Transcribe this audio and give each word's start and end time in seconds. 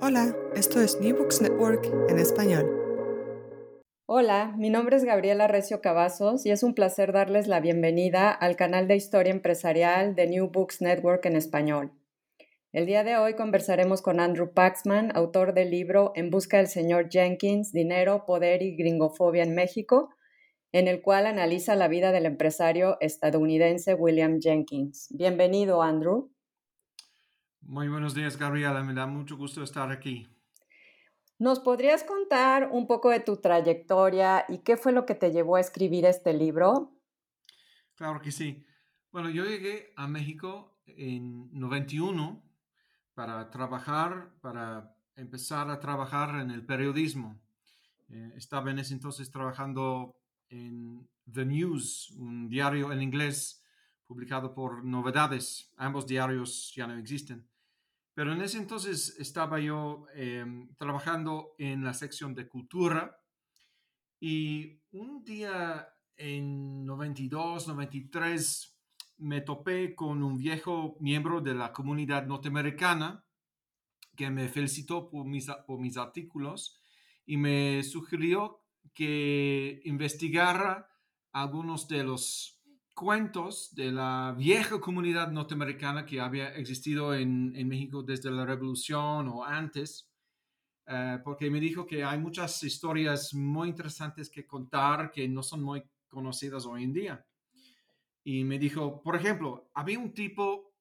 Hola, 0.00 0.36
esto 0.56 0.80
es 0.80 1.00
New 1.00 1.16
Books 1.16 1.40
Network 1.40 1.86
en 2.08 2.18
español. 2.18 2.66
Hola, 4.06 4.54
mi 4.58 4.68
nombre 4.68 4.96
es 4.96 5.04
Gabriela 5.04 5.46
Recio 5.46 5.80
Cavazos 5.80 6.44
y 6.44 6.50
es 6.50 6.62
un 6.62 6.74
placer 6.74 7.12
darles 7.12 7.46
la 7.46 7.60
bienvenida 7.60 8.30
al 8.30 8.56
canal 8.56 8.88
de 8.88 8.96
historia 8.96 9.32
empresarial 9.32 10.14
de 10.14 10.26
New 10.26 10.50
Books 10.50 10.80
Network 10.80 11.24
en 11.26 11.36
español. 11.36 11.92
El 12.72 12.86
día 12.86 13.04
de 13.04 13.16
hoy 13.16 13.34
conversaremos 13.34 14.02
con 14.02 14.18
Andrew 14.18 14.52
Paxman, 14.52 15.12
autor 15.14 15.54
del 15.54 15.70
libro 15.70 16.12
En 16.16 16.30
busca 16.30 16.56
del 16.56 16.68
señor 16.68 17.10
Jenkins, 17.10 17.70
Dinero, 17.70 18.24
Poder 18.26 18.62
y 18.62 18.74
Gringofobia 18.74 19.42
en 19.42 19.54
México, 19.54 20.08
en 20.72 20.88
el 20.88 21.02
cual 21.02 21.26
analiza 21.26 21.76
la 21.76 21.86
vida 21.86 22.12
del 22.12 22.26
empresario 22.26 22.96
estadounidense 23.00 23.94
William 23.94 24.40
Jenkins. 24.40 25.08
Bienvenido, 25.10 25.82
Andrew. 25.82 26.31
Muy 27.62 27.88
buenos 27.88 28.14
días, 28.14 28.36
Gabriela. 28.36 28.82
Me 28.82 28.92
da 28.92 29.06
mucho 29.06 29.36
gusto 29.36 29.62
estar 29.62 29.90
aquí. 29.90 30.28
¿Nos 31.38 31.60
podrías 31.60 32.04
contar 32.04 32.68
un 32.70 32.86
poco 32.86 33.10
de 33.10 33.20
tu 33.20 33.36
trayectoria 33.36 34.44
y 34.48 34.58
qué 34.58 34.76
fue 34.76 34.92
lo 34.92 35.06
que 35.06 35.14
te 35.14 35.32
llevó 35.32 35.56
a 35.56 35.60
escribir 35.60 36.04
este 36.04 36.32
libro? 36.34 36.92
Claro 37.94 38.20
que 38.20 38.30
sí. 38.30 38.64
Bueno, 39.10 39.30
yo 39.30 39.44
llegué 39.44 39.92
a 39.96 40.06
México 40.06 40.78
en 40.86 41.48
91 41.52 42.42
para 43.14 43.50
trabajar, 43.50 44.32
para 44.40 44.94
empezar 45.16 45.70
a 45.70 45.80
trabajar 45.80 46.40
en 46.40 46.50
el 46.50 46.64
periodismo. 46.64 47.40
Eh, 48.08 48.32
estaba 48.36 48.70
en 48.70 48.80
ese 48.80 48.94
entonces 48.94 49.30
trabajando 49.30 50.16
en 50.48 51.08
The 51.32 51.46
News, 51.46 52.10
un 52.18 52.48
diario 52.48 52.92
en 52.92 53.02
inglés 53.02 53.64
publicado 54.06 54.52
por 54.52 54.84
Novedades. 54.84 55.72
Ambos 55.76 56.06
diarios 56.06 56.72
ya 56.74 56.86
no 56.86 56.98
existen. 56.98 57.51
Pero 58.14 58.32
en 58.32 58.42
ese 58.42 58.58
entonces 58.58 59.16
estaba 59.18 59.58
yo 59.58 60.06
em, 60.14 60.74
trabajando 60.76 61.54
en 61.58 61.82
la 61.82 61.94
sección 61.94 62.34
de 62.34 62.48
cultura 62.48 63.18
y 64.20 64.80
un 64.92 65.24
día 65.24 65.88
en 66.16 66.84
92, 66.84 67.68
93 67.68 68.78
me 69.18 69.40
topé 69.40 69.94
con 69.94 70.22
un 70.22 70.36
viejo 70.36 70.96
miembro 71.00 71.40
de 71.40 71.54
la 71.54 71.72
comunidad 71.72 72.26
norteamericana 72.26 73.24
que 74.16 74.30
me 74.30 74.48
felicitó 74.48 75.08
por 75.08 75.24
mis, 75.24 75.46
por 75.66 75.80
mis 75.80 75.96
artículos 75.96 76.80
y 77.24 77.36
me 77.36 77.82
sugirió 77.82 78.60
que 78.94 79.80
investigara 79.84 80.88
algunos 81.32 81.88
de 81.88 82.04
los 82.04 82.61
cuentos 83.02 83.74
de 83.74 83.90
la 83.90 84.32
vieja 84.38 84.78
comunidad 84.78 85.32
norteamericana 85.32 86.06
que 86.06 86.20
había 86.20 86.54
existido 86.54 87.12
en, 87.12 87.50
México 87.66 88.00
desde 88.04 88.30
la 88.30 88.46
revolución 88.46 89.26
o 89.26 89.44
antes, 89.44 90.08
eh, 90.86 91.18
porque 91.24 91.50
me 91.50 91.58
dijo 91.58 91.84
que 91.84 92.04
hay 92.04 92.20
muchas 92.20 92.62
historias 92.62 93.34
muy 93.34 93.70
interesantes 93.70 94.30
que 94.30 94.46
contar 94.46 95.10
que 95.10 95.26
no 95.26 95.42
son 95.42 95.64
muy 95.64 95.82
conocidas 96.06 96.64
hoy 96.64 96.84
en 96.84 96.92
día. 96.92 97.26
Y 98.22 98.44
me 98.44 98.56
dijo, 98.56 99.02
por 99.02 99.16
ejemplo, 99.16 99.68
había 99.74 99.98
un 99.98 100.14
tipo 100.14 100.72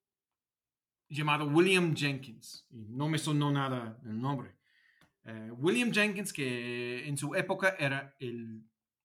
llamado 1.09 1.47
William 1.47 1.95
Jenkins, 1.95 2.67
y 2.69 2.85
no 2.87 3.09
me 3.09 3.17
sonó 3.17 3.49
nada 3.49 3.99
el 4.05 4.21
nombre. 4.21 4.57
Eh, 5.25 5.49
William 5.57 5.91
Jenkins, 5.91 6.31
que 6.31 7.07
en 7.07 7.17
su 7.17 7.33
época 7.33 7.75
era 7.79 8.15
el, 8.19 8.63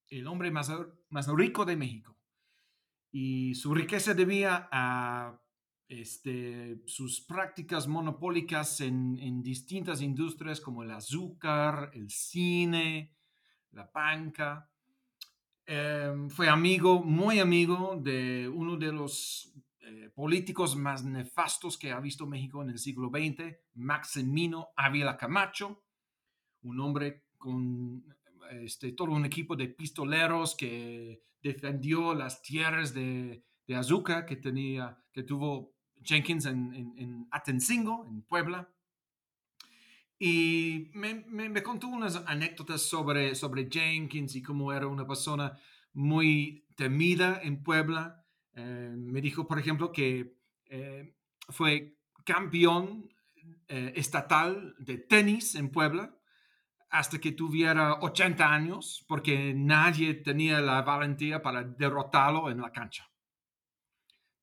el 0.08 0.26
hombre 0.26 0.50
más, 0.50 0.70
más 1.08 1.28
rico 1.28 1.64
de 1.64 1.76
México 1.76 2.15
y 3.18 3.54
su 3.54 3.72
riqueza 3.72 4.12
debía 4.12 4.68
a 4.70 5.40
este, 5.88 6.82
sus 6.84 7.22
prácticas 7.22 7.88
monopólicas 7.88 8.82
en, 8.82 9.42
distintas 9.42 10.02
industrias 10.02 10.60
como 10.60 10.82
el 10.82 10.90
azúcar, 10.90 11.92
el 11.94 12.10
cine, 12.10 13.16
la 13.70 13.90
banca. 13.94 14.70
Em, 15.64 16.28
fue 16.28 16.50
amigo, 16.50 17.02
muy 17.02 17.38
amigo 17.38 17.98
de 17.98 18.50
uno 18.54 18.76
de 18.76 18.92
los 18.92 19.50
eh, 19.80 20.10
políticos 20.14 20.76
más 20.76 21.02
nefastos 21.02 21.78
que 21.78 21.92
ha 21.92 22.00
visto 22.00 22.26
México 22.26 22.60
en 22.60 22.68
el 22.68 22.78
siglo 22.78 23.08
XX, 23.08 23.56
Maximino 23.76 24.68
Ávila 24.76 25.16
Camacho, 25.16 25.84
un 26.64 26.80
hombre 26.80 27.24
con 27.38 28.04
este, 28.50 28.92
todo 28.92 29.12
un 29.12 29.24
equipo 29.24 29.56
de 29.56 29.68
pistoleros 29.68 30.54
que 30.54 31.22
defendió 31.42 32.14
las 32.14 32.42
tierras 32.42 32.94
de, 32.94 33.44
azúcar 33.74 34.26
que, 34.26 34.36
tenía, 34.36 34.98
que 35.12 35.22
tuvo 35.22 35.74
Jenkins 36.02 36.46
en, 36.46 36.94
en, 36.96 37.28
Atencingo, 37.30 38.06
en 38.06 38.22
Puebla. 38.22 38.68
Y 40.18 40.90
me, 40.94 41.62
contó 41.62 41.88
unas 41.88 42.16
anécdotas 42.26 42.82
sobre, 42.82 43.34
sobre 43.34 43.68
Jenkins 43.70 44.34
y 44.34 44.42
cómo 44.42 44.72
era 44.72 44.86
una 44.86 45.06
persona 45.06 45.58
muy 45.92 46.66
temida 46.74 47.40
en 47.42 47.62
Puebla. 47.62 48.24
Eh, 48.54 48.94
me 48.96 49.20
dijo, 49.20 49.46
por 49.46 49.58
ejemplo, 49.58 49.92
que 49.92 50.38
eh, 50.66 51.14
fue 51.48 51.98
campeón 52.24 53.10
eh, 53.68 53.92
estatal 53.96 54.74
de 54.78 54.98
tenis 54.98 55.54
en 55.54 55.70
Puebla 55.70 56.16
hasta 56.98 57.18
que 57.18 57.32
tuviera 57.32 58.00
80 58.00 58.54
años, 58.54 59.04
porque 59.06 59.52
nadie 59.54 60.14
tenía 60.14 60.60
la 60.60 60.80
valentía 60.80 61.42
para 61.42 61.62
derrotarlo 61.62 62.50
en 62.50 62.60
la 62.60 62.72
cancha. 62.72 63.10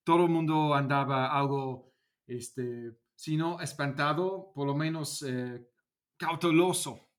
Todo 0.04 0.26
el 0.26 0.32
mundo 0.32 0.76
andaba 0.76 1.36
algo, 1.36 1.96
este, 2.28 2.92
si 3.16 3.38
no 3.38 3.60
espantado, 3.60 4.52
por 4.54 4.68
lo 4.68 4.76
menos 4.76 5.24
eh, 5.24 5.68
cauteloso 6.16 7.10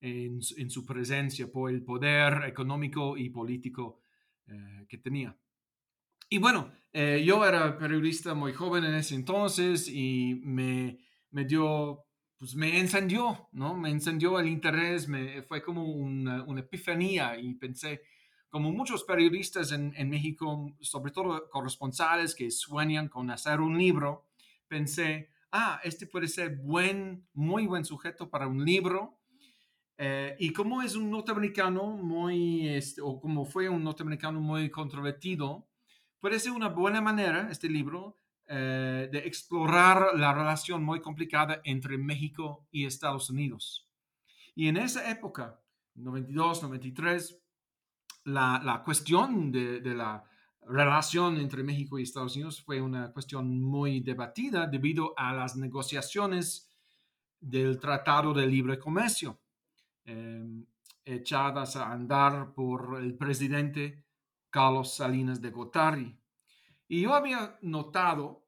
en, 0.00 0.42
su 0.42 0.84
presencia 0.84 1.50
por 1.52 1.70
el 1.70 1.84
poder 1.84 2.44
económico 2.48 3.16
y 3.16 3.30
político 3.30 4.02
eh, 4.48 4.86
que 4.88 4.98
tenía. 4.98 5.38
Y 6.28 6.38
bueno, 6.38 6.72
eh, 6.92 7.22
yo 7.24 7.44
era 7.46 7.78
periodista 7.78 8.34
muy 8.34 8.52
joven 8.54 8.84
en 8.84 8.94
ese 8.94 9.14
entonces 9.14 9.88
y 9.88 10.40
me, 10.42 10.98
me 11.30 11.44
dio 11.44 12.06
pues 12.40 12.54
me 12.54 12.80
encendió, 12.80 13.50
¿no? 13.52 13.76
Me 13.76 13.90
encendió 13.90 14.40
el 14.40 14.48
interés, 14.48 15.06
me, 15.06 15.42
fue 15.42 15.62
como 15.62 15.84
una, 15.84 16.42
epifanía 16.58 17.38
y 17.38 17.52
pensé, 17.52 18.00
como 18.48 18.72
muchos 18.72 19.04
periodistas 19.04 19.72
en, 19.72 20.08
México, 20.08 20.74
sobre 20.80 21.12
todo 21.12 21.50
corresponsales 21.50 22.34
que 22.34 22.50
sueñan 22.50 23.08
con 23.10 23.30
hacer 23.30 23.60
un 23.60 23.76
libro, 23.76 24.24
pensé, 24.68 25.28
ah, 25.52 25.80
este 25.84 26.06
puede 26.06 26.28
ser 26.28 26.56
buen, 26.56 27.26
muy 27.34 27.66
buen 27.66 27.84
sujeto 27.84 28.30
para 28.30 28.46
un 28.46 28.64
libro. 28.64 29.18
Eh, 29.98 30.34
y 30.38 30.54
como 30.54 30.80
es 30.80 30.96
un 30.96 31.10
norteamericano 31.10 31.88
muy, 31.88 32.70
este, 32.70 33.02
o 33.02 33.20
como 33.20 33.44
fue 33.44 33.68
un 33.68 33.84
norteamericano 33.84 34.40
muy 34.40 34.70
controvertido, 34.70 35.68
puede 36.20 36.40
ser 36.40 36.52
una 36.52 36.68
buena 36.68 37.02
manera, 37.02 37.48
este 37.50 37.68
libro, 37.68 38.16
eh, 38.52 39.08
de 39.10 39.18
explorar 39.18 40.08
la 40.16 40.34
relación 40.34 40.82
muy 40.82 41.00
complicada 41.00 41.60
entre 41.64 41.96
México 41.96 42.66
y 42.70 42.84
Estados 42.84 43.30
Unidos. 43.30 43.88
Y 44.54 44.66
en 44.66 44.76
esa 44.76 45.08
época, 45.10 45.60
92, 45.94 46.64
93, 46.64 47.38
la, 48.24 48.60
la 48.64 48.82
cuestión 48.82 49.52
de, 49.52 49.80
de, 49.80 49.94
la 49.94 50.24
relación 50.66 51.36
entre 51.36 51.62
México 51.62 51.98
y 51.98 52.02
Estados 52.02 52.34
Unidos 52.34 52.60
fue 52.60 52.80
una 52.80 53.12
cuestión 53.12 53.62
muy 53.62 54.00
debatida 54.00 54.66
debido 54.66 55.14
a 55.16 55.32
las 55.32 55.56
negociaciones 55.56 56.68
del 57.40 57.78
Tratado 57.78 58.34
de 58.34 58.46
Libre 58.46 58.78
Comercio. 58.78 59.40
Em, 60.04 60.66
echadas 61.04 61.76
a 61.76 61.92
andar 61.92 62.52
por 62.52 62.98
el 63.00 63.16
presidente 63.16 64.04
Carlos 64.50 64.94
Salinas 64.94 65.40
de 65.40 65.50
Gortari. 65.50 66.18
Y 66.88 67.02
yo 67.02 67.14
había 67.14 67.58
notado 67.62 68.39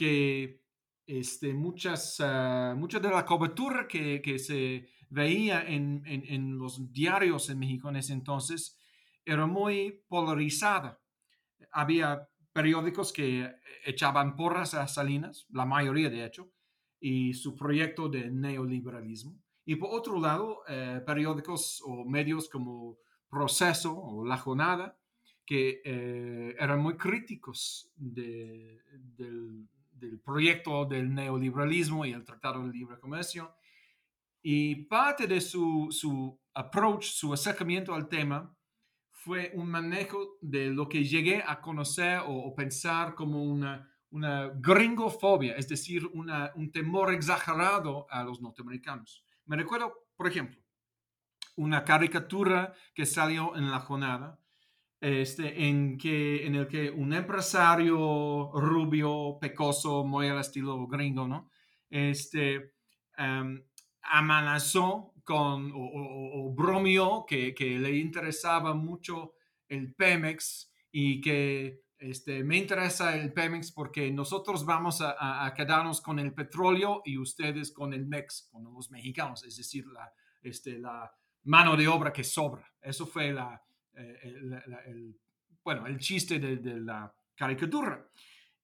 que 0.00 0.62
este, 1.06 1.52
muchas, 1.52 2.18
uh, 2.20 2.74
mucha 2.74 2.98
de 3.00 3.10
la 3.10 3.26
cobertura 3.26 3.86
que, 3.86 4.22
que 4.22 4.38
se 4.38 4.88
veía 5.10 5.60
en, 5.60 6.02
en, 6.06 6.56
los 6.56 6.90
diarios 6.90 7.50
en 7.50 7.58
México 7.58 7.90
en 7.90 7.96
ese 7.96 8.14
entonces 8.14 8.78
era 9.26 9.44
muy 9.44 10.02
polarizada. 10.08 10.98
Había 11.70 12.26
periódicos 12.54 13.12
que 13.12 13.54
echaban 13.84 14.36
porras 14.36 14.72
a 14.72 14.88
Salinas, 14.88 15.46
la 15.50 15.66
mayoría 15.66 16.08
de 16.08 16.24
hecho, 16.24 16.50
y 16.98 17.34
su 17.34 17.54
proyecto 17.54 18.08
de 18.08 18.30
neoliberalismo. 18.30 19.38
Y 19.66 19.76
por 19.76 19.90
otro 19.92 20.18
lado, 20.18 20.62
eh, 20.66 21.02
periódicos 21.04 21.82
o 21.84 22.06
medios 22.06 22.48
como 22.48 22.96
Proceso 23.28 23.94
o 23.94 24.24
La 24.24 24.38
Jornada, 24.38 24.96
que 25.44 25.82
eh, 25.84 26.56
eran 26.58 26.80
muy 26.80 26.96
críticos 26.96 27.90
de, 27.96 28.80
del, 29.18 29.68
del, 30.00 30.20
proyecto 30.20 30.84
del 30.84 31.14
neoliberalismo 31.14 32.04
y 32.06 32.12
el 32.12 32.24
Tratado 32.24 32.66
de 32.66 32.72
Libre 32.72 32.98
Comercio. 32.98 33.54
Y 34.42 34.86
parte 34.86 35.26
de 35.26 35.40
su, 35.40 35.88
su 35.90 36.40
approach, 36.54 37.04
su 37.04 37.32
acercamiento 37.32 37.94
al 37.94 38.08
tema, 38.08 38.56
fue 39.10 39.52
un 39.54 39.70
manejo 39.70 40.38
de 40.40 40.70
lo 40.70 40.88
que 40.88 41.04
llegué 41.04 41.42
a 41.46 41.60
conocer 41.60 42.20
o, 42.20 42.32
o 42.32 42.54
pensar 42.54 43.14
como 43.14 43.44
una, 43.44 43.90
una 44.10 44.48
gringofobia, 44.54 45.54
es 45.56 45.68
decir, 45.68 46.06
una, 46.14 46.52
un 46.54 46.72
temor 46.72 47.12
exagerado 47.12 48.06
a 48.10 48.24
los 48.24 48.40
norteamericanos. 48.40 49.24
Me 49.46 49.56
recuerdo, 49.56 50.08
por 50.16 50.26
ejemplo, 50.26 50.60
una 51.56 51.84
caricatura 51.84 52.74
que 52.94 53.06
salió 53.06 53.56
en 53.56 53.70
la 53.70 53.80
jornada, 53.80 54.39
este, 55.00 55.66
en, 55.66 55.96
que, 55.96 56.46
en 56.46 56.54
el 56.54 56.68
que 56.68 56.90
un 56.90 57.12
empresario 57.14 58.50
rubio, 58.52 59.38
pecoso, 59.40 60.04
muy 60.04 60.28
al 60.28 60.40
estilo 60.40 60.86
gringo, 60.86 61.26
¿no? 61.26 61.50
Este, 61.88 62.74
um, 63.18 63.58
amenazó 64.02 65.14
con, 65.24 65.72
o, 65.74 66.52
bromeó 66.54 67.24
que, 67.26 67.54
que, 67.54 67.78
le 67.78 67.96
interesaba 67.96 68.74
mucho 68.74 69.34
el 69.68 69.94
Pemex 69.94 70.70
y 70.90 71.20
que 71.20 71.82
este, 71.98 72.42
me 72.44 72.56
interesa 72.56 73.16
el 73.16 73.32
Pemex 73.32 73.72
porque 73.72 74.10
nosotros 74.10 74.64
vamos 74.64 75.00
a, 75.00 75.46
a, 75.46 75.54
quedarnos 75.54 76.00
con 76.00 76.18
el 76.18 76.34
petróleo 76.34 77.02
y 77.04 77.16
ustedes 77.16 77.72
con 77.72 77.92
el 77.92 78.06
MEX, 78.06 78.48
con 78.50 78.64
los 78.64 78.90
mexicanos, 78.90 79.44
es 79.44 79.56
decir, 79.56 79.86
la, 79.86 80.12
este, 80.42 80.78
la 80.78 81.10
mano 81.44 81.76
de 81.76 81.88
obra 81.88 82.12
que 82.12 82.24
sobra. 82.24 82.66
Eso 82.80 83.06
fue 83.06 83.32
la, 83.32 83.62
eh, 84.00 84.18
el, 84.22 84.52
el, 84.86 85.20
bueno, 85.62 85.86
el 85.86 85.98
chiste 85.98 86.38
de, 86.38 86.56
de 86.56 86.80
la 86.80 87.12
caricatura. 87.34 88.08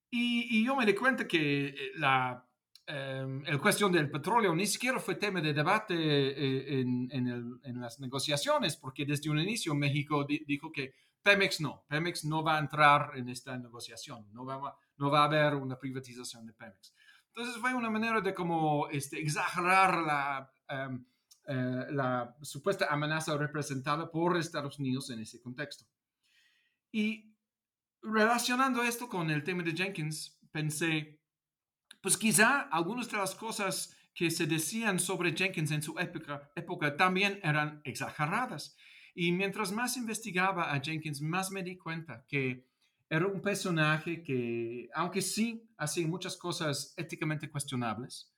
Y, 0.09 0.59
y, 0.59 0.65
yo 0.65 0.75
me 0.75 0.85
di 0.85 0.93
cuenta 0.93 1.27
que 1.27 1.91
la, 1.95 2.43
eh, 2.85 3.41
el 3.45 3.59
cuestión 3.59 3.91
del 3.91 4.09
petróleo 4.09 4.55
ni 4.55 4.65
siquiera 4.65 4.99
fue 4.99 5.15
tema 5.15 5.41
de 5.41 5.53
debate 5.53 5.93
eh, 5.93 6.79
en, 6.79 7.09
en, 7.11 7.27
el, 7.27 7.59
en, 7.63 7.81
las 7.81 7.99
negociaciones, 7.99 8.77
porque 8.77 9.05
desde 9.05 9.29
un 9.29 9.39
inicio 9.39 9.75
México 9.75 10.23
di, 10.23 10.43
dijo 10.45 10.71
que 10.71 10.93
Pemex 11.21 11.59
no, 11.59 11.83
Pemex 11.89 12.23
no 12.23 12.41
va 12.41 12.55
a 12.55 12.59
entrar 12.59 13.11
en 13.17 13.27
esta 13.27 13.57
negociación, 13.57 14.27
no 14.31 14.45
va, 14.45 14.73
no 14.97 15.11
va 15.11 15.21
a 15.21 15.25
haber 15.25 15.55
una 15.55 15.77
privatización 15.77 16.45
de 16.45 16.53
Pemex. 16.53 16.93
Entonces 17.35 17.61
fue 17.61 17.73
una 17.73 17.89
manera 17.89 18.21
de 18.21 18.33
como 18.33 18.87
este, 18.87 19.19
exagerar 19.21 19.97
la, 19.97 20.49
um, 20.87 21.05
uh, 21.47 21.91
la 21.91 22.35
supuesta 22.41 22.87
amenaza 22.89 23.37
representada 23.37 24.09
por 24.09 24.37
Estados 24.37 24.79
Unidos 24.79 25.09
en 25.09 25.19
ese 25.19 25.41
contexto. 25.41 25.85
Y 26.91 27.33
relacionando 28.01 28.83
esto 28.83 29.07
con 29.07 29.29
el 29.29 29.43
tema 29.43 29.63
de 29.63 29.73
Jenkins, 29.73 30.39
pensé, 30.51 31.19
pues 32.01 32.17
quizá 32.17 32.61
algunas 32.61 33.09
de 33.09 33.17
las 33.17 33.35
cosas 33.35 33.95
que 34.13 34.31
se 34.31 34.47
decían 34.47 34.99
sobre 34.99 35.35
Jenkins 35.35 35.71
en 35.71 35.83
su 35.83 35.97
época, 35.99 36.49
época 36.55 36.95
también 36.97 37.39
eran 37.43 37.81
exageradas. 37.83 38.75
Y 39.13 39.31
mientras 39.31 39.71
más 39.71 39.97
investigaba 39.97 40.73
a 40.73 40.79
Jenkins, 40.79 41.21
más 41.21 41.51
me 41.51 41.63
di 41.63 41.77
cuenta 41.77 42.25
que 42.27 42.67
era 43.09 43.27
un 43.27 43.41
personaje 43.41 44.23
que, 44.23 44.89
aunque 44.93 45.21
sí 45.21 45.69
hacía 45.77 46.07
muchas 46.07 46.35
cosas 46.35 46.93
éticamente 46.97 47.49
cuestionables, 47.49 48.33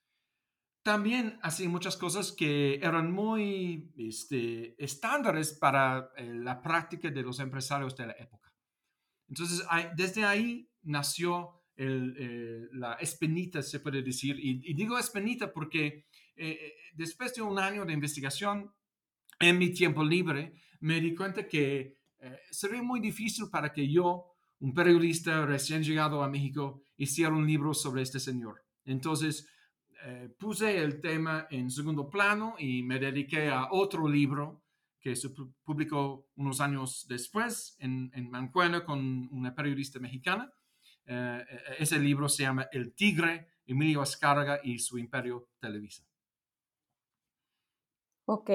también 0.84 1.40
hacía 1.42 1.70
muchas 1.70 1.98
cosas 1.98 2.32
que 2.32 2.76
eran 2.76 3.12
muy 3.12 3.92
este, 3.98 4.82
estándares 4.84 5.54
para 5.54 6.12
eh, 6.16 6.34
la 6.34 6.62
práctica 6.62 7.10
de 7.10 7.22
los 7.22 7.40
empresarios 7.40 7.96
de 7.96 8.08
la 8.08 8.14
época. 8.14 8.54
Entonces, 9.28 9.64
desde 9.96 10.26
ahí 10.26 10.70
nació 10.84 11.62
eh, 11.76 12.68
la 12.72 12.94
espinita, 12.94 13.62
se 13.62 13.80
puede 13.80 14.02
decir, 14.02 14.40
y, 14.40 14.62
y 14.64 14.74
digo 14.74 14.98
espinita 14.98 15.54
porque 15.54 16.08
eh, 16.36 16.74
después 16.94 17.36
de 17.36 17.42
un 17.42 17.60
año 17.60 17.86
de 17.86 17.94
investigación, 17.94 18.74
en 19.40 19.58
mi 19.58 19.72
tiempo 19.72 20.04
libre, 20.04 20.54
me 20.82 21.00
di 21.00 21.16
cuenta 21.16 21.48
que 21.48 21.98
eh, 22.20 22.40
sería 22.52 22.82
muy 22.82 23.00
difícil 23.00 23.50
para 23.50 23.72
que 23.72 23.90
yo, 23.90 24.36
un 24.60 24.74
periodista 24.74 25.46
recién 25.46 25.84
llegado 25.84 26.24
a 26.24 26.30
México, 26.30 26.84
hiciera 26.98 27.34
un 27.34 27.48
libro 27.48 27.74
sobre 27.74 28.02
este 28.02 28.20
señor. 28.20 28.66
Entonces, 28.86 29.48
eh, 30.06 30.30
puse 30.38 30.78
el 30.78 31.02
tema 31.02 31.48
en 31.50 31.70
segundo 31.70 32.10
plano 32.10 32.56
y 32.58 32.84
me 32.84 33.00
dediqué 33.00 33.50
a 33.50 33.70
otro 33.72 34.08
libro 34.08 34.64
que 35.00 35.16
se 35.16 35.30
publicó 35.64 36.28
unos 36.36 36.62
años 36.62 37.06
después 37.08 37.76
en, 37.80 38.12
en 38.14 38.30
Mancuena 38.30 38.86
con 38.86 39.30
una 39.32 39.56
periodista 39.56 40.00
mexicana. 40.00 40.52
Eh, 41.06 41.44
ese 41.80 42.00
libro 42.00 42.30
se 42.30 42.44
llama 42.44 42.68
El 42.72 42.94
Tigre, 42.94 43.48
Emilio 43.66 44.02
Azcárraga 44.02 44.60
y 44.64 44.80
su 44.80 44.98
Imperio 44.98 45.50
Televisa. 45.60 46.04
Ok, 48.26 48.52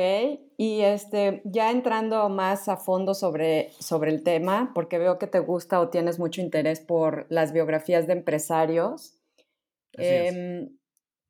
y 0.56 0.82
este, 0.82 1.43
ya 1.44 1.73
entrando 1.73 2.29
más 2.29 2.69
a 2.69 2.76
fondo 2.76 3.12
sobre, 3.12 3.73
sobre 3.81 4.12
el 4.12 4.23
tema, 4.23 4.70
porque 4.73 4.99
veo 4.99 5.19
que 5.19 5.26
te 5.26 5.41
gusta 5.41 5.81
o 5.81 5.88
tienes 5.88 6.20
mucho 6.20 6.41
interés 6.41 6.79
por 6.79 7.26
las 7.29 7.52
biografías 7.52 8.06
de 8.06 8.12
empresarios. 8.12 9.19
Eh, 9.99 10.69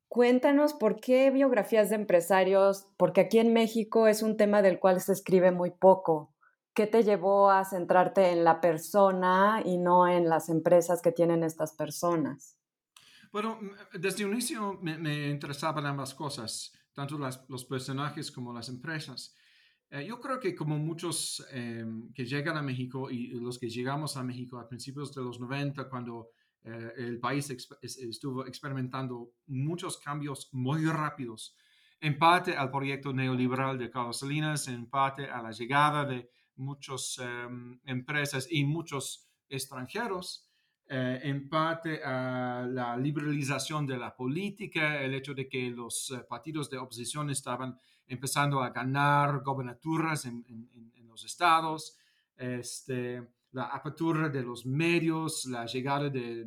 cuéntanos 0.07 0.73
por 0.73 0.99
qué 0.99 1.31
biografías 1.31 1.89
de 1.89 1.95
empresarios, 1.95 2.87
porque 2.97 3.21
aquí 3.21 3.39
en 3.39 3.53
México 3.53 4.07
es 4.07 4.21
un 4.21 4.37
tema 4.37 4.61
del 4.61 4.79
cual 4.79 5.01
se 5.01 5.13
escribe 5.13 5.51
muy 5.51 5.71
poco. 5.71 6.33
¿Qué 6.73 6.87
te 6.87 7.03
llevó 7.03 7.49
a 7.49 7.63
centrarte 7.63 8.31
en 8.31 8.43
la 8.43 8.59
persona 8.59 9.61
y 9.63 9.77
no 9.77 10.07
en 10.07 10.27
las 10.27 10.49
empresas 10.49 11.01
que 11.01 11.11
tienen 11.11 11.43
estas 11.43 11.73
personas? 11.73 12.57
Bueno, 13.31 13.59
desde 13.93 14.25
un 14.25 14.33
inicio 14.33 14.79
me, 14.81 15.29
interesaban 15.29 15.85
ambas 15.85 16.13
cosas 16.13 16.73
tanto 16.95 17.19
los 17.49 17.65
personajes 17.65 18.31
como 18.31 18.53
las 18.53 18.69
empresas. 18.69 19.35
Eh, 19.89 20.05
yo 20.07 20.19
creo 20.19 20.39
que 20.39 20.55
como 20.55 20.79
muchos 20.79 21.45
eh, 21.51 21.85
que 22.15 22.25
llegan 22.25 22.57
a 22.57 22.61
México 22.61 23.11
y 23.11 23.27
los 23.39 23.59
que 23.59 23.69
llegamos 23.69 24.17
a 24.17 24.23
México 24.23 24.57
a 24.57 24.67
principios 24.67 25.13
de 25.13 25.21
los 25.21 25.39
90, 25.39 25.89
cuando 25.89 26.29
eh, 26.65 26.93
el 26.97 27.19
país 27.19 27.47
estuvo 27.81 28.45
experimentando 28.47 29.33
muchos 29.45 29.99
cambios 29.99 30.49
muy 30.51 30.85
rápidos, 30.87 31.55
en 32.01 32.17
parte 32.17 32.57
al 32.57 32.71
proyecto 32.71 33.13
neoliberal 33.13 33.77
de 33.77 33.91
Carlos 33.91 34.19
Salinas, 34.19 34.67
en 34.67 34.89
parte 34.89 35.29
a 35.29 35.43
la 35.43 35.51
llegada 35.51 36.05
de 36.05 36.27
muchas 36.55 37.19
em, 37.19 37.79
empresas 37.85 38.47
y 38.49 38.63
muchos 38.63 39.29
extranjeros, 39.47 40.49
eh, 40.87 41.19
en 41.23 41.49
parte 41.49 42.03
a 42.03 42.65
la 42.67 42.97
liberalización 42.97 43.85
de 43.85 43.97
la 43.97 44.15
política, 44.15 45.01
el 45.03 45.13
hecho 45.13 45.35
de 45.35 45.47
que 45.47 45.69
los 45.69 46.11
eh, 46.11 46.25
partidos 46.27 46.69
de 46.69 46.79
oposición 46.79 47.29
estaban 47.29 47.77
empezando 48.07 48.61
a 48.61 48.71
ganar 48.71 49.43
gobernaturas 49.43 50.25
en, 50.25 50.43
en, 50.47 50.91
en 50.95 51.07
los 51.07 51.23
estados, 51.23 51.97
este, 52.37 53.21
la 53.55 53.67
apertura 53.67 54.27
de 54.27 54.43
los 54.43 54.65
medios, 54.65 55.45
la 55.45 55.65
llegada 55.65 56.09
de 56.09 56.45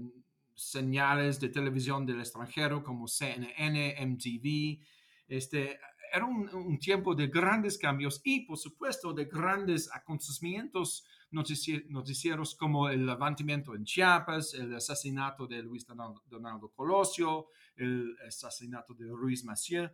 señales 0.55 1.41
de 1.41 1.49
televisión 1.49 2.05
del 2.05 2.21
extranjero 2.21 2.85
como 2.85 3.09
CNN, 3.09 3.97
MTV. 4.07 4.79
Este, 5.27 5.81
era 6.12 6.27
un, 6.27 6.49
un 6.55 6.79
tiempo 6.79 7.15
de 7.15 7.29
grandes 7.29 7.79
cambios 7.79 8.21
y, 8.25 8.41
por 8.41 8.59
supuesto, 8.59 9.15
de 9.15 9.25
grandes 9.25 9.91
acontecimientos 9.91 11.07
noticieros 11.31 12.55
como 12.55 12.91
el 12.91 13.07
levantamiento 13.07 13.75
en 13.75 13.85
Chiapas, 13.85 14.53
el 14.53 14.75
asesinato 14.75 15.47
de 15.47 15.62
Luis 15.62 15.87
Donaldo, 15.87 16.73
Colosio, 16.75 17.49
el 17.77 18.17
asesinato 18.27 18.93
de 18.95 19.07
Ruiz 19.09 19.45
Maciel, 19.45 19.91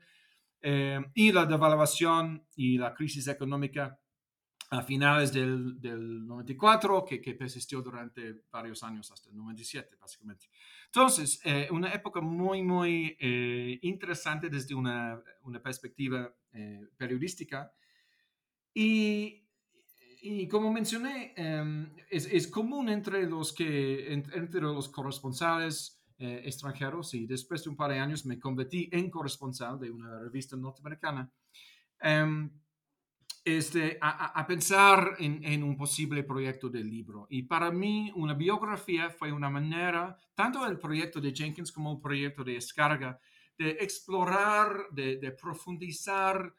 eh, 0.60 1.00
y 1.14 1.30
la 1.30 1.46
devaluación 1.46 2.44
y 2.56 2.78
la 2.78 2.92
crisis 2.92 3.28
económica 3.28 3.98
a 4.70 4.82
finales 4.82 5.32
del, 5.32 5.80
del 5.80 6.26
94, 6.26 7.04
que, 7.04 7.20
que, 7.20 7.34
persistió 7.34 7.82
durante 7.82 8.42
varios 8.50 8.82
años 8.82 9.10
hasta 9.10 9.30
el 9.30 9.36
97, 9.36 9.96
básicamente. 10.00 10.46
Entonces, 10.86 11.40
eh, 11.44 11.68
una 11.70 11.92
época 11.92 12.20
muy, 12.20 12.62
muy 12.62 13.16
eh, 13.20 13.78
interesante 13.82 14.48
desde 14.48 14.74
una, 14.74 15.20
una 15.42 15.60
perspectiva 15.62 16.32
eh, 16.52 16.88
periodística 16.96 17.72
Y, 18.72 19.40
como 20.50 20.72
mencioné, 20.72 21.34
em, 21.36 21.94
es, 22.10 22.26
es, 22.26 22.48
común 22.48 22.88
entre 22.88 23.28
los, 23.28 23.52
que, 23.52 24.12
entre 24.12 24.62
los 24.62 24.88
corresponsales 24.88 26.00
extranjeros 26.16 27.12
y 27.12 27.26
después 27.26 27.62
de 27.64 27.70
un 27.70 27.76
par 27.76 27.90
de 27.90 27.98
años 27.98 28.24
me 28.24 28.38
convertí 28.38 28.88
en 28.90 29.10
corresponsal 29.10 29.78
de 29.78 29.90
una 29.90 30.20
revista 30.20 30.56
norteamericana. 30.56 31.30
Um, 32.02 32.50
este, 33.44 33.98
a, 34.00 34.46
pensar 34.46 35.16
en, 35.18 35.62
un 35.62 35.76
posible 35.76 36.24
proyecto 36.24 36.70
de 36.70 36.82
libro. 36.82 37.26
Y 37.28 37.42
para 37.42 37.70
mí, 37.70 38.10
una 38.16 38.32
biografía 38.32 39.10
fue 39.10 39.32
una 39.32 39.50
manera, 39.50 40.18
tanto 40.34 40.66
el 40.66 40.78
proyecto 40.78 41.20
de 41.20 41.32
Jenkins 41.32 41.70
como 41.70 41.92
el 41.92 42.00
proyecto 42.00 42.42
de 42.42 42.56
Escarga, 42.56 43.20
de 43.58 43.70
explorar, 43.80 44.88
de, 44.92 45.36
profundizar 45.40 46.54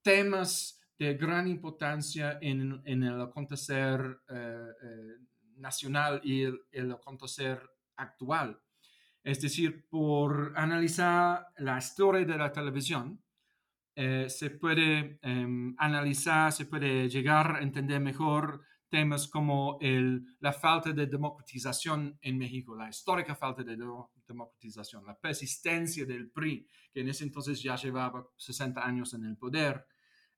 temas 0.00 0.80
de 0.98 1.14
gran 1.14 1.48
importancia 1.48 2.38
en, 2.40 2.82
el 2.84 3.20
acontecer 3.20 4.20
eh, 4.28 4.68
eh, 4.82 5.16
nacional 5.56 6.20
y 6.22 6.42
el, 6.42 6.92
acontecer 6.92 7.68
actual. 7.96 8.60
Es 9.24 9.40
decir, 9.40 9.88
por 9.88 10.52
analizar 10.56 11.48
la 11.58 11.78
historia 11.78 12.24
de 12.24 12.36
la 12.36 12.52
televisión, 12.52 13.21
eh, 13.94 14.26
se 14.28 14.50
puede 14.50 15.18
em, 15.22 15.74
analizar, 15.78 16.52
se 16.52 16.66
puede 16.66 17.08
llegar 17.08 17.56
a 17.56 17.62
entender 17.62 18.00
mejor 18.00 18.62
temas 18.88 19.26
como 19.26 19.78
el, 19.80 20.24
la 20.40 20.52
falta 20.52 20.92
de 20.92 21.06
democratización 21.06 22.18
en 22.20 22.36
México, 22.36 22.76
la 22.76 22.90
histórica 22.90 23.34
falta 23.34 23.62
de 23.62 23.76
democratización, 24.26 25.06
la 25.06 25.18
persistencia 25.18 26.04
del 26.04 26.30
PRI, 26.30 26.66
que 26.92 27.00
en 27.00 27.08
ese 27.08 27.24
entonces 27.24 27.62
ya 27.62 27.76
llevaba 27.76 28.26
60 28.36 28.84
años 28.84 29.14
en 29.14 29.24
el 29.24 29.36
poder, 29.38 29.86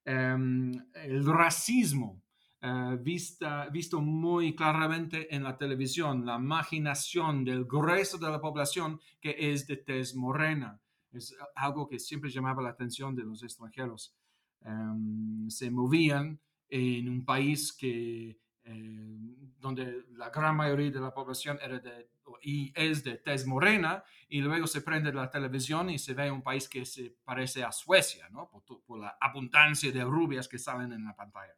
em, 0.05 0.73
el 0.95 1.27
racismo, 1.27 2.23
eh, 2.61 2.97
vista, 3.01 3.69
visto 3.71 4.01
muy 4.01 4.55
claramente 4.55 5.35
en 5.35 5.43
la 5.43 5.59
televisión, 5.59 6.25
la 6.25 6.37
imaginación 6.37 7.45
del 7.45 7.65
grueso 7.65 8.19
de 8.19 8.31
la 8.31 8.41
población 8.41 9.01
que 9.21 9.35
es 9.37 9.67
de 9.67 9.79
tez 9.79 10.15
morena, 10.15 10.81
es 11.19 11.37
algo 11.55 11.89
que 11.89 11.99
siempre 11.99 12.31
llamaba 12.31 12.63
la 12.63 12.71
atención 12.71 13.15
de 13.15 13.25
los 13.25 13.43
extranjeros. 13.43 14.15
Em, 14.63 15.49
se 15.51 15.71
movían 15.71 16.41
en 16.69 17.09
un 17.09 17.25
país 17.25 17.73
que, 17.73 18.39
eh, 18.65 19.19
donde 19.59 20.05
la 20.13 20.31
gran 20.31 20.57
mayoría 20.57 20.91
de 20.91 21.01
la 21.01 21.13
población 21.13 21.59
era 21.63 21.79
de, 21.79 22.09
y 22.43 22.73
es 22.75 23.05
de 23.05 23.19
tez 23.19 23.47
morena, 23.47 24.03
y 24.29 24.41
luego 24.41 24.67
se 24.67 24.81
prende 24.81 25.13
la 25.13 25.31
televisión 25.31 25.91
y 25.91 25.99
se 25.99 26.15
ve 26.15 26.31
un 26.31 26.43
país 26.43 26.69
que 26.69 26.85
se 26.85 27.17
parece 27.25 27.63
a 27.63 27.73
Suecia, 27.73 28.29
¿no? 28.31 28.51
por, 28.51 28.99
la 28.99 29.17
abundancia 29.21 29.93
de 29.93 30.05
rubias 30.05 30.49
que 30.49 30.59
salen 30.59 30.93
en 30.93 31.05
la 31.05 31.15
pantalla. 31.15 31.55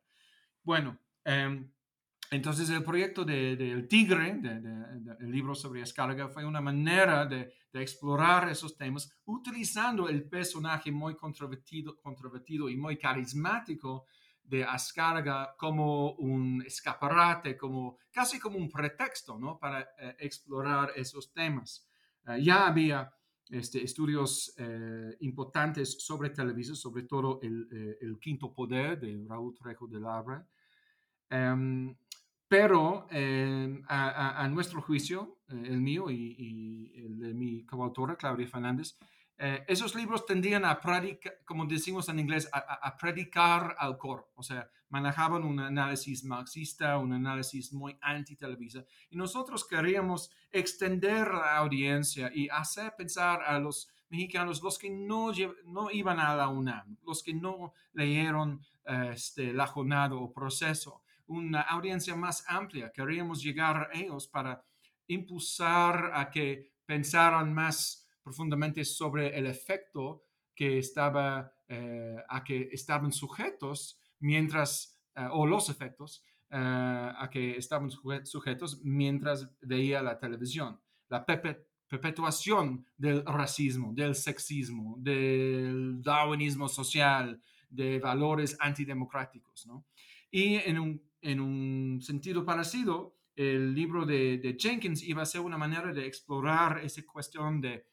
Bueno, 0.63 0.99
em, 1.25 1.71
entonces 2.30 2.68
el 2.71 2.83
proyecto 2.83 3.25
del 3.25 3.56
de, 3.56 3.83
Tigre, 3.85 4.35
del 4.40 5.30
libro 5.30 5.54
sobre 5.54 5.83
Escarga, 5.83 6.28
fue 6.28 6.45
una 6.45 6.61
manera 6.61 7.26
de, 7.26 7.52
explorar 7.73 8.49
esos 8.49 8.75
temas 8.75 9.12
utilizando 9.26 10.09
el 10.09 10.26
personaje 10.26 10.90
muy 10.90 11.14
controvertido, 11.14 12.00
controvertido 12.00 12.71
y 12.71 12.76
muy 12.78 12.97
carismático 12.97 14.06
de 14.42 14.64
Ascarga 14.64 15.54
como 15.59 16.12
un 16.12 16.62
escaparate, 16.64 17.54
como, 17.56 17.99
casi 18.11 18.38
como 18.38 18.56
un 18.56 18.71
pretexto 18.71 19.38
¿no? 19.38 19.59
para 19.59 19.83
eh, 19.99 20.16
explorar 20.21 20.92
esos 20.97 21.33
temas. 21.33 21.87
Eh, 22.26 22.42
ya 22.42 22.66
había 22.66 23.12
este, 23.50 23.83
estudios 23.83 24.54
eh, 24.56 25.16
importantes 25.21 26.02
sobre 26.04 26.30
televisión, 26.30 26.76
sobre 26.76 27.02
todo 27.02 27.40
el, 27.42 27.97
el, 28.00 28.18
Quinto 28.18 28.52
Poder 28.52 28.99
de 28.99 29.25
Raúl 29.28 29.54
Trejo 29.54 29.87
de 29.87 30.00
Labra. 30.00 30.47
Em, 31.30 31.97
pero 32.49 33.06
em, 33.11 33.83
a, 33.88 34.47
nuestro 34.49 34.80
juicio, 34.80 35.38
eh, 35.49 35.62
el 35.64 35.80
mío 35.80 36.11
y, 36.11 36.92
el 36.95 37.18
de 37.18 37.35
mi 37.35 37.64
coautora, 37.64 38.16
Claudia 38.16 38.47
Fernández, 38.47 38.97
eh, 39.38 39.64
esos 39.68 39.95
libros 39.95 40.25
tendían 40.25 40.64
a 40.64 40.80
predicar, 40.80 41.40
como 41.45 41.66
decimos 41.66 42.09
en 42.09 42.21
inglés, 42.21 42.49
a, 42.52 42.97
predicar 42.97 43.75
al 43.78 43.99
coro. 43.99 44.30
O 44.37 44.42
sea, 44.42 44.71
manejaban 44.88 45.42
un 45.45 45.61
análisis 45.61 46.25
marxista, 46.25 46.99
un 46.99 47.12
análisis 47.12 47.73
muy 47.73 47.99
anti-televisa. 48.00 48.85
Y 49.11 49.16
nosotros 49.16 49.66
queríamos 49.66 50.30
extender 50.50 51.28
la 51.28 51.59
audiencia 51.59 52.30
y 52.33 52.49
hacer 52.49 52.95
pensar 52.97 53.42
a 53.42 53.59
los 53.59 53.88
mexicanos, 54.09 54.62
los 54.62 54.78
que 54.78 54.88
no, 54.88 55.33
no 55.64 55.90
iban 55.90 56.21
a 56.21 56.35
la 56.37 56.49
UNAM, 56.49 56.97
los 57.04 57.23
que 57.23 57.35
no 57.35 57.73
leyeron 57.92 58.61
este, 59.12 59.52
la 59.52 59.66
jornada 59.66 60.14
o 60.14 60.33
proceso, 60.33 61.02
una 61.26 61.62
audiencia 61.62 62.14
más 62.14 62.45
amplia. 62.49 62.92
Queríamos 62.92 63.42
llegar 63.42 63.90
a 63.92 63.99
ellos 63.99 64.28
para 64.28 64.64
impulsar 65.06 66.11
a 66.14 66.30
que 66.30 66.73
pensaran 66.85 67.52
más 67.52 68.06
profundamente 68.23 68.85
sobre 68.85 69.37
el 69.37 69.47
efecto 69.47 70.25
que 70.54 70.78
estaba, 70.78 71.52
eh, 71.68 72.16
a 72.28 72.42
que 72.42 72.68
estaban 72.73 73.12
sujetos 73.12 74.00
mientras, 74.21 74.99
eh, 75.14 75.28
o 75.30 75.47
los 75.47 75.68
efectos 75.68 76.23
eh, 76.50 76.56
a 76.59 77.28
que 77.30 77.56
estaban 77.56 77.90
sujetos 77.90 78.80
mientras 78.85 79.50
veía 79.61 80.02
la 80.02 80.18
televisión. 80.18 80.80
La 81.09 81.26
perpetuación 81.26 82.87
del 82.97 83.25
racismo, 83.26 83.92
del 83.92 84.14
sexismo, 84.14 84.97
del 84.99 86.00
darwinismo 86.02 86.68
social, 86.68 87.40
de 87.68 87.99
valores 87.99 88.56
antidemocráticos. 88.61 89.66
¿no? 89.66 89.85
Y 90.30 90.56
en 90.56 90.78
un 90.78 91.06
en 91.21 91.41
un 91.41 92.01
sentido 92.03 92.45
parecido, 92.45 93.17
el 93.37 93.75
libro 93.75 94.07
de, 94.07 94.57
Jenkins 94.59 95.03
iba 95.03 95.23
a 95.23 95.27
ser 95.27 95.43
una 95.43 95.59
manera 95.59 95.93
de 95.93 96.07
explorar 96.07 96.79
esa 96.83 97.05
cuestión 97.05 97.61
de, 97.61 97.87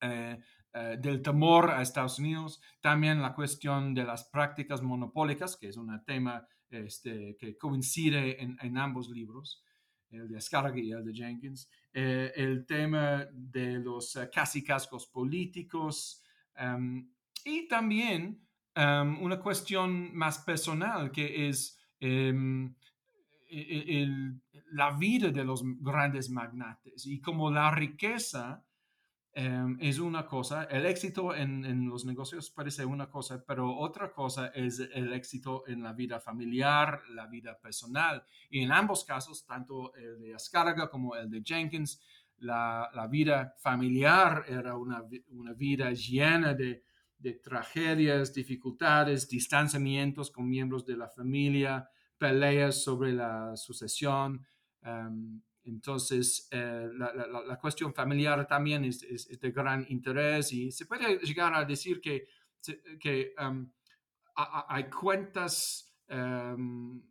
eh, 0.00 0.38
eh, 0.72 0.96
del 1.00 1.20
temor 1.22 1.70
a 1.70 1.82
Estados 1.82 2.20
Unidos, 2.20 2.60
también 2.80 3.20
la 3.20 3.34
cuestión 3.34 3.94
de 3.94 4.04
las 4.04 4.24
prácticas 4.24 4.80
monopólicas, 4.80 5.56
que 5.56 5.68
es 5.68 5.76
un 5.76 6.02
tema 6.04 6.46
este, 6.70 7.36
que 7.38 7.58
coincide 7.58 8.40
en, 8.42 8.78
ambos 8.78 9.08
libros, 9.08 9.64
el 10.10 10.28
de 10.28 10.40
Scarga 10.40 10.78
y 10.78 10.92
el 10.92 11.04
de 11.04 11.12
Jenkins, 11.12 11.68
eh, 11.92 12.32
el 12.36 12.64
tema 12.64 13.26
de 13.32 13.80
los 13.80 14.16
casi 14.32 14.62
cascos 14.62 15.06
políticos 15.06 16.22
em, 16.54 17.10
y 17.44 17.66
también 17.66 18.40
em, 18.74 19.22
una 19.22 19.40
cuestión 19.40 20.14
más 20.14 20.38
personal 20.38 21.10
que 21.10 21.48
es 21.48 21.78
Em, 22.06 22.74
e, 23.48 24.02
e, 24.02 24.06
la 24.72 24.90
vida 24.90 25.30
de 25.30 25.42
los 25.42 25.62
grandes 25.80 26.28
magnates 26.28 27.06
y 27.06 27.18
como 27.18 27.50
la 27.50 27.70
riqueza 27.70 28.62
em, 29.32 29.78
es 29.80 29.98
una 29.98 30.26
cosa, 30.26 30.64
el 30.64 30.84
éxito 30.84 31.34
en, 31.34 31.88
los 31.88 32.04
negocios 32.04 32.52
ser 32.68 32.86
una 32.86 33.08
cosa, 33.08 33.42
pero 33.46 33.74
otra 33.74 34.12
cosa 34.12 34.48
es 34.48 34.80
el 34.80 35.14
éxito 35.14 35.64
en 35.66 35.82
la 35.82 35.94
vida 35.94 36.20
familiar, 36.20 37.00
la 37.08 37.26
vida 37.26 37.58
personal. 37.58 38.22
Y 38.50 38.60
en 38.60 38.70
ambos 38.70 39.04
casos, 39.04 39.46
tanto 39.46 39.94
el 39.94 40.20
de 40.20 40.34
Ascarga 40.34 40.90
como 40.90 41.16
el 41.16 41.30
de 41.30 41.42
Jenkins, 41.42 42.02
la, 42.38 43.08
vida 43.10 43.54
familiar 43.60 44.44
era 44.46 44.76
una, 44.76 45.02
una 45.30 45.54
vida 45.54 45.90
llena 45.92 46.52
de, 46.52 46.84
de 47.18 47.32
tragedias, 47.32 48.34
dificultades, 48.34 49.26
distanciamientos 49.26 50.30
con 50.30 50.46
miembros 50.46 50.84
de 50.84 50.98
la 50.98 51.08
familia, 51.08 51.88
peleas 52.24 52.82
sobre 52.82 53.12
la 53.12 53.54
sucesión. 53.54 54.46
Em, 54.82 55.42
entonces, 55.64 56.48
eh, 56.50 56.88
la, 56.94 57.58
cuestión 57.60 57.92
familiar 57.92 58.46
también 58.46 58.84
es, 58.84 59.28
de 59.40 59.50
gran 59.50 59.84
interés 59.90 60.50
y 60.52 60.72
se 60.72 60.86
puede 60.86 61.18
llegar 61.18 61.52
a 61.54 61.64
decir 61.66 62.00
que, 62.00 62.26
em, 63.38 63.70
hay 64.36 64.84
cuentas 64.84 65.94
em, 66.08 67.02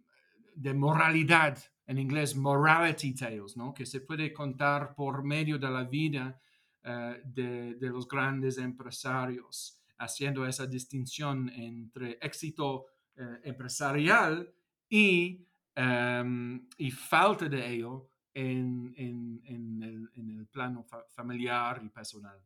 de 0.55 0.74
moralidad, 0.74 1.58
en 1.86 1.98
inglés 2.00 2.36
morality 2.36 3.13
tales, 3.13 3.55
¿no? 3.55 3.74
que 3.74 3.86
se 3.86 4.01
puede 4.01 4.34
contar 4.34 4.96
por 4.96 5.24
medio 5.24 5.60
de 5.60 5.70
la 5.70 5.84
vida 5.84 6.39
eh, 6.84 7.22
de, 7.24 7.75
de, 7.75 7.89
los 7.89 8.08
grandes 8.08 8.58
empresarios, 8.58 9.79
haciendo 9.98 10.46
esa 10.46 10.65
distinción 10.65 11.50
entre 11.50 12.17
éxito 12.22 12.88
eh, 13.15 13.41
empresarial 13.43 14.51
y, 14.93 15.47
em, 15.73 16.69
y 16.77 16.91
falta 16.91 17.50
de 17.50 17.67
ello 17.67 18.12
en, 18.31 18.93
en, 18.95 19.41
en, 19.43 19.81
el, 19.81 20.09
en 20.13 20.29
el, 20.29 20.45
plano 20.45 20.85
familiar 21.15 21.81
y 21.83 21.89
personal. 21.89 22.39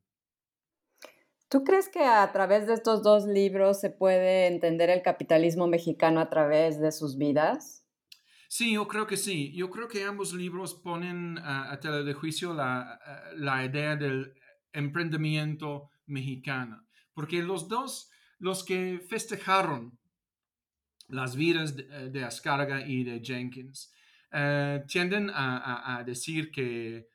¿Tú 1.49 1.65
crees 1.65 1.89
que 1.89 2.05
a 2.05 2.31
través 2.31 2.65
de 2.65 2.73
estos 2.73 3.03
dos 3.03 3.25
libros 3.25 3.81
se 3.81 3.89
puede 3.89 4.47
entender 4.47 4.89
el 4.89 5.01
capitalismo 5.01 5.67
mexicano 5.67 6.21
a 6.21 6.29
través 6.29 6.79
de 6.79 6.93
sus 6.93 7.17
vidas? 7.17 7.85
Sí, 8.47 8.75
yo 8.75 8.87
creo 8.87 9.07
que 9.07 9.17
sí. 9.17 9.51
Yo 9.53 9.69
creo 9.69 9.89
que 9.89 10.05
ambos 10.05 10.33
libros 10.33 10.73
ponen 10.73 11.37
a 11.39 11.77
tela 11.81 12.01
de 12.03 12.13
juicio 12.13 12.53
la, 12.53 12.97
la 13.35 13.65
idea 13.65 13.97
del 13.97 14.33
emprendimiento 14.71 15.89
mexicano, 16.05 16.87
porque 17.13 17.43
los 17.43 17.67
dos, 17.67 18.09
los 18.39 18.63
que 18.63 19.01
festejaron 19.09 19.99
las 21.09 21.35
vidas 21.35 21.75
de, 21.75 22.09
de 22.09 22.23
Ascarga 22.23 22.85
y 22.85 23.03
de 23.03 23.21
Jenkins 23.23 23.93
tienden 24.87 25.31
a, 25.33 26.03
decir 26.05 26.51
que, 26.51 27.07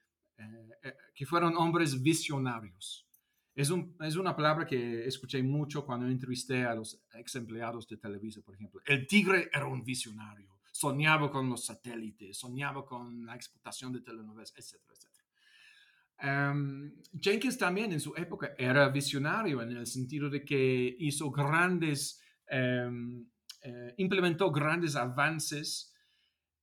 que 1.15 1.27
fueron 1.27 1.57
hombres 1.57 2.03
visionarios. 2.03 3.07
Es, 3.55 3.69
un, 3.69 3.95
es, 4.01 4.17
una 4.17 4.35
palabra 4.35 4.67
que 4.67 5.07
escuché 5.07 5.43
mucho 5.43 5.85
cuando 5.85 6.07
entrevisté 6.07 6.65
a 6.65 6.75
los 6.75 7.03
ex 7.13 7.37
empleados 7.37 7.87
de 7.87 7.99
Televisa, 7.99 8.41
por 8.41 8.55
ejemplo. 8.55 8.81
El 8.87 9.07
tigre 9.07 9.51
era 9.53 9.67
un 9.67 9.85
visionario 9.85 10.53
soñaba 10.73 11.31
con 11.31 11.49
los 11.49 11.67
satélites, 11.67 12.39
soñaba 12.39 12.85
con 12.85 13.25
la 13.27 13.37
explotación 13.37 13.93
de 13.93 14.01
telenovelas, 14.01 14.55
etcétera, 14.57 14.95
etcétera. 14.95 15.27
Em, 16.19 16.95
Jenkins 17.21 17.59
también 17.59 17.93
en 17.93 18.01
su 18.01 18.15
época 18.17 18.55
era 18.57 18.89
visionario 18.89 19.61
en 19.63 19.77
el 19.77 19.87
sentido 19.87 20.31
de 20.31 20.45
que 20.45 20.97
hizo 20.99 21.31
grandes, 21.31 22.21
em, 22.49 23.27
eh, 23.63 23.95
implementó 23.99 24.51
grandes 24.51 24.97
avances 24.97 25.95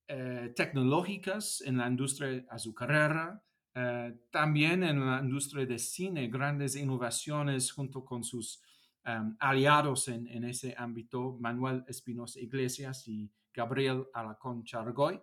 eh, 0.07 0.53
tecnológicos 0.55 1.61
en 1.61 1.77
la 1.77 1.87
industria 1.87 2.45
azucarera, 2.49 3.43
eh, 3.75 4.17
también 4.31 4.83
en 4.83 5.05
la 5.05 5.21
industria 5.21 5.65
de 5.65 5.79
cine, 5.79 6.27
grandes 6.27 6.75
innovaciones 6.75 7.71
junto 7.71 8.03
con 8.03 8.23
sus 8.23 8.61
em, 9.05 9.35
aliados 9.39 10.07
en, 10.07 10.27
en, 10.27 10.43
ese 10.43 10.75
ámbito, 10.77 11.37
Manuel 11.39 11.83
Espinosa 11.87 12.39
Iglesias 12.39 13.07
y 13.07 13.31
Gabriel 13.53 14.05
Alacón 14.13 14.63
Chargoy. 14.63 15.21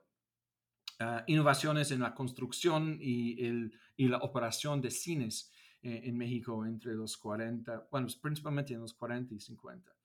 Uh, 0.99 1.21
innovaciones 1.26 1.90
en 1.90 2.00
la 2.00 2.14
construcción 2.14 2.97
y, 2.99 3.45
el, 3.45 3.71
y, 3.99 4.09
la 4.09 4.16
operación 4.18 4.80
de 4.80 4.90
cines 4.90 5.52
eh, 5.83 6.00
en 6.04 6.16
México 6.16 6.64
entre 6.64 6.95
los 6.95 7.18
40, 7.18 7.88
bueno, 7.90 8.06
principalmente 8.23 8.73
en 8.73 8.80
los 8.80 8.95
40 8.95 9.35
y 9.35 9.40
50. 9.40 9.95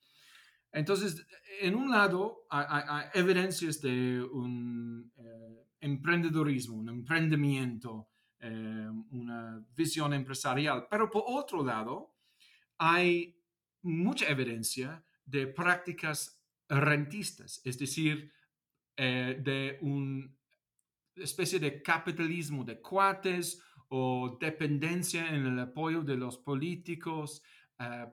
Entonces, 0.72 1.25
en 1.60 1.75
un 1.75 1.92
lado 1.92 2.46
hay, 2.50 3.06
evidencias 3.13 3.82
de 3.82 4.22
un 4.24 5.12
eh, 5.18 5.68
emprendedorismo, 5.82 6.78
un 6.78 6.90
emprendimiento, 6.90 8.10
eh, 8.40 8.88
una 9.12 9.63
visión 9.75 10.13
empresarial, 10.13 10.88
pero 10.90 11.10
por 11.10 11.24
otro 11.28 11.63
lado 11.63 12.16
hay 12.78 13.38
mucha 13.84 14.28
evidencia 14.30 15.04
de 15.25 15.48
prácticas 15.48 16.42
rentistas, 16.70 17.62
es 17.66 17.78
decir, 17.78 18.32
eh, 18.96 19.40
de 19.42 19.78
una 19.82 20.30
especie 21.16 21.60
de 21.60 21.82
capitalismo 21.82 22.63
de 22.63 22.80
cuates 22.80 23.62
o 23.90 24.38
dependencia 24.40 25.28
en 25.36 25.46
el 25.46 25.60
apoyo 25.60 26.01
de 26.01 26.16
los 26.16 26.38
políticos, 26.38 27.44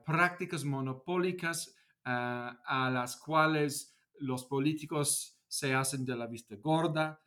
prácticas 0.03 0.65
monopólicas 0.65 1.78
a 2.05 2.89
las 2.91 3.17
cuales 3.17 3.95
los 4.19 4.45
políticos 4.45 5.39
se 5.47 5.73
hacen 5.73 6.05
de 6.05 6.15
la 6.15 6.27
vista 6.27 6.55
gorda. 6.55 7.21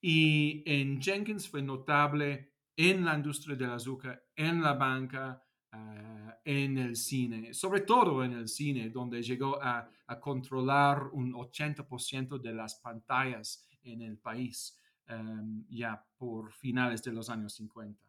Y 0.00 0.62
en 0.66 1.00
Jenkins 1.00 1.48
fue 1.48 1.62
notable 1.62 2.54
en 2.76 3.04
la 3.04 3.14
industria 3.14 3.56
del 3.56 3.72
azúcar, 3.72 4.24
en 4.36 4.62
la 4.62 4.74
banca, 4.74 5.44
Ah, 5.76 6.38
en 6.44 6.78
el 6.78 6.94
cine, 6.94 7.52
sobre 7.52 7.80
todo 7.80 8.22
en 8.22 8.32
el 8.32 8.46
cine, 8.46 8.90
donde 8.90 9.22
llegó 9.22 9.60
a, 9.60 9.90
controlar 10.20 11.08
un 11.12 11.32
80% 11.32 12.38
de 12.38 12.52
las 12.52 12.76
pantallas 12.76 13.66
en 13.82 14.02
el 14.02 14.18
país 14.18 14.78
em, 15.06 15.64
ya 15.68 16.06
por 16.16 16.52
finales 16.52 17.02
de 17.02 17.12
los 17.12 17.28
años 17.30 17.54
50. 17.54 18.03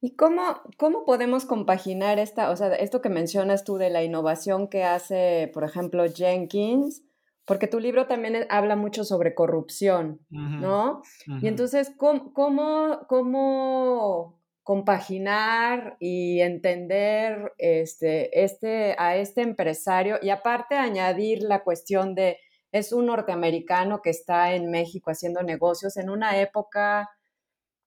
¿Y 0.00 0.16
cómo, 0.16 0.42
cómo 0.78 1.04
podemos 1.04 1.44
compaginar 1.44 2.18
esta, 2.18 2.50
o 2.50 2.56
sea, 2.56 2.74
esto 2.74 3.02
que 3.02 3.10
mencionas 3.10 3.64
tú 3.64 3.76
de 3.76 3.90
la 3.90 4.02
innovación 4.02 4.68
que 4.68 4.82
hace, 4.84 5.50
por 5.52 5.64
ejemplo, 5.64 6.04
Jenkins? 6.06 7.02
Porque 7.44 7.66
tu 7.66 7.80
libro 7.80 8.06
también 8.06 8.46
habla 8.48 8.76
mucho 8.76 9.04
sobre 9.04 9.34
corrupción, 9.34 10.20
¿no? 10.30 11.02
Y 11.42 11.48
entonces, 11.48 11.92
¿cómo, 11.96 12.32
cómo, 12.32 13.06
cómo 13.08 14.40
compaginar 14.62 15.96
y 15.98 16.40
entender 16.40 17.52
este, 17.58 18.44
este, 18.44 18.94
a 18.98 19.16
este 19.16 19.42
empresario 19.42 20.18
y 20.22 20.30
aparte 20.30 20.76
añadir 20.76 21.42
la 21.42 21.64
cuestión 21.64 22.14
de 22.14 22.38
es 22.72 22.92
un 22.92 23.06
norteamericano 23.06 24.00
que 24.00 24.10
está 24.10 24.54
en 24.54 24.70
México 24.70 25.10
haciendo 25.10 25.42
negocios 25.42 25.96
en 25.96 26.08
una 26.08 26.40
época 26.40 27.10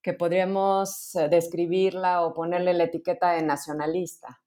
que 0.04 0.12
podríamos 0.12 1.16
eh, 1.16 1.28
describirla 1.28 2.20
o 2.20 2.34
ponerle 2.34 2.74
la 2.74 2.84
etiqueta 2.84 3.32
de 3.32 3.42
nacionalista. 3.42 4.40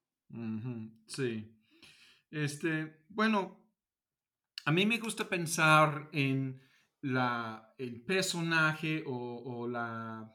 Sí. 1.08 1.52
Este, 2.30 3.02
bueno, 3.10 3.60
a 4.65 4.72
mí 4.72 4.86
me 4.86 5.00
gusta 5.00 5.28
pensar 5.28 6.10
en 6.12 6.62
la, 7.02 7.74
el 7.78 8.02
personaje 8.02 9.04
o 9.06 9.67
la 9.67 10.32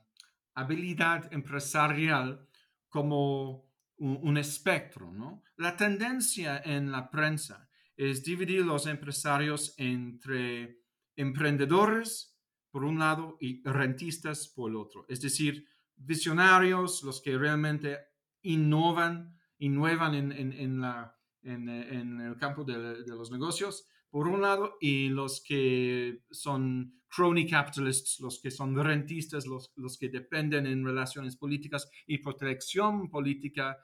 habilidad 0.55 1.33
empresarial 1.33 2.49
como 2.89 3.71
un, 3.99 4.37
espectro, 4.37 5.13
¿no? 5.13 5.45
La 5.57 5.77
tendencia 5.77 6.61
en 6.65 6.91
la 6.91 7.09
prensa 7.09 7.69
es 7.97 8.25
dividir 8.25 8.67
los 8.67 8.87
empresarios 8.87 9.75
entre 9.77 10.81
emprendedores 11.15 12.32
por 12.73 12.85
un 12.85 12.99
lado 12.99 13.37
y 13.39 13.63
rentistas 13.63 14.49
por 14.49 14.71
el 14.71 14.77
otro, 14.77 15.07
es 15.09 15.21
decir, 15.21 15.65
visionarios, 15.95 17.05
los 17.05 17.21
que 17.21 17.39
realmente 17.39 17.99
innovan, 18.43 19.39
innovan 19.59 20.15
en, 20.15 20.33
en, 20.33 20.81
la, 20.81 21.17
en, 21.43 21.69
el 21.69 22.37
campo 22.39 22.65
de, 22.65 23.05
de 23.05 23.15
los 23.15 23.31
negocios, 23.31 23.87
por 24.11 24.27
un 24.27 24.43
lado, 24.43 24.77
y 24.81 25.09
los 25.09 25.43
que 25.43 26.25
son 26.31 27.03
crony 27.09 27.47
capitalists, 27.49 28.21
los 28.21 28.41
que 28.41 28.51
son 28.51 28.75
rentistas, 28.75 29.47
los, 29.47 29.73
los 29.77 29.99
que 29.99 30.09
dependen 30.09 30.67
en 30.67 30.85
relaciones 30.85 31.37
políticas 31.37 31.91
y 32.07 32.19
protección 32.19 33.11
política 33.11 33.79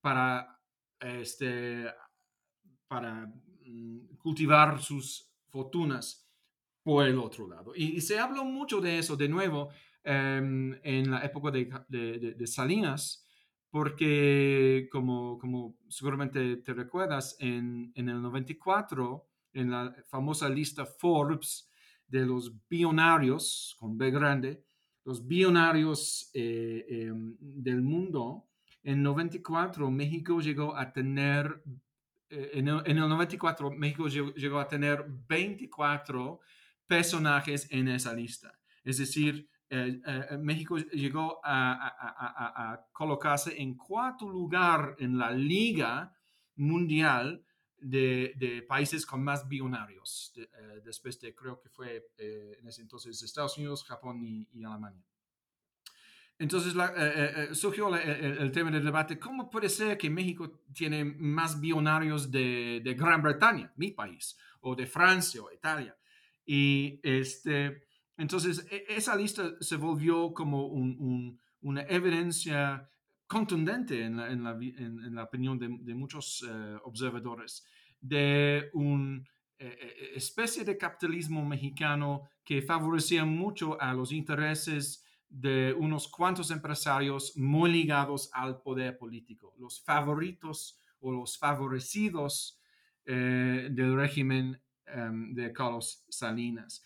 para, 0.00 0.60
este, 1.00 1.86
para 2.86 3.26
mm, 3.26 4.16
cultivar 4.18 4.80
sus 4.80 5.30
fortunas 5.48 6.23
por 6.84 7.06
el 7.06 7.18
otro 7.18 7.48
lado. 7.48 7.72
Y, 7.74 8.00
se 8.00 8.20
habló 8.20 8.44
mucho 8.44 8.80
de 8.80 8.98
eso 9.00 9.16
de 9.16 9.28
nuevo 9.28 9.70
em, 10.04 10.78
en 10.84 11.10
la 11.10 11.24
época 11.24 11.50
de, 11.50 11.68
de, 11.88 12.34
de, 12.34 12.46
Salinas, 12.46 13.26
porque 13.70 14.88
como, 14.92 15.36
como 15.38 15.76
seguramente 15.88 16.58
te 16.58 16.72
recuerdas, 16.72 17.36
en, 17.40 17.90
en 17.96 18.08
el 18.08 18.22
94, 18.22 19.26
en 19.54 19.70
la 19.70 19.92
famosa 20.06 20.48
lista 20.48 20.86
Forbes 20.86 21.72
de 22.06 22.26
los 22.26 22.52
billonarios, 22.68 23.76
con 23.80 23.98
B 23.98 24.10
grande, 24.12 24.62
los 25.04 25.26
billonarios 25.26 26.30
eh, 26.34 26.84
em, 26.88 27.36
del 27.38 27.82
mundo, 27.82 28.46
en 28.82 29.02
94 29.02 29.90
México 29.90 30.40
llegó 30.40 30.76
a 30.76 30.92
tener, 30.92 31.62
eh, 32.30 32.50
en, 32.54 32.68
el, 32.68 32.96
94 32.96 33.70
México 33.70 34.08
llegó, 34.08 34.58
a 34.58 34.68
tener 34.68 35.04
24 35.28 36.40
personajes 36.86 37.66
en 37.70 37.88
esa 37.88 38.14
lista. 38.14 38.58
Es 38.82 38.98
decir, 38.98 39.48
eh, 39.70 40.00
México 40.38 40.76
llegó 40.76 41.40
a, 41.42 42.86
colocarse 42.92 43.60
en 43.60 43.74
cuarto 43.74 44.28
lugar 44.28 44.96
en 44.98 45.18
la 45.18 45.30
liga 45.30 46.14
mundial 46.56 47.44
de, 47.84 48.64
países 48.68 49.04
con 49.04 49.22
más 49.22 49.46
billonarios, 49.48 50.32
eh, 50.36 50.80
después 50.84 51.20
de 51.20 51.34
creo 51.34 51.60
que 51.60 51.68
fue 51.68 52.08
eh, 52.16 52.56
en 52.58 52.68
ese 52.68 52.82
entonces 52.82 53.22
Estados 53.22 53.58
Unidos, 53.58 53.84
Japón 53.84 54.22
y, 54.24 54.64
Alemania. 54.64 55.04
Entonces 56.38 56.74
eh, 56.96 57.50
surgió 57.52 57.94
el, 57.94 58.50
tema 58.50 58.70
del 58.70 58.84
debate, 58.84 59.18
¿cómo 59.18 59.48
puede 59.48 59.68
ser 59.68 59.96
que 59.96 60.10
México 60.10 60.62
tiene 60.72 61.04
más 61.04 61.60
billonarios 61.60 62.30
de, 62.30 62.94
Gran 62.98 63.22
Bretaña, 63.22 63.72
mi 63.76 63.92
país, 63.92 64.36
o 64.60 64.74
de 64.74 64.86
Francia 64.86 65.42
o 65.42 65.52
Italia? 65.52 65.96
Y 66.46 67.00
este, 67.02 67.84
entonces 68.16 68.66
e, 68.70 68.84
esa 68.88 69.16
lista 69.16 69.54
se 69.60 69.76
volvió 69.76 70.32
como 70.32 70.66
una 70.66 71.82
evidencia 71.82 72.90
contundente 73.26 74.04
en 74.04 74.44
la, 74.44 75.24
opinión 75.24 75.58
de, 75.58 75.94
muchos 75.94 76.44
observadores 76.84 77.64
de 78.00 78.68
una 78.74 79.24
eh, 79.58 79.78
eh, 79.80 80.12
especie 80.16 80.64
de 80.64 80.76
capitalismo 80.76 81.44
mexicano 81.44 82.28
que 82.44 82.60
favorecía 82.60 83.24
mucho 83.24 83.80
a 83.80 83.94
los 83.94 84.12
intereses 84.12 85.04
de 85.28 85.72
unos 85.72 86.06
cuantos 86.08 86.50
empresarios 86.50 87.36
muy 87.36 87.72
ligados 87.72 88.30
al 88.34 88.60
poder 88.60 88.98
político, 88.98 89.54
los 89.58 89.82
favoritos 89.82 90.78
o 91.00 91.12
los 91.12 91.38
favorecidos 91.38 92.60
eh, 93.06 93.68
del 93.70 93.96
régimen 93.96 94.60
em, 94.86 95.34
de 95.34 95.52
Carlos 95.52 96.04
Salinas. 96.08 96.82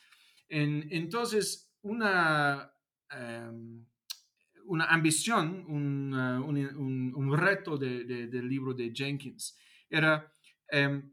entonces, 0.49 1.71
una, 1.83 2.73
em, 3.11 3.85
una 4.65 4.87
ambición, 4.87 5.65
un, 5.69 7.37
reto 7.37 7.77
del 7.77 8.49
libro 8.49 8.73
de 8.75 8.91
Jenkins 8.95 9.59
era 9.91 10.33
Em, 10.71 11.11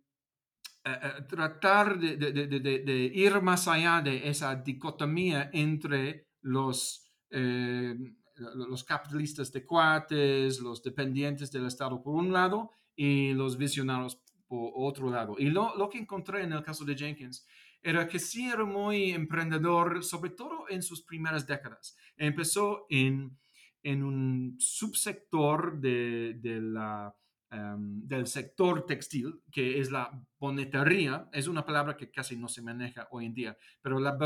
tratar 1.28 1.98
de, 1.98 3.12
ir 3.14 3.42
más 3.42 3.68
allá 3.68 4.02
de 4.02 4.30
esa 4.30 4.56
dicotomía 4.56 5.50
entre 5.52 6.28
los, 6.42 7.10
los 7.32 8.84
capitalistas 8.84 9.52
de 9.52 9.66
cuates, 9.66 10.60
los 10.60 10.84
dependientes 10.84 11.52
del 11.52 11.66
Estado 11.66 12.04
por 12.04 12.16
un 12.16 12.32
lado 12.32 12.70
y 12.96 13.34
los 13.34 13.58
visionarios 13.58 14.22
por 14.48 14.72
otro 14.76 15.10
lado. 15.10 15.36
Y 15.38 15.50
lo, 15.50 15.76
lo 15.76 15.90
que 15.90 15.98
encontré 15.98 16.44
en 16.44 16.54
el 16.54 16.64
caso 16.64 16.86
de 16.86 16.96
Jenkins 16.96 17.46
era 17.82 18.08
que 18.08 18.18
sí 18.18 18.50
era 18.50 18.66
muy 18.66 19.12
emprendedor, 19.12 20.04
sobre 20.04 20.32
todo 20.32 20.66
en 20.70 20.82
sus 20.82 21.04
primeras 21.04 21.46
décadas. 21.46 21.96
Empezó 22.18 22.88
en, 22.90 23.38
en 23.84 24.04
un 24.04 24.56
subsector 24.58 25.80
de, 25.80 26.34
de 26.40 26.62
la, 26.62 27.16
em, 27.52 28.02
del 28.08 28.26
sector 28.26 28.88
textil, 28.88 29.40
que 29.52 29.80
es 29.80 29.92
la 29.92 30.10
bonetería. 30.40 31.30
Es 31.32 31.48
una 31.48 31.64
palabra 31.64 31.96
que 31.96 32.10
casi 32.10 32.36
no 32.36 32.48
se 32.48 32.64
maneja 32.64 33.08
hoy 33.12 33.28
en 33.28 33.36
día, 33.36 33.58
pero 33.84 34.00
la 34.00 34.18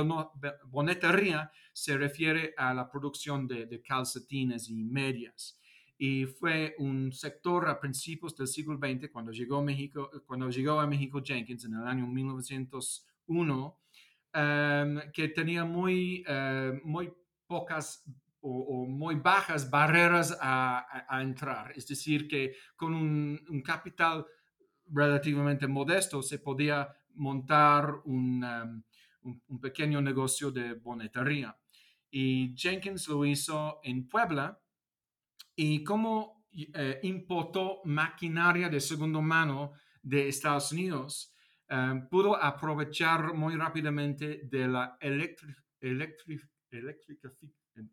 bonetería 0.63 1.51
se 1.73 1.97
refiere 1.97 2.53
a 2.55 2.73
la 2.73 2.89
producción 2.89 3.45
de, 3.45 3.65
de 3.65 3.82
calcetines 3.82 4.69
y 4.69 4.75
medias 4.86 5.59
y 6.01 6.25
fue 6.25 6.75
un 6.77 7.12
sector 7.12 7.67
a 7.67 7.77
principios 7.77 8.33
del 8.33 8.47
siglo 8.47 8.77
XX 8.77 9.09
cuando 9.12 9.33
llegó 9.33 9.57
a 9.57 9.62
México, 9.62 10.09
cuando 10.25 10.49
llegó 10.49 10.79
a 10.79 10.88
México 10.88 11.21
Jenkins 11.21 11.65
en 11.65 11.73
el 11.73 11.85
año 11.85 12.07
1900 12.07 13.05
uno 13.27 13.81
em, 14.33 15.12
que 15.12 15.27
tenía 15.27 15.65
muy, 15.65 16.23
eh, 16.25 16.79
muy 16.85 17.12
pocas 17.45 18.05
o, 18.39 18.85
muy 18.88 19.15
bajas 19.15 19.69
barreras 19.69 20.38
a, 20.39 21.19
entrar. 21.21 21.73
Es 21.75 21.85
decir, 21.85 22.29
que 22.29 22.55
con 22.77 22.93
un, 22.93 23.62
capital 23.62 24.25
relativamente 24.85 25.67
modesto 25.67 26.23
se 26.23 26.39
podía 26.39 26.88
montar 27.15 27.93
un, 28.05 28.41
em, 28.41 28.83
un, 29.49 29.59
pequeño 29.59 30.01
negocio 30.01 30.49
de 30.49 30.75
bonetería. 30.75 31.57
Y 32.09 32.55
Jenkins 32.55 33.09
lo 33.09 33.25
hizo 33.25 33.81
en 33.83 34.07
Puebla 34.07 34.57
y 35.62 35.84
como 35.84 36.45
eh, 36.52 37.00
importó 37.04 37.82
maquinaria 37.86 38.69
de 38.69 38.80
segunda 38.80 39.22
mano 39.22 39.74
de 40.02 40.30
Estados 40.30 40.72
Unidos, 40.72 41.34
Em, 41.72 42.08
pudo 42.10 42.36
aprovechar 42.36 43.36
muy 43.36 43.56
rápidamente 43.56 44.41
de 44.45 44.67
la 44.67 44.98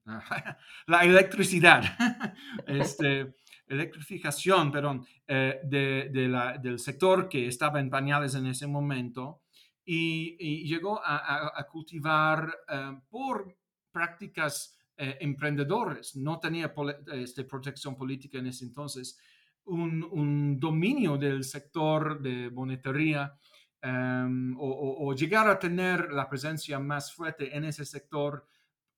la 0.87 1.05
electricidad, 1.05 1.85
este, 2.66 3.35
electrificación, 3.66 4.72
perdón, 4.72 5.07
eh, 5.29 5.61
de, 5.62 6.29
la, 6.29 6.57
del 6.57 6.79
sector 6.79 7.29
que 7.29 7.46
estaba 7.46 7.79
en 7.79 7.90
pañales 7.90 8.35
en 8.35 8.46
ese 8.46 8.66
momento 8.66 9.42
y, 9.85 10.64
llegó 10.66 11.00
a, 11.05 11.64
cultivar 11.70 12.50
em, 12.68 13.02
por 13.11 13.55
prácticas 13.92 14.75
eh, 14.96 15.18
emprendedores, 15.20 16.16
no 16.16 16.38
tenía 16.38 16.72
este, 17.12 17.44
protección 17.44 17.96
política 17.96 18.38
en 18.38 18.46
ese 18.46 18.64
entonces, 18.64 19.18
un, 19.64 20.59
dominio 20.61 21.16
del 21.16 21.42
sector 21.42 22.20
de 22.22 22.48
bonetería 22.48 23.37
Em, 23.82 24.56
o, 24.59 25.14
llegar 25.14 25.48
a 25.48 25.59
tener 25.59 26.11
la 26.12 26.28
presencia 26.28 26.80
más 26.80 27.12
fuerte 27.12 27.56
en 27.56 27.64
ese 27.64 27.85
sector 27.85 28.44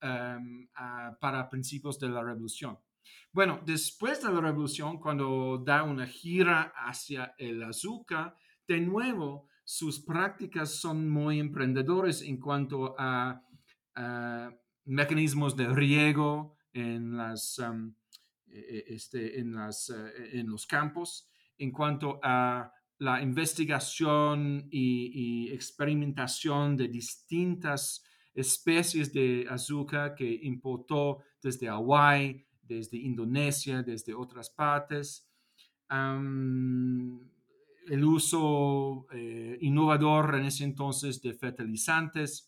em, 0.00 0.66
para 1.20 1.50
principios 1.50 1.98
de 1.98 2.08
la 2.08 2.22
revolución. 2.22 2.78
Bueno, 3.30 3.60
después 3.66 4.22
de 4.22 4.32
la 4.32 4.40
revolución, 4.40 4.98
cuando 4.98 5.58
da 5.58 5.82
una 5.82 6.06
gira 6.06 6.72
hacia 6.74 7.34
el 7.36 7.62
azúcar, 7.62 8.34
de 8.66 8.80
nuevo, 8.80 9.48
sus 9.62 10.00
prácticas 10.00 10.70
son 10.76 11.10
muy 11.10 11.38
emprendedores 11.38 12.22
en 12.22 12.38
cuanto 12.38 12.94
a, 12.98 13.42
mecanismos 14.88 15.54
de 15.54 15.68
riego 15.68 16.56
en, 16.72 17.16
las, 17.16 17.58
e, 17.58 18.58
e, 18.58 18.84
este, 18.94 19.38
en, 19.38 19.54
las, 19.54 19.90
eh, 19.90 20.38
en 20.38 20.48
los 20.50 20.66
campos, 20.66 21.28
en 21.58 21.70
cuanto 21.70 22.18
a 22.22 22.72
la 22.98 23.22
investigación 23.22 24.66
y, 24.70 25.50
experimentación 25.52 26.76
de 26.76 26.88
distintas 26.88 28.02
especies 28.34 29.12
de 29.12 29.46
azúcar 29.48 30.14
que 30.14 30.40
importó 30.42 31.18
desde 31.42 31.68
Hawái, 31.68 32.44
desde 32.62 32.98
Indonesia, 32.98 33.82
desde 33.82 34.14
otras 34.14 34.50
partes. 34.50 35.28
el 37.88 38.04
uso 38.04 39.06
eh, 39.12 39.56
innovador 39.62 40.34
en 40.34 40.44
ese 40.44 40.64
entonces 40.64 41.22
de 41.22 41.32
fertilizantes. 41.34 42.47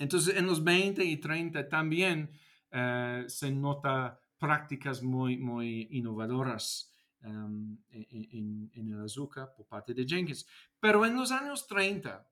Entonces, 0.00 0.36
en 0.36 0.46
los 0.46 0.64
20 0.64 1.04
y 1.04 1.18
30 1.18 1.68
también 1.68 2.32
eh, 2.72 3.24
se 3.28 3.52
nota 3.52 4.18
prácticas 4.36 5.00
muy, 5.00 5.36
muy 5.36 5.86
innovadoras 5.92 6.90
Em, 7.22 7.76
en, 7.90 8.70
el 8.74 9.04
azúcar 9.04 9.52
por 9.54 9.66
parte 9.66 9.92
de 9.92 10.06
Jenkins. 10.06 10.46
Pero 10.80 11.04
en 11.04 11.14
los 11.14 11.30
años 11.30 11.66
30, 11.66 12.26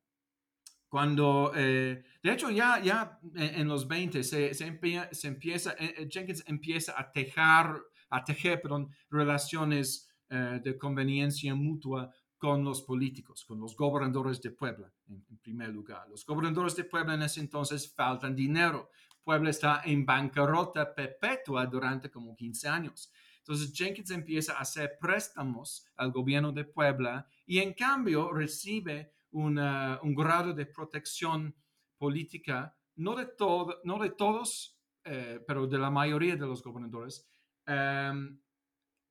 cuando, 0.88 1.52
eh, 1.54 2.02
de 2.22 2.33
hecho 2.33 2.50
ya, 2.50 2.81
ya 2.83 3.18
en, 3.35 3.68
los 3.68 3.87
20 3.87 4.24
se, 4.24 4.54
se, 4.54 4.66
empieza, 4.66 5.72
eh, 5.72 5.94
eh, 5.98 6.09
Jenkins 6.11 6.42
empieza 6.46 6.98
a 6.98 7.12
tejer, 7.12 7.66
a 8.09 8.24
tejer 8.24 8.62
perdón, 8.62 8.90
relaciones 9.11 10.07
de 10.31 10.76
conveniencia 10.76 11.54
mutua 11.54 12.12
con 12.38 12.64
los 12.64 12.83
políticos, 12.83 13.44
con 13.44 13.59
los 13.59 13.77
gobernadores 13.77 14.40
de 14.40 14.53
Puebla, 14.53 14.90
en, 15.09 15.24
primer 15.42 15.70
lugar. 15.70 16.09
Los 16.09 16.24
gobernadores 16.24 16.77
de 16.77 16.85
Puebla 16.85 17.14
en 17.14 17.22
ese 17.22 17.40
entonces 17.40 17.92
faltan 17.92 18.35
dinero. 18.35 18.90
Puebla 19.22 19.51
está 19.51 19.83
en 19.85 20.07
bancarrota 20.07 20.94
perpetua 20.94 21.66
durante 21.66 22.11
como 22.11 22.37
15 22.37 22.68
años. 22.68 23.12
Entonces 23.38 23.72
Jenkins 23.74 24.11
empieza 24.11 24.55
a 24.55 24.61
hacer 24.61 24.98
préstamos 25.01 25.85
al 25.96 26.12
gobierno 26.12 26.53
de 26.53 26.64
Puebla 26.64 27.27
y 27.44 27.59
en 27.59 27.74
cambio 27.74 28.33
recibe 28.33 29.12
un 29.33 30.14
grado 30.14 30.53
de 30.53 30.66
protección 30.66 31.55
política, 31.98 32.74
no 32.96 33.16
de, 33.16 33.27
todo, 33.27 33.81
no 33.85 33.98
de 33.98 34.11
todos, 34.11 34.79
eh, 35.05 35.42
pero 35.46 35.66
de 35.66 35.79
la 35.79 35.90
mayoría 35.90 36.37
de 36.37 36.46
los 36.46 36.62
gobernadores, 36.62 37.27
em, 37.66 38.38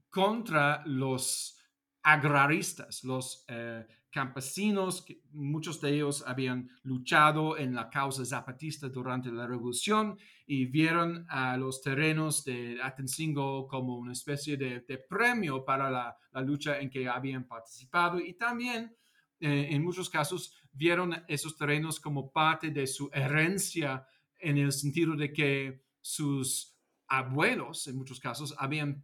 contra 0.10 0.84
los 0.86 1.57
agraristas, 2.08 3.04
los 3.04 3.44
eh, 3.50 3.86
campesinos, 4.10 5.06
muchos 5.34 5.82
de 5.82 5.96
ellos 5.96 6.24
habían 6.26 6.70
luchado 6.84 7.58
en 7.58 7.76
la 7.76 7.90
causa 7.90 8.24
zapatista 8.24 8.88
durante 8.88 9.30
la 9.30 9.46
revolución 9.46 10.18
y 10.46 10.68
vieron 10.68 11.26
a 11.28 11.58
los 11.58 11.82
terrenos 11.82 12.46
de 12.46 12.80
Atencingo 12.82 13.68
como 13.68 13.98
una 13.98 14.14
especie 14.14 14.56
de, 14.56 14.80
premio 15.10 15.66
para 15.66 15.92
la, 15.92 16.18
lucha 16.46 16.80
en 16.80 16.90
que 16.90 17.10
habían 17.10 17.46
participado 17.46 18.22
y 18.22 18.36
también 18.36 18.96
eh, 19.42 19.68
en 19.72 19.84
muchos 19.84 20.10
casos 20.10 20.56
vieron 20.72 21.14
esos 21.28 21.58
terrenos 21.58 22.00
como 22.00 22.32
parte 22.32 22.70
de 22.70 22.88
su 22.88 23.10
herencia 23.12 24.08
en 24.40 24.58
el 24.60 24.72
sentido 24.72 25.14
de 25.18 25.34
que 25.34 25.84
sus 26.00 26.74
abuelos, 27.10 27.88
en 27.88 27.98
muchos 27.98 28.20
casos, 28.22 28.56
habían, 28.58 29.02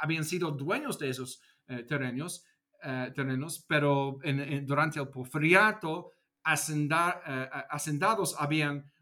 habían 0.00 0.24
sido 0.24 0.50
dueños 0.50 0.98
de 0.98 1.10
esos 1.10 1.40
eh, 1.68 1.82
terrenos 1.84 2.44
eh, 2.82 3.12
terrenos, 3.14 3.64
pero 3.66 4.18
durante 4.62 5.00
el 5.00 5.08
porfiriato, 5.08 6.10
eh, 6.44 7.48
hacendados 7.70 8.36
habían, 8.38 8.92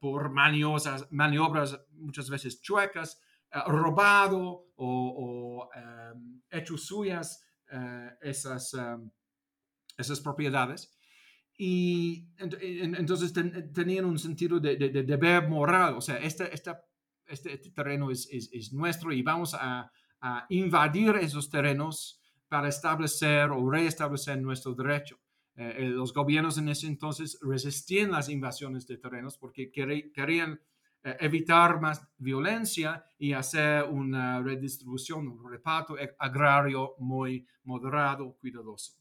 por 0.00 0.30
maniobras, 0.32 1.06
maniobras 1.12 1.78
muchas 1.92 2.28
veces 2.30 2.60
chuecas, 2.62 3.20
robado 3.66 4.64
o, 4.76 5.68
hecho 6.50 6.78
suyas 6.78 7.44
esas, 8.22 8.74
esas 9.96 10.20
propiedades. 10.20 10.98
Y 11.56 12.28
entonces 12.38 13.32
tenían 13.74 14.06
un 14.06 14.18
sentido 14.18 14.58
de, 14.58 14.76
deber 14.76 15.48
moral, 15.48 15.96
o 15.96 16.00
sea, 16.00 16.16
este, 16.16 16.52
este, 16.52 16.72
este, 17.26 17.70
terreno 17.70 18.10
es, 18.10 18.26
es, 18.30 18.72
nuestro 18.72 19.12
y 19.12 19.22
vamos 19.22 19.54
a, 19.54 19.92
a 20.22 20.46
invadir 20.48 21.16
esos 21.16 21.50
terrenos 21.50 22.20
para 22.48 22.68
establecer 22.68 23.50
o 23.50 23.68
reestablecer 23.68 24.40
nuestro 24.40 24.74
derecho. 24.74 25.18
Eh, 25.54 25.90
los 25.90 26.14
gobiernos 26.14 26.56
en 26.58 26.68
ese 26.68 26.86
entonces 26.86 27.38
resistían 27.42 28.12
las 28.12 28.28
invasiones 28.28 28.86
de 28.86 28.96
terrenos 28.96 29.36
porque 29.36 29.70
querían 29.70 30.60
eh, 31.02 31.16
evitar 31.20 31.80
más 31.80 32.06
violencia 32.16 33.04
y 33.18 33.32
hacer 33.32 33.84
una 33.84 34.40
redistribución, 34.40 35.28
un 35.28 35.50
reparto 35.50 35.96
agrario 36.18 36.94
muy 36.98 37.46
moderado, 37.64 38.36
cuidadoso. 38.40 38.92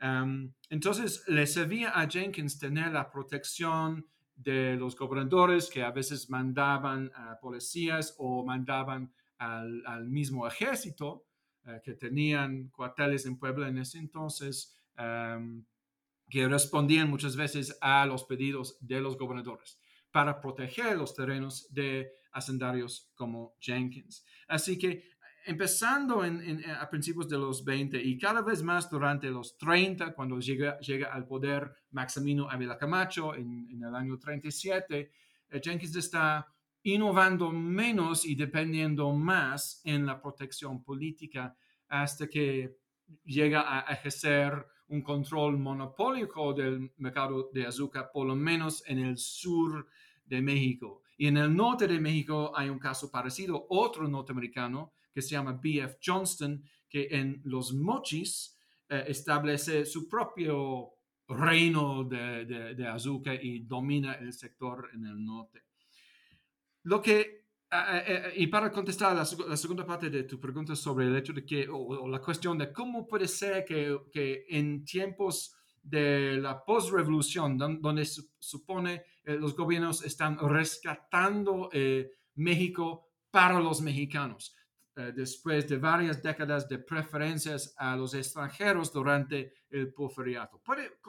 Em, 0.00 0.52
entonces, 0.68 1.24
le 1.28 1.46
servía 1.46 1.90
a 1.90 2.08
Jenkins 2.08 2.58
tener 2.58 2.92
la 2.92 3.10
protección 3.10 4.06
de 4.34 4.76
los 4.76 4.96
gobernadores 4.96 5.68
que 5.70 5.82
a 5.82 5.90
veces 5.90 6.30
mandaban 6.30 7.10
policías 7.40 8.14
o 8.18 8.44
mandaban 8.44 9.12
al, 9.38 10.08
mismo 10.08 10.46
ejército 10.46 11.24
eh, 11.66 11.80
que 11.84 11.94
tenían 11.94 12.68
cuarteles 12.68 13.26
en 13.26 13.38
Puebla 13.38 13.68
en 13.68 13.78
ese 13.78 13.98
entonces 13.98 14.74
que 16.28 16.48
respondían 16.48 17.08
muchas 17.08 17.36
veces 17.36 17.78
a 17.80 18.04
los 18.04 18.24
pedidos 18.24 18.76
de 18.80 19.00
los 19.00 19.16
gobernadores 19.16 19.80
para 20.10 20.40
proteger 20.40 20.96
los 20.96 21.14
terrenos 21.14 21.72
de 21.72 22.12
hacendarios 22.32 23.10
como 23.14 23.54
Jenkins. 23.60 24.24
Así 24.48 24.78
que 24.78 25.04
empezando 25.46 26.22
a 26.22 26.90
principios 26.90 27.28
de 27.28 27.38
los 27.38 27.64
20 27.64 28.02
y 28.02 28.18
cada 28.18 28.42
vez 28.42 28.62
más 28.62 28.90
durante 28.90 29.30
los 29.30 29.56
30, 29.56 30.14
cuando 30.14 30.38
llega, 30.40 30.78
llega 30.80 31.12
al 31.12 31.26
poder 31.26 31.72
Maximino 31.90 32.50
Ávila 32.50 32.76
Camacho 32.76 33.34
en, 33.34 33.82
el 33.82 33.94
año 33.94 34.18
37, 34.18 35.10
eh, 35.50 35.60
Jenkins 35.62 35.96
está 35.96 36.46
innovando 36.94 37.50
menos 37.50 38.24
y 38.24 38.34
dependiendo 38.34 39.12
más 39.12 39.80
en 39.84 40.06
la 40.06 40.20
protección 40.20 40.82
política 40.82 41.56
hasta 41.88 42.28
que 42.28 42.76
llega 43.24 43.78
a 43.78 43.92
ejercer 43.92 44.66
un 44.88 45.02
control 45.02 45.58
monopólico 45.58 46.52
del 46.54 46.92
mercado 46.96 47.50
de 47.52 47.66
azúcar, 47.66 48.10
por 48.12 48.26
lo 48.26 48.34
menos 48.34 48.82
en 48.86 48.98
el 48.98 49.18
sur 49.18 49.86
de 50.24 50.40
México. 50.40 51.02
Y 51.16 51.26
en 51.26 51.36
el 51.36 51.54
norte 51.54 51.86
de 51.86 52.00
México 52.00 52.52
hay 52.54 52.68
un 52.68 52.78
caso 52.78 53.10
parecido, 53.10 53.66
otro 53.70 54.06
norteamericano 54.08 54.92
que 55.12 55.22
se 55.22 55.30
llama 55.30 55.58
B.F. 55.60 55.98
Johnston, 56.04 56.62
que 56.88 57.08
en 57.10 57.40
los 57.44 57.72
mochis 57.74 58.56
eh, 58.88 59.04
establece 59.08 59.84
su 59.84 60.08
propio 60.08 60.92
reino 61.28 62.04
de, 62.04 62.44
de, 62.74 62.86
azúcar 62.86 63.38
y 63.44 63.60
domina 63.60 64.14
el 64.14 64.32
sector 64.32 64.88
en 64.94 65.04
el 65.04 65.22
norte. 65.22 65.64
Lo 66.84 67.02
que, 67.02 67.46
y 68.36 68.46
para 68.46 68.70
contestar 68.70 69.14
la, 69.14 69.26
la, 69.48 69.56
segunda 69.56 69.84
parte 69.84 70.08
de 70.08 70.22
tu 70.22 70.40
pregunta 70.40 70.74
sobre 70.74 71.06
el 71.06 71.16
hecho 71.16 71.32
de 71.32 71.44
que, 71.44 71.68
o, 71.70 72.08
la 72.08 72.20
cuestión 72.20 72.56
de 72.56 72.72
cómo 72.72 73.06
puede 73.06 73.28
ser 73.28 73.64
que, 73.64 73.98
que 74.12 74.46
en 74.48 74.84
tiempos 74.84 75.58
de 75.82 76.38
la 76.40 76.64
postrevolución, 76.64 77.56
donde 77.56 78.04
supone 78.38 79.04
eh, 79.24 79.36
los 79.36 79.56
gobiernos 79.56 80.04
están 80.04 80.38
rescatando 80.38 81.70
eh, 81.72 82.10
México 82.34 83.10
para 83.30 83.58
los 83.60 83.80
mexicanos, 83.80 84.54
eh, 84.96 85.12
después 85.14 85.68
de 85.68 85.78
varias 85.78 86.22
décadas 86.22 86.68
de 86.68 86.78
preferencias 86.78 87.74
a 87.78 87.96
los 87.96 88.14
extranjeros 88.14 88.92
durante 88.92 89.54
el 89.70 89.92
porfiriato. 89.92 90.60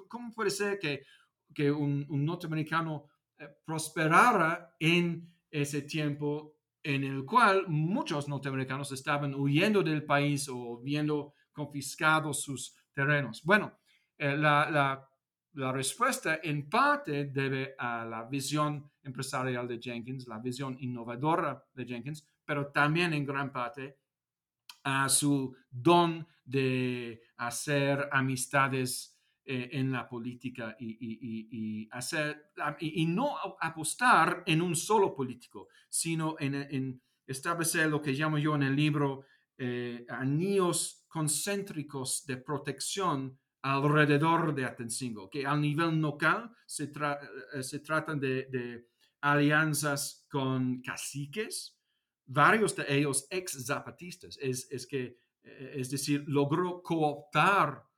¿Cómo 0.08 0.34
puede 0.34 0.50
ser 0.50 0.80
que, 0.80 1.04
que 1.54 1.72
un, 1.72 2.06
norteamericano 2.10 3.06
prosperara 3.66 4.76
en 4.80 5.34
ese 5.52 5.82
tiempo 5.84 6.56
en 6.82 7.04
el 7.04 7.26
cual 7.26 7.68
muchos 7.68 8.28
norteamericanos 8.28 8.92
estaban 8.92 9.34
huyendo 9.36 9.84
del 9.84 10.06
país 10.06 10.48
o 10.50 10.80
viendo 10.82 11.34
confiscados 11.52 12.42
sus 12.42 12.76
terrenos? 12.94 13.44
Bueno, 13.44 13.80
la, 14.18 14.70
la 14.70 15.10
la 15.54 15.72
respuesta 15.72 16.40
en 16.44 16.70
parte 16.70 17.26
debe 17.26 17.76
a 17.78 18.06
la 18.06 18.24
visión 18.26 18.92
empresarial 19.04 19.68
de 19.68 19.80
Jenkins, 19.80 20.28
la 20.28 20.40
visión 20.40 20.78
innovadora 20.80 21.64
de 21.74 21.86
Jenkins, 21.86 22.26
pero 22.46 22.68
también 22.68 23.14
en 23.14 23.26
gran 23.26 23.52
parte 23.52 23.98
a 24.84 25.10
su 25.10 25.56
don 25.70 26.28
de 26.46 27.22
hacer 27.38 28.08
amistades 28.12 29.19
eh, 29.52 29.68
en 29.80 29.92
la 29.92 30.08
política 30.08 30.76
y, 30.80 31.90
hacer, 31.90 32.52
y, 32.80 33.08
no 33.08 33.36
apostar 33.60 34.44
en 34.46 34.62
un 34.62 34.76
solo 34.76 35.16
político, 35.16 35.70
sino 35.90 36.36
en, 36.38 37.02
establecer 37.26 37.90
lo 37.90 38.00
que 38.00 38.12
llamo 38.12 38.38
yo 38.38 38.54
en 38.54 38.62
el 38.62 38.76
libro 38.76 39.26
eh, 39.58 40.06
anillos 40.08 41.04
concéntricos 41.08 42.28
de 42.28 42.38
protección 42.38 43.40
alrededor 43.64 44.54
de 44.54 44.66
Atencingo, 44.66 45.32
que 45.32 45.48
al 45.48 45.60
nivel 45.62 46.00
local 46.00 46.52
se, 46.68 46.92
eh, 47.54 47.64
se 47.64 47.80
tratan 47.80 48.20
de, 48.20 48.86
alianzas 49.22 50.28
con 50.30 50.80
caciques, 50.84 51.76
varios 52.28 52.76
de 52.76 52.86
ellos 52.88 53.26
ex 53.32 53.66
zapatistas, 53.66 54.38
es, 54.40 54.68
es 54.70 54.86
que, 54.86 55.18
eh, 55.42 55.74
es 55.78 55.90
decir, 55.90 56.24
logró 56.28 56.84
cooptar 56.84 57.89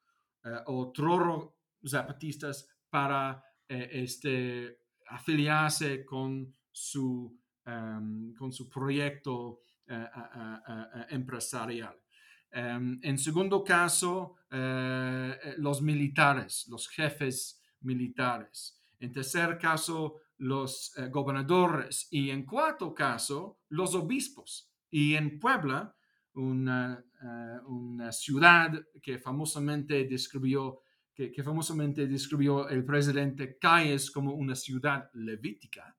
otros 0.65 1.49
zapatistas 1.85 2.67
para 2.89 3.43
este, 3.67 4.79
afiliarse 5.07 6.05
con 6.05 6.53
su, 6.71 7.37
em, 7.65 8.33
con 8.33 8.51
su 8.51 8.69
proyecto 8.69 9.61
empresarial. 11.09 12.01
Em, 12.51 12.99
en 13.01 13.17
segundo 13.17 13.63
caso, 13.63 14.35
eh, 14.51 15.39
eh, 15.41 15.55
los 15.57 15.81
militares, 15.81 16.67
los 16.67 16.89
jefes 16.89 17.61
militares. 17.81 18.77
En 18.99 19.13
tercer 19.13 19.57
caso, 19.57 20.17
los 20.37 20.91
eh, 20.97 21.07
gobernadores. 21.07 22.07
Y 22.11 22.29
en 22.29 22.45
cuarto 22.45 22.93
caso, 22.93 23.59
los 23.69 23.95
obispos. 23.95 24.69
Y 24.89 25.15
en 25.15 25.39
Puebla, 25.39 25.95
una, 26.35 27.03
una 27.67 28.11
ciudad 28.11 28.71
que 29.01 29.19
famosamente 29.19 30.05
describió 30.05 30.81
que, 31.13 31.31
que, 31.31 31.43
famosamente 31.43 32.07
describió 32.07 32.69
el 32.69 32.85
presidente 32.85 33.57
Calles 33.59 34.09
como 34.11 34.33
una 34.33 34.55
ciudad 34.55 35.09
levítica, 35.13 35.97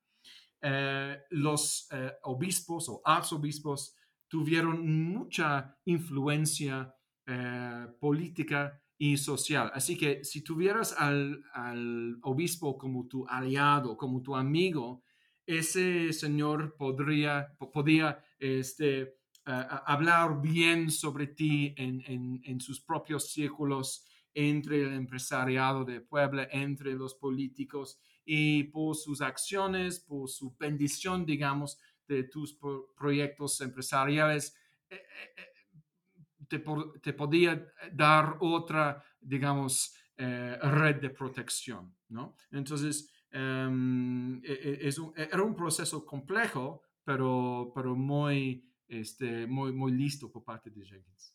los 1.30 1.88
obispos 2.22 2.88
o 2.88 3.02
arzobispos 3.04 3.94
tuvieron 4.32 4.90
mucha 5.12 5.76
influencia 5.84 6.94
eh, 7.26 7.86
política 8.00 8.82
y 8.96 9.18
social. 9.18 9.70
Así 9.74 9.98
que 9.98 10.24
si 10.24 10.42
tuvieras 10.42 10.94
al, 10.98 12.18
obispo 12.22 12.78
como 12.78 13.06
tu 13.06 13.26
aliado, 13.28 13.94
como 13.96 14.22
tu 14.22 14.34
amigo, 14.34 15.04
ese 15.44 16.14
señor 16.14 16.76
podría, 16.78 17.54
podía 17.72 18.24
este, 18.38 19.18
hablar 19.44 20.40
bien 20.40 20.90
sobre 20.90 21.26
ti 21.26 21.74
en, 21.76 22.60
sus 22.60 22.80
propios 22.80 23.30
círculos 23.30 24.06
entre 24.34 24.82
el 24.82 24.94
empresariado 24.94 25.84
de 25.84 26.00
Puebla, 26.00 26.48
entre 26.50 26.94
los 26.94 27.14
políticos 27.14 28.00
y 28.24 28.64
por 28.64 28.96
sus 28.96 29.20
acciones, 29.20 30.00
por 30.00 30.28
su 30.28 30.54
bendición, 30.56 31.26
digamos, 31.26 31.78
de 32.06 32.24
tus 32.24 32.58
proyectos 32.96 33.60
empresariales, 33.60 34.56
eh, 34.88 34.96
eh, 34.96 35.34
eh, 35.36 36.44
te, 36.48 36.62
te, 37.00 37.12
podía 37.12 37.66
dar 37.92 38.36
otra, 38.40 39.02
digamos, 39.20 39.96
red 40.16 41.00
de 41.00 41.10
protección, 41.10 41.96
¿no? 42.10 42.36
Entonces, 42.52 43.10
em, 43.30 44.36
e, 44.44 44.52
e, 44.52 44.88
es 44.88 44.98
un, 44.98 45.12
era 45.16 45.42
un 45.42 45.56
proceso 45.56 46.04
complejo, 46.06 46.82
pero, 47.02 47.72
pero 47.74 47.96
muy, 47.96 48.71
este, 48.88 49.46
muy, 49.46 49.72
muy 49.72 49.92
listo 49.92 50.30
por 50.30 50.44
parte 50.44 50.70
de 50.70 50.84
Jenkins. 50.84 51.34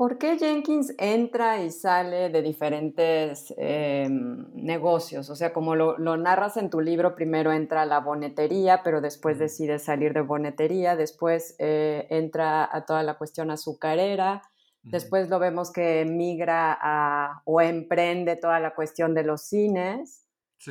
¿Por 0.00 0.16
qué 0.16 0.38
Jenkins 0.38 0.94
entra 0.96 1.62
y 1.62 1.70
sale 1.70 2.30
de 2.30 2.40
diferentes 2.40 3.52
em, 3.58 4.46
negocios? 4.54 5.28
O 5.28 5.36
sea, 5.36 5.52
como 5.52 5.76
lo, 5.76 5.98
narras 6.16 6.56
en 6.56 6.70
tu 6.70 6.80
libro, 6.80 7.14
primero 7.14 7.52
entra 7.52 7.82
a 7.82 7.84
la 7.84 8.00
bonetería, 8.00 8.80
pero 8.82 9.02
después 9.02 9.38
decide 9.38 9.78
salir 9.78 10.14
de 10.14 10.22
bonetería, 10.22 10.96
después 10.96 11.54
eh, 11.58 12.06
entra 12.08 12.66
a 12.74 12.86
toda 12.86 13.02
la 13.02 13.18
cuestión 13.18 13.50
azucarera, 13.50 14.40
después 14.82 15.28
lo 15.28 15.38
vemos 15.38 15.70
que 15.70 16.06
migra 16.06 16.78
a, 16.80 17.42
o 17.44 17.60
emprende 17.60 18.36
toda 18.36 18.58
la 18.58 18.74
cuestión 18.74 19.12
de 19.12 19.24
los 19.24 19.42
cines, 19.42 20.26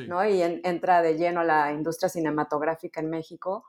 ¿no? 0.08 0.26
Y 0.26 0.42
entra 0.42 1.02
de 1.02 1.16
lleno 1.16 1.42
a 1.42 1.44
la 1.44 1.72
industria 1.72 2.08
cinematográfica 2.08 3.00
en 3.00 3.10
México. 3.10 3.64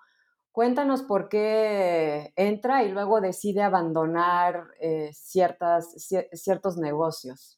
Cuéntanos 0.52 1.04
por 1.04 1.30
qué 1.30 2.34
entra 2.36 2.84
y 2.84 2.92
luego 2.92 3.22
decide 3.22 3.62
abandonar 3.62 4.68
eh, 4.82 5.12
ciertas, 5.14 5.96
ciertos 6.34 6.78
negocios. 6.78 7.58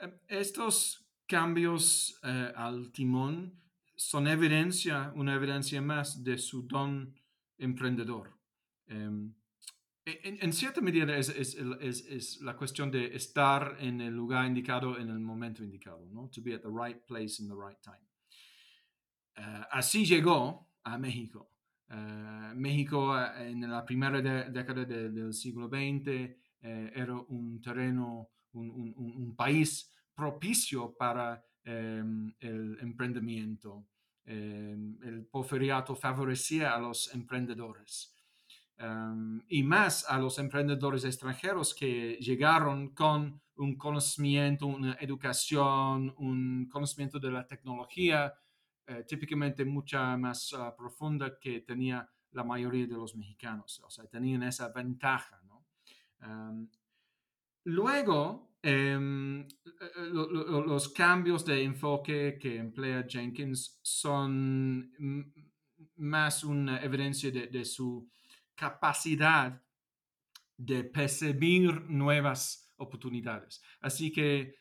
Em, 0.00 0.18
estos 0.26 1.06
cambios 1.26 2.18
eh, 2.24 2.52
al 2.56 2.90
timón 2.90 3.62
son 3.94 4.26
evidencia, 4.26 5.12
una 5.14 5.34
evidencia 5.34 5.80
más 5.80 6.24
de 6.24 6.38
su 6.38 6.62
don 6.66 7.14
emprendedor. 7.58 8.36
Em, 8.86 9.32
en, 10.04 10.52
cierta 10.52 10.80
medida 10.80 11.16
es, 11.16 12.40
la 12.40 12.56
cuestión 12.56 12.90
de 12.90 13.14
estar 13.14 13.76
en 13.78 14.00
el 14.00 14.12
lugar 14.12 14.46
indicado 14.46 14.98
en 14.98 15.08
el 15.08 15.20
momento 15.20 15.62
indicado, 15.62 16.04
¿no? 16.10 16.28
To 16.30 16.42
be 16.42 16.54
at 16.54 16.62
the 16.62 16.68
right 16.68 17.00
place 17.06 17.40
in 17.40 17.48
the 17.48 17.54
right 17.54 17.78
time. 17.80 18.04
Eh, 19.36 19.64
así 19.70 20.04
llegó 20.04 20.68
a 20.82 20.98
México. 20.98 21.51
Eh, 21.92 22.54
México 22.54 23.18
eh, 23.18 23.50
en 23.50 23.70
la 23.70 23.84
primera 23.84 24.20
década 24.22 24.84
del 24.84 25.34
siglo 25.34 25.68
XX 25.68 26.08
eh, 26.08 26.92
era 26.94 27.14
un 27.14 27.60
terreno, 27.60 28.30
un, 28.52 29.34
país 29.36 29.92
propicio 30.14 30.94
para 30.96 31.44
em, 31.64 32.32
el 32.40 32.78
emprendimiento. 32.80 33.86
Em, 34.24 34.96
el 35.02 35.26
porfiriato 35.26 35.94
favorecía 35.94 36.74
a 36.74 36.78
los 36.78 37.12
emprendedores 37.12 38.14
em, 38.78 39.42
y 39.48 39.62
más 39.62 40.06
a 40.08 40.18
los 40.18 40.38
emprendedores 40.38 41.04
extranjeros 41.04 41.74
que 41.74 42.16
llegaron 42.20 42.94
con 42.94 43.40
un 43.56 43.76
conocimiento, 43.76 44.66
una 44.66 44.94
educación, 45.00 46.14
un 46.16 46.68
conocimiento 46.70 47.18
de 47.18 47.32
la 47.32 47.46
tecnología, 47.46 48.32
eh, 48.86 49.04
típicamente 49.06 49.64
mucha 49.64 50.16
más 50.16 50.52
uh, 50.52 50.74
profunda 50.76 51.38
que 51.38 51.60
tenía 51.60 52.08
la 52.32 52.44
mayoría 52.44 52.86
de 52.86 52.94
los 52.94 53.14
mexicanos. 53.14 53.80
O 53.84 53.90
sea, 53.90 54.06
tenían 54.06 54.42
esa 54.42 54.72
ventaja, 54.72 55.40
¿no? 55.44 55.66
Um, 56.20 56.68
luego, 57.64 58.56
um, 58.64 59.46
lo, 60.12 60.30
lo, 60.30 60.64
los 60.64 60.88
cambios 60.88 61.44
de 61.44 61.62
enfoque 61.62 62.38
que 62.40 62.56
emplea 62.56 63.06
Jenkins 63.08 63.78
son 63.82 64.92
más 65.96 66.44
una 66.44 66.82
evidencia 66.82 67.30
de, 67.30 67.64
su 67.64 68.08
capacidad 68.54 69.62
de 70.56 70.84
percibir 70.84 71.82
nuevas 71.88 72.72
oportunidades. 72.76 73.62
Así 73.80 74.12
que 74.12 74.56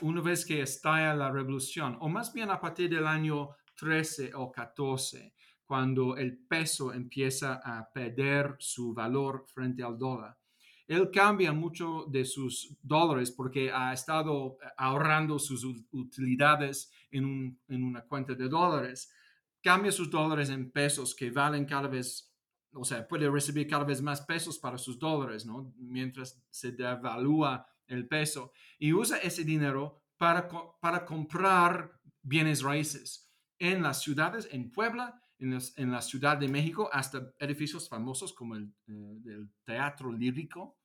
una 0.00 0.22
vez 0.22 0.44
que 0.44 0.62
estalla 0.62 1.14
la 1.14 1.30
revolución, 1.30 1.96
o 2.00 2.08
más 2.08 2.32
bien 2.32 2.50
a 2.50 2.60
partir 2.60 2.88
del 2.88 3.06
año 3.06 3.50
13 3.76 4.32
o 4.34 4.50
14, 4.50 5.34
cuando 5.66 6.16
el 6.16 6.38
peso 6.38 6.92
empieza 6.92 7.60
a 7.62 7.90
perder 7.92 8.56
su 8.58 8.94
valor 8.94 9.44
frente 9.48 9.82
al 9.82 9.98
dólar. 9.98 10.38
Él 10.86 11.10
cambia 11.10 11.52
mucho 11.52 12.06
de 12.08 12.24
sus 12.24 12.76
dólares 12.80 13.32
porque 13.32 13.72
ha 13.72 13.92
estado 13.92 14.56
ahorrando 14.76 15.38
sus 15.38 15.64
utilidades 15.90 16.92
en, 17.10 17.24
un, 17.24 17.60
en 17.66 17.82
una 17.82 18.02
cuenta 18.02 18.34
de 18.34 18.48
dólares. 18.48 19.12
Cambia 19.60 19.90
sus 19.90 20.08
dólares 20.08 20.48
en 20.48 20.70
pesos 20.70 21.12
que 21.12 21.32
valen 21.32 21.64
cada 21.64 21.88
vez, 21.88 22.32
o 22.72 22.84
sea, 22.84 23.06
puede 23.06 23.28
recibir 23.28 23.66
cada 23.66 23.82
vez 23.82 24.00
más 24.00 24.20
pesos 24.20 24.60
para 24.60 24.78
sus 24.78 24.96
dólares, 24.96 25.44
¿no? 25.44 25.74
Mientras 25.76 26.40
se 26.50 26.70
devalúa 26.70 27.66
el 27.88 28.06
peso. 28.06 28.52
Y 28.78 28.92
usa 28.92 29.18
ese 29.18 29.42
dinero 29.42 30.04
para, 30.16 30.48
para 30.80 31.04
comprar 31.04 32.00
bienes 32.22 32.62
raíces 32.62 33.25
en 33.58 33.82
las 33.82 34.02
ciudades, 34.02 34.48
en 34.52 34.70
Puebla, 34.70 35.20
en, 35.38 35.58
en 35.76 35.92
la 35.92 36.02
Ciudad 36.02 36.36
de 36.36 36.48
México, 36.48 36.88
hasta 36.92 37.32
edificios 37.38 37.88
famosos 37.88 38.32
como 38.32 38.56
el, 38.56 38.72
eh, 38.88 39.46
Teatro 39.64 40.12
Lírico, 40.12 40.78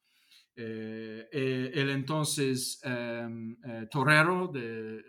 eh, 0.56 1.30
eh, 1.32 1.72
el 1.74 1.90
entonces 1.90 2.80
em, 2.84 3.58
torero 3.90 4.48
de, 4.48 5.02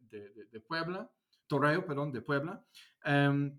de, 0.00 0.60
Puebla, 0.60 1.08
toreo, 1.46 1.84
perdón, 1.84 2.12
de 2.12 2.22
Puebla, 2.22 2.64
em, 3.04 3.58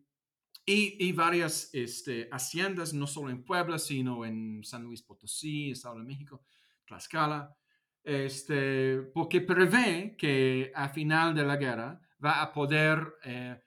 y, 0.65 1.07
y, 1.07 1.13
varias 1.13 1.69
este, 1.73 2.27
haciendas, 2.31 2.93
no 2.93 3.07
solo 3.07 3.29
en 3.29 3.45
Puebla, 3.45 3.79
sino 3.79 4.25
en 4.25 4.63
San 4.63 4.83
Luis 4.83 5.01
Potosí, 5.01 5.71
Estado 5.71 5.99
de 5.99 6.03
México, 6.03 6.43
Tlaxcala, 6.85 7.55
este, 8.03 8.97
porque 9.13 9.41
prevé 9.41 10.15
que 10.17 10.71
a 10.75 10.89
final 10.89 11.35
de 11.35 11.43
la 11.43 11.57
guerra 11.57 12.01
va 12.23 12.41
a 12.41 12.51
poder 12.51 13.15
eh, 13.23 13.61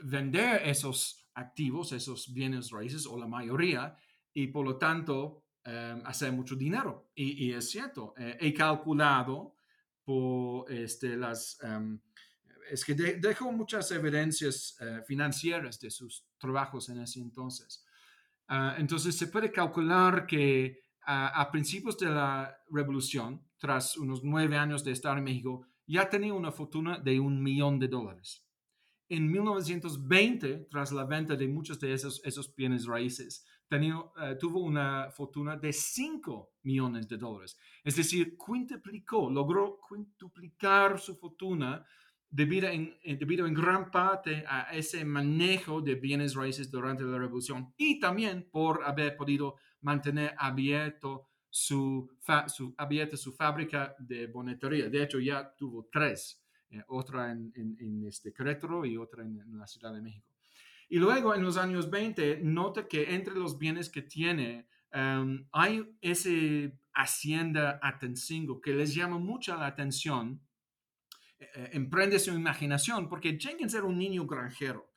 vender 0.00 0.62
esos 0.64 1.28
activos, 1.34 1.92
esos 1.92 2.32
bienes 2.32 2.70
raíces 2.70 3.06
o 3.06 3.18
la 3.18 3.26
mayoría, 3.26 3.96
y 4.32 4.48
por 4.48 4.64
lo 4.64 4.76
tanto 4.76 5.44
em, 5.64 6.02
hacer 6.04 6.32
mucho 6.32 6.56
dinero. 6.56 7.10
Y, 7.14 7.52
es 7.52 7.70
cierto, 7.70 8.14
eh, 8.16 8.36
he 8.40 8.52
calculado 8.52 9.56
por 10.04 10.70
este, 10.70 11.16
las... 11.16 11.58
Em, 11.62 12.00
es 12.70 12.84
que 12.84 12.94
dejo 12.94 13.52
muchas 13.52 13.90
evidencias 13.90 14.76
eh, 14.80 15.02
financieras 15.06 15.78
de 15.80 15.90
sus 15.90 16.26
trabajos 16.38 16.88
en 16.88 17.00
ese 17.00 17.20
entonces. 17.20 17.84
Ah, 18.48 18.76
entonces 18.78 19.16
se 19.16 19.26
puede 19.26 19.52
calcular 19.52 20.26
que 20.26 20.82
a 21.06 21.50
principios 21.50 21.98
de 21.98 22.06
la 22.06 22.56
revolución, 22.70 23.46
tras 23.58 23.98
unos 23.98 24.24
nueve 24.24 24.56
años 24.56 24.82
de 24.82 24.92
estar 24.92 25.18
en 25.18 25.24
México, 25.24 25.66
ya 25.86 26.08
tenía 26.08 26.34
una 26.34 26.52
fortuna 26.52 26.98
de 26.98 27.20
un 27.20 27.42
millón 27.42 27.78
de 27.78 27.88
dólares. 27.88 28.46
En 29.08 29.30
1920, 29.30 30.68
tras 30.70 30.92
la 30.92 31.04
venta 31.04 31.36
de 31.36 31.46
muchos 31.46 31.78
de 31.78 31.92
esos, 31.92 32.22
esos 32.24 32.54
bienes 32.54 32.86
raíces, 32.86 33.46
tenía, 33.68 33.96
eh, 34.22 34.36
tuvo 34.40 34.60
una 34.60 35.10
fortuna 35.10 35.56
de 35.56 35.72
5 35.72 36.54
millones 36.62 37.08
de 37.08 37.18
dólares. 37.18 37.58
Es 37.82 37.96
decir, 37.96 38.36
quintuplicó, 38.36 39.30
logró 39.30 39.78
quintuplicar 39.88 40.98
su 40.98 41.16
fortuna 41.16 41.84
debido 42.30 42.68
en, 42.68 42.96
debido 43.04 43.46
en 43.46 43.54
gran 43.54 43.90
parte 43.90 44.44
a 44.48 44.74
ese 44.74 45.04
manejo 45.04 45.80
de 45.80 45.94
bienes 45.94 46.34
raíces 46.34 46.70
durante 46.70 47.04
la 47.04 47.18
revolución 47.18 47.72
y 47.76 48.00
también 48.00 48.48
por 48.50 48.82
haber 48.84 49.16
podido 49.16 49.56
mantener 49.82 50.34
abierto 50.38 51.28
su, 51.56 52.10
su, 52.48 52.74
abierta 52.76 53.16
su 53.16 53.32
fábrica 53.32 53.94
de 54.00 54.26
bonetería. 54.26 54.88
De 54.88 55.04
hecho, 55.04 55.20
ya 55.20 55.54
tuvo 55.54 55.88
tres, 55.90 56.42
eh, 56.68 56.82
otra 56.88 57.30
en, 57.30 58.04
este 58.08 58.32
Querétaro 58.32 58.84
y 58.84 58.96
otra 58.96 59.22
en, 59.22 59.56
la 59.56 59.64
Ciudad 59.68 59.94
de 59.94 60.02
México. 60.02 60.26
Y 60.88 60.98
luego, 60.98 61.32
en 61.32 61.44
los 61.44 61.56
años 61.56 61.88
20, 61.88 62.40
nota 62.42 62.88
que 62.88 63.14
entre 63.14 63.34
los 63.34 63.56
bienes 63.56 63.88
que 63.88 64.02
tiene, 64.02 64.66
um, 64.92 65.46
hay 65.52 65.96
ese 66.00 66.76
hacienda 66.92 67.78
Atencingo 67.80 68.60
que 68.60 68.74
les 68.74 68.92
llama 68.92 69.18
mucha 69.18 69.56
la 69.56 69.68
atención. 69.68 70.40
Eh, 71.38 71.48
eh, 71.54 71.70
emprende 71.74 72.18
su 72.18 72.32
imaginación, 72.32 73.08
porque 73.08 73.38
Jenkins 73.38 73.74
era 73.74 73.84
un 73.84 73.96
niño 73.96 74.26
granjero. 74.26 74.90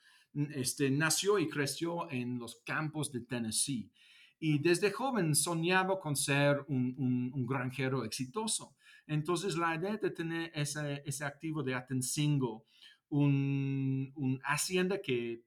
Este, 0.56 0.89
nació 0.89 1.38
y 1.38 1.50
creció 1.50 2.10
en 2.10 2.39
los 2.39 2.63
campos 2.65 3.12
de 3.12 3.22
Tennessee 3.22 3.91
y 4.39 4.60
desde 4.60 4.91
joven 4.91 5.36
soñaba 5.36 6.00
con 6.00 6.15
ser 6.15 6.63
un, 6.67 7.45
granjero 7.47 8.04
exitoso. 8.04 8.76
Entonces 9.08 9.58
la 9.58 9.76
idea 9.76 9.97
de 9.97 10.10
tener 10.12 10.52
ese, 10.54 11.26
activo 11.26 11.63
de 11.63 11.76
Atencingo, 11.76 12.65
un, 13.10 14.39
hacienda 14.43 15.00
que 15.02 15.43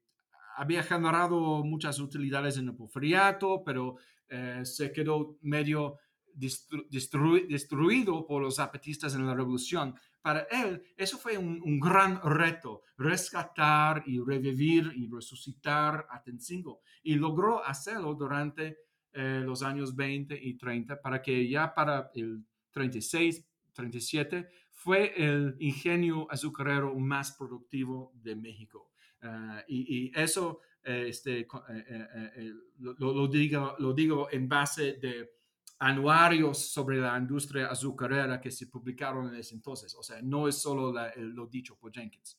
había 0.56 0.82
generado 0.82 1.62
muchas 1.64 2.00
utilidades 2.00 2.56
en 2.56 2.68
el 2.68 2.74
porfiriato, 2.74 3.62
pero 3.64 3.96
eh, 4.28 4.62
se 4.64 4.92
quedó 4.92 5.38
medio 5.42 5.98
destruido 6.32 8.26
por 8.26 8.42
los 8.42 8.56
zapatistas 8.56 9.14
en 9.14 9.26
la 9.26 9.34
revolución. 9.34 9.94
Para 10.22 10.40
él, 10.50 10.82
eso 10.96 11.16
fue 11.16 11.38
un, 11.38 11.80
gran 11.80 12.20
reto, 12.22 12.82
rescatar 12.98 14.02
y 14.06 14.20
revivir 14.20 14.92
y 14.94 15.08
resucitar 15.08 16.06
Atencingo. 16.10 16.82
Y 17.02 17.14
logró 17.14 17.64
hacerlo 17.64 18.14
durante 18.14 18.78
eh, 19.12 19.42
los 19.44 19.62
años 19.62 19.96
20 19.96 20.38
y 20.40 20.54
30 20.58 21.00
para 21.00 21.22
que 21.22 21.48
ya 21.48 21.74
para 21.74 22.10
el 22.14 22.44
36, 22.72 23.44
37 23.72 24.48
fue 24.70 25.12
el 25.16 25.56
ingenio 25.58 26.30
azucarero 26.30 26.94
más 26.94 27.32
productivo 27.32 28.12
de 28.14 28.36
México. 28.36 28.90
Uh, 29.22 29.60
y, 29.68 30.06
y, 30.06 30.12
eso 30.14 30.60
eh, 30.82 31.06
este, 31.08 31.40
eh, 31.40 32.52
lo, 32.78 32.94
lo, 32.98 33.28
digo, 33.28 33.74
lo 33.78 33.92
digo 33.92 34.28
en 34.30 34.48
base 34.48 34.94
de 34.94 35.39
anuarios 35.80 36.70
sobre 36.70 36.98
la 36.98 37.16
industria 37.18 37.68
azucarera 37.68 38.40
que 38.40 38.50
se 38.50 38.66
publicaron 38.66 39.28
en 39.28 39.36
ese 39.36 39.54
entonces. 39.54 39.94
O 39.94 40.02
sea, 40.02 40.20
no 40.22 40.46
es 40.46 40.56
solo 40.56 40.92
la, 40.92 41.08
el, 41.08 41.30
lo 41.30 41.46
dicho 41.46 41.76
por 41.76 41.90
Jenkins. 41.90 42.38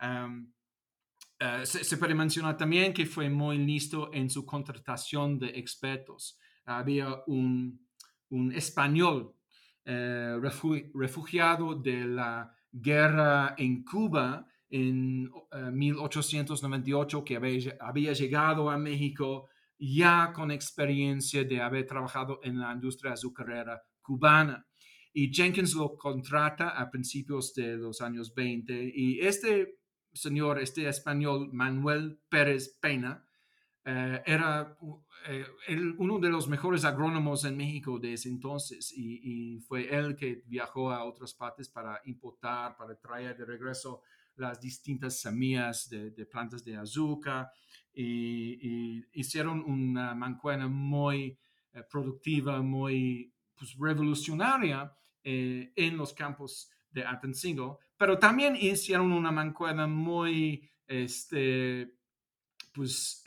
Um, 0.00 0.52
uh, 1.40 1.66
se, 1.66 1.82
se, 1.82 1.96
puede 1.96 2.14
mencionar 2.14 2.56
también 2.56 2.92
que 2.94 3.06
fue 3.06 3.28
muy 3.28 3.58
listo 3.58 4.10
en 4.12 4.30
su 4.30 4.46
contratación 4.46 5.38
de 5.38 5.48
expertos. 5.48 6.38
Había 6.64 7.22
un, 7.26 7.86
un 8.28 8.52
español 8.52 9.34
uh, 9.86 10.40
refugiado 10.94 11.74
de 11.74 12.04
la 12.06 12.54
guerra 12.70 13.56
en 13.58 13.82
Cuba 13.82 14.46
en 14.70 15.28
uh, 15.28 15.72
1898 15.72 17.24
que 17.24 17.34
había, 17.34 17.76
había 17.80 18.12
llegado 18.12 18.70
a 18.70 18.78
México 18.78 19.48
ya 19.80 20.32
con 20.32 20.50
experiencia 20.50 21.44
de 21.44 21.60
haber 21.60 21.86
trabajado 21.86 22.40
en 22.42 22.58
la 22.58 22.72
industria 22.72 23.12
azucarera 23.12 23.82
cubana. 24.02 24.66
Y 25.12 25.32
Jenkins 25.32 25.74
lo 25.74 25.96
contrata 25.96 26.70
a 26.70 26.90
principios 26.90 27.54
de 27.54 27.76
los 27.76 28.00
años 28.00 28.32
20 28.34 28.92
y 28.94 29.20
este 29.20 29.80
señor, 30.12 30.60
este 30.60 30.88
español 30.88 31.50
Manuel 31.52 32.20
Pérez 32.28 32.78
Pena, 32.80 33.24
eh, 33.84 34.22
era 34.26 34.76
eh, 35.26 35.44
uno 35.98 36.18
de 36.18 36.28
los 36.28 36.48
mejores 36.48 36.84
agrónomos 36.84 37.44
en 37.44 37.56
México 37.56 37.98
de 37.98 38.12
ese 38.14 38.28
entonces 38.28 38.92
y, 38.94 39.58
fue 39.60 39.94
él 39.94 40.16
que 40.16 40.42
viajó 40.46 40.90
a 40.90 41.04
otras 41.04 41.34
partes 41.34 41.68
para 41.68 42.00
importar, 42.04 42.76
para 42.76 42.94
traer 42.96 43.36
de 43.36 43.44
regreso 43.44 44.02
las 44.36 44.60
distintas 44.60 45.20
semillas 45.20 45.88
de, 45.88 46.26
plantas 46.26 46.64
de 46.64 46.76
azúcar 46.76 47.50
y, 48.02 49.04
hicieron 49.12 49.60
una 49.60 50.14
mancuena 50.14 50.68
muy 50.68 51.38
eh, 51.72 51.82
productiva, 51.90 52.62
muy 52.62 53.32
pues, 53.54 53.76
revolucionaria 53.78 54.92
en 55.22 55.98
los 55.98 56.14
campos 56.14 56.70
de 56.90 57.04
Atencingo, 57.04 57.78
pero 57.98 58.18
también 58.18 58.56
hicieron 58.56 59.12
una 59.12 59.30
mancuerna 59.30 59.86
muy, 59.86 60.66
este, 60.86 61.94
pues, 62.72 63.22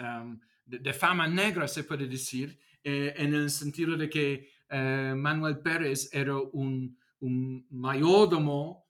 de, 0.65 0.93
fama 0.93 1.27
negra, 1.27 1.67
se 1.67 1.83
puede 1.83 2.07
decir, 2.07 2.59
eh, 2.83 3.13
en 3.15 3.35
el 3.35 3.51
sentido 3.51 3.95
de 3.95 4.09
que 4.09 4.49
eh, 4.69 5.13
Manuel 5.15 5.59
Pérez 5.59 6.09
era 6.11 6.35
un, 6.35 6.97
un 7.19 7.67
mayordomo, 7.69 8.87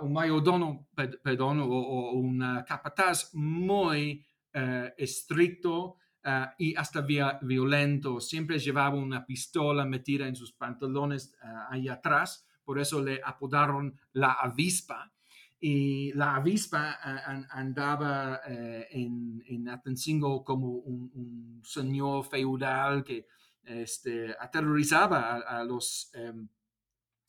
un 0.00 0.12
mayordomo, 0.12 0.88
perdón, 0.94 1.58
o, 1.62 2.12
un 2.12 2.62
capataz 2.64 3.34
muy 3.34 4.24
estricto 4.96 5.96
y 6.58 6.74
hasta 6.74 7.06
violento. 7.42 8.20
Siempre 8.20 8.58
llevaba 8.58 8.96
una 8.96 9.24
pistola 9.24 9.84
metida 9.84 10.26
en 10.26 10.36
sus 10.36 10.52
pantalones 10.52 11.34
ahí 11.70 11.88
atrás, 11.88 12.46
por 12.64 12.78
eso 12.78 13.02
le 13.02 13.20
apodaron 13.24 13.98
la 14.12 14.32
avispa 14.32 15.12
y 15.60 16.12
la 16.14 16.36
avispa 16.36 16.98
andaba 17.50 18.40
eh, 18.46 18.88
en, 18.92 19.44
en, 19.46 20.42
como 20.42 20.68
un, 20.68 21.60
señor 21.62 22.24
feudal 22.24 23.04
que 23.04 23.26
este, 23.64 24.34
aterrorizaba 24.40 25.34
a, 25.36 25.62
los, 25.62 26.10
em, 26.14 26.48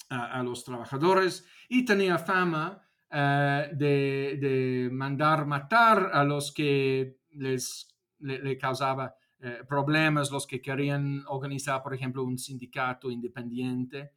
a, 0.10 0.42
los 0.42 0.64
trabajadores 0.64 1.46
y 1.68 1.84
tenía 1.84 2.18
fama 2.18 2.82
eh, 3.14 3.70
de, 3.74 4.90
mandar 4.90 5.46
matar 5.46 6.12
a 6.14 6.24
los 6.24 6.54
que 6.54 7.18
les 7.32 7.94
le, 8.20 8.58
causaba 8.58 9.14
eh, 9.42 9.64
problemas, 9.68 10.32
los 10.32 10.48
que 10.48 10.62
querían 10.62 11.24
organizar, 11.28 11.84
por 11.84 11.94
ejemplo, 11.94 12.24
un 12.24 12.38
sindicato 12.38 13.12
independiente. 13.12 14.14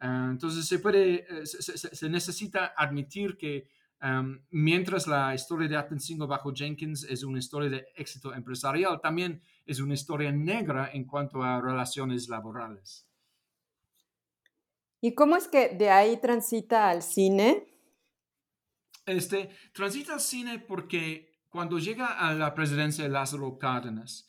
Ah, 0.00 0.28
entonces 0.32 0.66
se 0.66 0.80
puede, 0.80 1.24
eh, 1.30 1.46
se, 1.46 2.10
necesita 2.10 2.74
admitir 2.76 3.38
que 3.38 3.68
mientras 4.50 5.06
la 5.06 5.34
historia 5.34 5.66
de 5.66 5.76
Atencingo 5.76 6.26
bajo 6.26 6.52
Jenkins 6.54 7.04
es 7.04 7.24
una 7.24 7.38
historia 7.38 7.70
de 7.70 7.86
éxito 7.96 8.34
empresarial, 8.34 9.00
también 9.00 9.40
es 9.64 9.80
una 9.80 9.94
historia 9.94 10.30
negra 10.30 10.90
en 10.92 11.06
cuanto 11.06 11.42
a 11.42 11.60
relaciones 11.60 12.28
laborales. 12.28 13.08
¿Y 15.00 15.14
cómo 15.14 15.36
es 15.36 15.48
que 15.48 15.70
de 15.70 15.88
ahí 15.88 16.18
transita 16.18 16.90
al 16.90 17.02
cine? 17.02 17.75
Este, 19.06 19.50
transita 19.72 20.14
al 20.14 20.20
cine 20.20 20.58
porque 20.58 21.32
cuando 21.48 21.78
llega 21.78 22.18
a 22.18 22.34
la 22.34 22.52
presidencia 22.54 23.04
de 23.04 23.10
Lázaro 23.10 23.56
Cárdenas, 23.56 24.28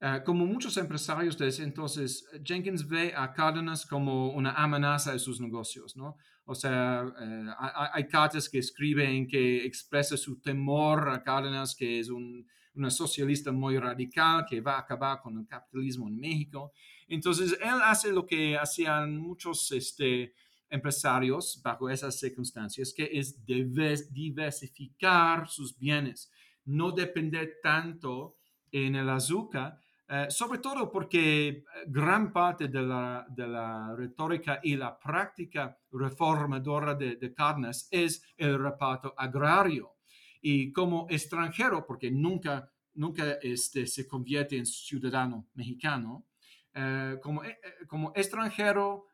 eh, 0.00 0.20
como 0.24 0.46
muchos 0.46 0.76
empresarios 0.76 1.36
de 1.38 1.48
ese 1.48 1.64
entonces, 1.64 2.24
Jenkins 2.44 2.86
ve 2.86 3.14
a 3.16 3.32
Cárdenas 3.32 3.86
como 3.86 4.30
una 4.30 4.52
amenaza 4.52 5.12
de 5.12 5.18
sus 5.18 5.40
negocios, 5.40 5.96
¿no? 5.96 6.16
O 6.44 6.54
sea, 6.54 7.04
eh, 7.20 7.46
hay, 7.92 8.06
cartas 8.06 8.48
que 8.48 8.58
escriben 8.58 9.26
que 9.26 9.64
expresa 9.64 10.16
su 10.16 10.40
temor 10.40 11.08
a 11.08 11.22
Cárdenas, 11.22 11.74
que 11.74 11.98
es 11.98 12.08
un, 12.10 12.46
una 12.74 12.90
socialista 12.90 13.50
muy 13.50 13.78
radical, 13.78 14.46
que 14.48 14.60
va 14.60 14.76
a 14.76 14.80
acabar 14.80 15.20
con 15.20 15.36
el 15.38 15.46
capitalismo 15.46 16.08
en 16.08 16.18
México. 16.18 16.72
Entonces, 17.08 17.58
él 17.60 17.80
hace 17.82 18.12
lo 18.12 18.24
que 18.24 18.56
hacían 18.56 19.16
muchos 19.16 19.72
este, 19.72 20.32
empresarios 20.70 21.60
bajo 21.62 21.88
esas 21.88 22.18
circunstancias, 22.18 22.92
que 22.94 23.08
es 23.12 23.44
diversificar 23.44 25.48
sus 25.48 25.78
bienes, 25.78 26.30
no 26.64 26.92
depender 26.92 27.56
tanto 27.62 28.36
en 28.70 28.94
el 28.94 29.08
azúcar, 29.08 29.78
eh, 30.10 30.26
sobre 30.30 30.58
todo 30.58 30.90
porque 30.90 31.48
eh, 31.48 31.64
gran 31.86 32.32
parte 32.32 32.68
de 32.68 32.80
la, 32.80 33.26
de 33.28 33.46
la, 33.46 33.94
retórica 33.94 34.58
y 34.62 34.74
la 34.74 34.98
práctica 34.98 35.78
reformadora 35.92 36.94
de, 36.94 37.34
Cárdenas 37.34 37.88
es 37.90 38.24
el 38.36 38.58
reparto 38.58 39.14
agrario. 39.18 39.96
Y 40.40 40.72
como 40.72 41.06
extranjero, 41.10 41.84
porque 41.86 42.10
nunca, 42.10 42.70
nunca 42.94 43.32
este, 43.42 43.86
se 43.86 44.08
convierte 44.08 44.56
en 44.56 44.64
ciudadano 44.64 45.46
mexicano, 45.52 46.26
eh, 46.72 47.18
como, 47.22 47.42
como 47.86 48.12
extranjero 48.14 49.07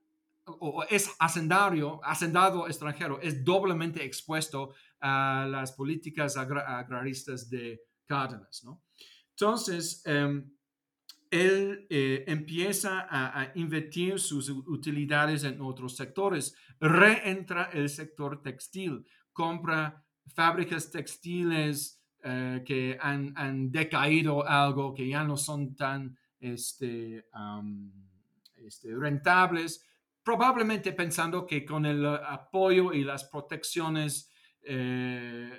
o, 0.46 0.84
es 0.88 1.10
hacendario, 1.18 2.00
hacendado 2.04 2.66
extranjero, 2.66 3.20
es 3.20 3.44
doblemente 3.44 4.04
expuesto 4.04 4.74
a 5.00 5.46
las 5.50 5.72
políticas 5.72 6.36
agraristas 6.36 7.48
de 7.48 7.80
Cárdenas. 8.06 8.64
Entonces, 9.30 10.02
em, 10.06 10.50
él 11.30 11.86
eh, 11.90 12.24
empieza 12.28 13.06
a, 13.10 13.50
invertir 13.56 14.20
sus 14.20 14.48
utilidades 14.48 15.42
en 15.44 15.60
otros 15.60 15.96
sectores, 15.96 16.54
reentra 16.78 17.70
el 17.72 17.88
sector 17.88 18.40
textil, 18.40 19.04
compra 19.32 20.04
fábricas 20.34 20.90
textiles 20.90 22.00
eh, 22.22 22.62
que 22.64 22.96
han, 23.00 23.70
decaído 23.72 24.46
algo, 24.46 24.94
que 24.94 25.08
ya 25.08 25.24
no 25.24 25.36
son 25.36 25.74
tan 25.74 26.16
este, 26.38 27.26
este, 28.56 28.94
rentables, 28.94 29.84
probablemente 30.24 30.92
pensando 30.92 31.46
que 31.46 31.64
con 31.64 31.84
el 31.86 32.04
apoyo 32.06 32.92
y 32.92 33.04
las 33.04 33.24
protecciones 33.24 34.32
eh, 34.62 35.52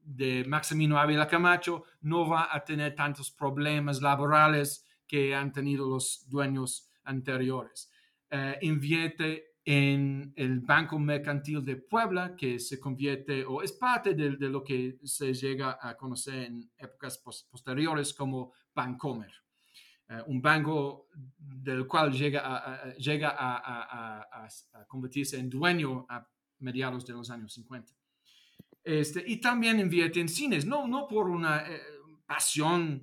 de 0.00 0.44
Maximino 0.44 0.98
Ávila 0.98 1.28
Camacho 1.28 1.84
no 2.02 2.28
va 2.28 2.48
a 2.54 2.64
tener 2.64 2.94
tantos 2.94 3.30
problemas 3.30 4.02
laborales 4.02 4.84
que 5.06 5.34
han 5.34 5.52
tenido 5.52 5.88
los 5.88 6.28
dueños 6.28 6.90
anteriores. 7.04 7.90
Eh, 8.30 8.58
invierte 8.62 9.54
en 9.64 10.32
el 10.36 10.60
Banco 10.60 10.98
Mercantil 10.98 11.64
de 11.64 11.76
Puebla, 11.76 12.36
que 12.36 12.58
se 12.58 12.78
convierte 12.78 13.44
o 13.46 13.62
es 13.62 13.72
parte 13.72 14.14
de, 14.14 14.30
lo 14.50 14.62
que 14.62 14.98
se 15.04 15.32
llega 15.32 15.78
a 15.80 15.96
conocer 15.96 16.34
en 16.34 16.70
épocas 16.76 17.18
posteriores 17.18 18.12
como 18.12 18.52
Bancomer. 18.74 19.43
Eh, 20.08 20.22
un 20.26 20.42
banco 20.42 21.08
del 21.38 21.86
cual 21.86 22.12
llega, 22.12 22.42
a, 22.44 22.94
llega 22.94 23.34
a, 23.36 24.48
convertirse 24.86 25.38
en 25.38 25.48
dueño 25.48 26.04
a 26.08 26.26
mediados 26.58 27.06
de 27.06 27.14
los 27.14 27.30
años 27.30 27.54
50. 27.54 27.92
Este, 28.82 29.24
y 29.26 29.38
también 29.38 29.80
invierte 29.80 30.20
en 30.20 30.28
cines, 30.28 30.66
no, 30.66 30.86
no 30.86 31.08
por 31.08 31.30
una 31.30 31.66
eh, 31.66 31.80
pasión 32.26 33.02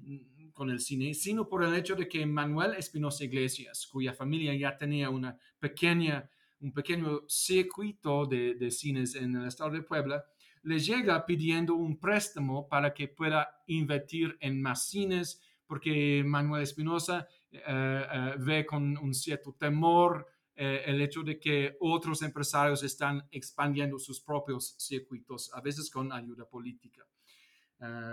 con 0.54 0.70
el 0.70 0.80
cine, 0.80 1.16
sino 1.16 1.50
por 1.50 1.64
el 1.64 1.74
hecho 1.74 1.96
de 1.96 2.08
que 2.08 2.24
Manuel 2.24 2.76
Espinosa 2.76 3.24
Iglesias, 3.24 3.88
cuya 3.92 4.14
familia 4.14 4.54
ya 4.54 4.78
tenía 4.78 5.10
una 5.10 5.36
pequeña, 5.60 6.30
un 6.60 6.72
pequeño 6.72 7.22
circuito 7.28 8.28
de, 8.28 8.54
de 8.54 8.70
cines 8.70 9.16
en 9.16 9.36
el 9.36 9.48
estado 9.48 9.72
de 9.72 9.82
Puebla, 9.82 10.24
le 10.64 10.80
llega 10.80 11.26
pidiendo 11.26 11.74
un 11.74 11.98
préstamo 11.98 12.68
para 12.68 12.94
que 12.94 13.08
pueda 13.08 13.64
invertir 13.66 14.38
en 14.40 14.62
más 14.62 14.88
cines, 14.88 15.42
porque 15.72 16.22
Manuel 16.26 16.64
Espinosa 16.64 17.26
eh, 17.50 17.62
eh, 17.66 18.34
ve 18.40 18.66
con 18.66 18.98
un 18.98 19.14
cierto 19.14 19.54
temor 19.54 20.28
eh, 20.54 20.84
el 20.86 21.02
hecho 21.02 21.24
de 21.24 21.40
que 21.40 21.78
otros 21.80 22.22
empresarios 22.24 22.84
están 22.84 23.26
expandiendo 23.32 23.98
sus 23.98 24.20
propios 24.20 24.76
circuitos, 24.78 25.50
a 25.54 25.62
veces 25.62 25.90
con 25.90 26.12
ayuda 26.12 26.44
política. 26.44 27.08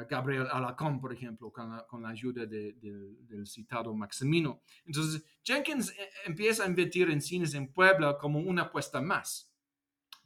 Gabriel 0.09 0.47
Alacón, 0.53 1.01
por 1.01 1.13
ejemplo, 1.13 1.53
con 1.53 2.03
la, 2.03 2.09
ayuda 2.09 2.47
del 2.47 3.45
citado 3.45 3.93
Maximino. 3.93 4.63
Entonces, 4.87 5.25
Jenkins 5.43 5.93
empieza 6.25 6.63
a 6.63 6.69
invertir 6.69 7.11
en 7.11 7.21
cines 7.21 7.55
en 7.55 7.73
Puebla 7.73 8.17
como 8.19 8.39
una 8.39 8.63
apuesta 8.63 9.03
más. 9.03 9.53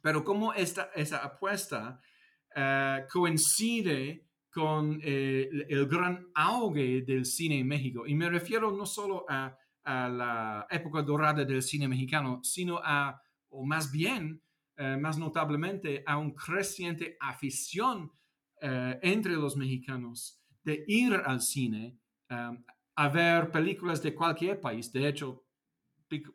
Pero 0.01 0.23
como 0.23 0.53
esta, 0.53 0.91
esa 0.95 1.17
apuesta 1.17 1.99
coincide 3.11 4.27
con 4.53 4.99
el 5.01 5.87
gran 5.87 6.27
auge 6.35 7.01
del 7.01 7.25
cine 7.25 7.59
en 7.59 7.67
México, 7.67 8.05
y 8.05 8.13
me 8.15 8.29
refiero 8.29 8.71
no 8.71 8.85
solo 8.85 9.25
a, 9.27 9.57
la 9.85 10.65
época 10.69 11.01
dorada 11.01 11.43
del 11.43 11.61
cine 11.61 11.89
mexicano, 11.89 12.39
sino 12.41 12.79
a, 12.81 13.21
o 13.49 13.65
más 13.65 13.91
bien, 13.91 14.41
más 14.77 15.17
notablemente, 15.17 16.03
a 16.05 16.17
un 16.17 16.31
creciente 16.31 17.17
afición 17.19 18.09
eh, 18.65 18.97
entre 19.01 19.33
los 19.33 19.57
mexicanos 19.57 20.41
de 20.63 20.85
ir 20.87 21.13
al 21.25 21.41
cine 21.41 21.99
um, 22.29 22.63
a 22.95 23.09
ver 23.09 23.51
películas 23.51 24.01
de 24.01 24.15
cualquier 24.15 24.61
país, 24.61 24.89
de 24.89 25.05
hecho, 25.05 25.43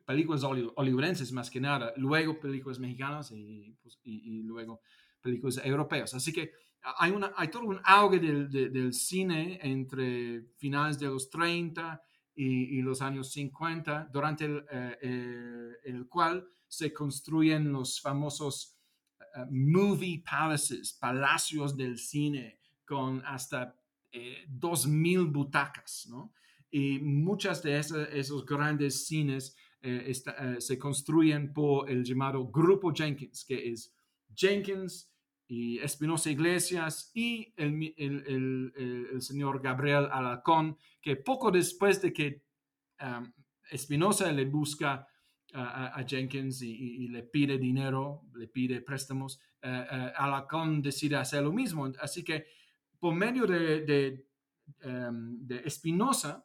películas 0.04 0.42
olivarenses 0.44 1.32
más 1.32 1.48
que 1.48 1.58
nada, 1.58 1.94
luego 1.96 2.38
películas 2.38 2.78
mexicanas 2.78 3.32
pues, 3.80 3.98
y, 4.04 4.42
luego 4.42 4.82
películas 5.22 5.58
europeas. 5.64 6.12
Así 6.12 6.30
que 6.30 6.52
hay, 6.82 7.10
una, 7.10 7.32
hay 7.36 7.48
todo 7.48 7.64
un 7.64 7.80
auge 7.84 8.18
del, 8.18 8.50
del 8.50 8.92
cine 8.92 9.58
entre 9.62 10.42
finales 10.56 10.98
de 10.98 11.06
los 11.06 11.28
30 11.30 12.02
y, 12.34 12.80
los 12.82 13.02
años 13.02 13.32
50, 13.32 14.10
durante 14.12 14.44
el, 14.44 14.64
eh, 14.70 14.98
eh, 15.02 15.72
el 15.84 16.06
cual 16.06 16.46
se 16.68 16.92
construyen 16.92 17.72
los 17.72 18.00
famosos 18.00 18.78
eh, 19.20 19.44
movie 19.50 20.22
palaces, 20.22 20.92
palacios 20.92 21.76
del 21.76 21.98
cine 21.98 22.60
con 22.84 23.22
hasta 23.24 23.74
eh, 24.12 24.44
dos 24.48 24.86
mil 24.86 25.26
butacas, 25.26 26.06
¿no? 26.08 26.32
Y 26.70 26.98
muchas 26.98 27.62
de 27.62 27.78
esos 27.78 28.44
grandes 28.44 29.06
cines 29.06 29.56
eh, 29.80 30.12
se 30.58 30.78
construyen 30.78 31.52
por 31.52 31.90
el 31.90 32.04
llamado 32.04 32.46
Grupo 32.48 32.92
Jenkins, 32.92 33.44
que 33.44 33.70
es 33.70 33.94
Jenkins 34.34 35.10
y 35.48 35.78
Espinosa 35.78 36.30
Iglesias 36.30 37.10
y 37.14 37.54
el, 37.56 37.94
el, 37.96 39.22
señor 39.22 39.62
Gabriel 39.62 40.06
Alacón, 40.12 40.76
que 41.00 41.16
poco 41.16 41.50
después 41.50 42.02
de 42.02 42.12
que 42.12 42.42
Espinosa 43.70 44.30
le 44.30 44.44
busca 44.44 45.08
a, 45.54 46.04
Jenkins 46.06 46.60
y, 46.60 47.08
le 47.08 47.22
pide 47.22 47.56
dinero, 47.56 48.26
le 48.34 48.48
pide 48.48 48.82
préstamos, 48.82 49.40
uh, 49.62 50.12
Alacon 50.16 50.82
decide 50.82 51.16
hacer 51.16 51.42
lo 51.42 51.52
mismo. 51.52 51.90
Así 52.00 52.22
que 52.22 52.46
por 52.98 53.14
medio 53.14 53.46
de, 53.46 53.80
de, 53.86 54.26
em, 54.80 55.46
Espinosa, 55.64 56.44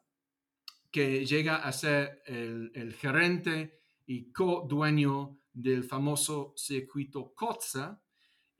que 0.89 1.25
llega 1.25 1.57
a 1.57 1.71
ser 1.73 2.21
el, 2.25 2.71
el 2.73 2.93
gerente 2.93 3.81
y 4.05 4.31
co-dueño 4.31 5.39
del 5.51 5.83
famoso 5.83 6.53
circuito 6.55 7.33
COTSA, 7.33 8.02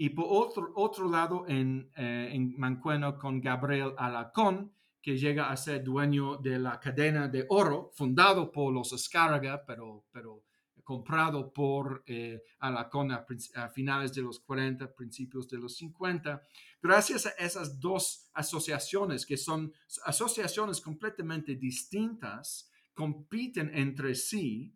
y 0.04 0.10
por 0.10 0.26
otro, 0.28 0.74
otro 0.76 1.10
lado 1.10 1.46
en, 1.48 1.90
eh, 1.96 2.32
en 2.34 2.60
Mancueno 2.60 3.18
con 3.18 3.40
Gabriel 3.40 3.94
Alacón, 3.98 4.74
que 5.02 5.18
llega 5.18 5.50
a 5.50 5.56
ser 5.56 5.82
dueño 5.82 6.36
de 6.36 6.60
la 6.60 6.78
cadena 6.78 7.30
de 7.30 7.46
oro, 7.48 7.90
fundado 7.96 8.52
por 8.52 8.74
los 8.74 8.92
Escárraga, 8.92 9.64
pero, 9.66 10.04
pero 10.12 10.44
comprado 10.84 11.54
por 11.54 12.04
eh, 12.06 12.44
Alacón 12.60 13.14
a, 13.14 13.26
a, 13.56 13.70
finales 13.70 14.14
de 14.14 14.24
los 14.24 14.42
40, 14.42 14.94
principios 14.94 15.48
de 15.48 15.58
los 15.58 15.78
50. 15.78 16.42
Gracias 16.82 17.26
a 17.26 17.30
esas 17.40 17.80
dos 17.80 18.30
asociaciones, 18.34 19.26
que 19.26 19.38
son 19.38 19.72
asociaciones 20.04 20.82
completamente 20.82 21.56
distintas, 21.56 22.70
compiten 22.94 23.72
entre 23.74 24.16
sí, 24.16 24.76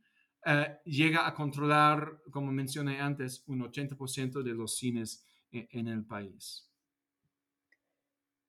eh, 0.49 0.79
llega 0.85 1.27
a 1.27 1.33
controlar, 1.33 2.21
como 2.31 2.53
mencioné 2.53 3.01
antes, 3.01 3.43
un 3.47 3.59
80% 3.59 4.41
de 4.43 4.53
los 4.53 4.77
cines 4.77 5.25
en, 5.51 5.67
en, 5.71 5.87
el 5.89 6.05
país. 6.05 6.71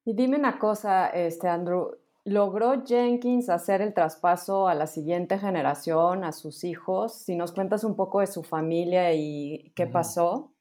Y 0.05 0.13
dime 0.13 0.37
una 0.37 0.57
cosa, 0.57 1.07
este, 1.07 1.49
Andrew, 1.49 1.91
¿logró 2.23 2.85
Jenkins 2.85 3.49
hacer 3.49 3.81
el 3.81 3.93
traspaso 3.93 4.69
a 4.69 4.75
la 4.75 4.87
siguiente 4.87 5.37
generación, 5.37 6.23
a 6.23 6.31
sus 6.31 6.63
hijos? 6.63 7.13
Si 7.25 7.35
nos 7.35 7.51
cuentas 7.51 7.83
un 7.83 7.97
poco 7.97 8.21
de 8.21 8.27
su 8.27 8.43
familia 8.43 9.13
y 9.13 9.73
qué 9.75 9.85
pasó. 9.85 10.55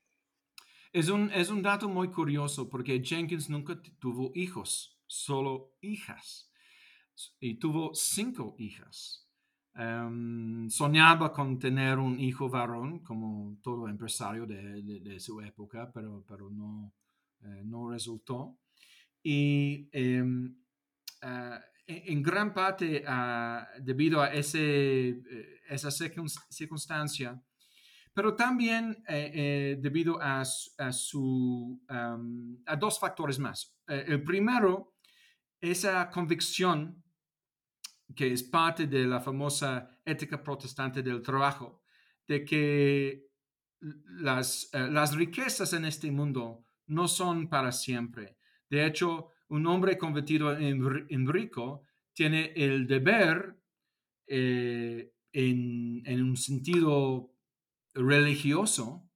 Es 0.93 1.09
un, 1.09 1.31
es 1.31 1.51
un 1.51 1.63
dato 1.63 1.89
muy 1.89 2.11
curioso 2.11 2.69
porque 2.69 3.01
Jenkins 3.01 3.49
nunca 3.49 3.81
tuvo 4.01 4.33
hijos, 4.35 4.99
solo 5.07 5.77
hijas. 5.83 6.51
Y 7.39 7.61
tuvo 7.61 7.95
cinco 7.95 8.57
hijas. 8.59 9.28
Em, 9.79 10.69
soñaba 10.71 11.33
con 11.33 11.57
tener 11.57 12.01
un 12.01 12.19
hijo 12.19 12.49
varón, 12.49 12.99
como 12.99 13.59
todo 13.63 13.89
empresario 13.89 14.45
de, 14.45 15.21
su 15.21 15.41
época, 15.41 15.89
pero, 15.95 16.25
pero 16.27 16.51
no, 16.51 16.93
eh, 17.43 17.63
no 17.65 17.89
resultó. 17.89 18.59
Y 19.23 19.89
ah, 21.23 21.61
en 21.87 22.23
gran 22.25 22.53
parte 22.53 23.05
ah, 23.07 23.69
debido 23.81 24.21
a 24.21 24.33
ese, 24.33 25.11
eh, 25.11 25.61
esa 25.69 25.93
circunstancia, 25.93 27.41
pero 28.13 28.35
también 28.35 29.05
eh, 29.07 29.79
debido 29.81 30.21
a, 30.21 30.41
a, 30.41 30.93
su, 30.93 31.81
a 31.89 32.77
dos 32.77 32.99
factores 32.99 33.39
más. 33.39 33.77
el 33.87 34.25
primero, 34.25 34.97
esa 35.61 36.11
convicción 36.11 37.05
que 38.15 38.33
es 38.33 38.43
parte 38.43 38.87
de 38.87 39.07
la 39.07 39.21
famosa 39.21 39.99
ética 40.05 40.43
protestante 40.43 41.03
del 41.03 41.23
trabajo, 41.23 41.83
de 42.27 42.45
que 42.45 43.29
las, 43.81 44.71
eh, 44.73 44.89
las 44.91 45.15
riquezas 45.15 45.73
en 45.73 45.85
este 45.85 46.11
mundo 46.11 46.65
no 46.87 47.07
son 47.07 47.49
para 47.49 47.73
siempre. 47.73 48.37
De 48.69 48.85
hecho, 48.87 49.29
un 49.49 49.67
hombre 49.67 49.97
convertido 49.97 50.57
en, 50.57 51.27
rico 51.27 51.85
tiene 52.13 52.53
el 52.57 52.87
deber, 52.87 53.57
eh, 54.27 55.13
en, 55.33 56.03
en, 56.05 56.23
un 56.23 56.37
sentido 56.37 57.33
religioso, 57.95 59.09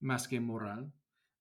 más 0.00 0.28
que 0.28 0.40
moral, 0.40 0.92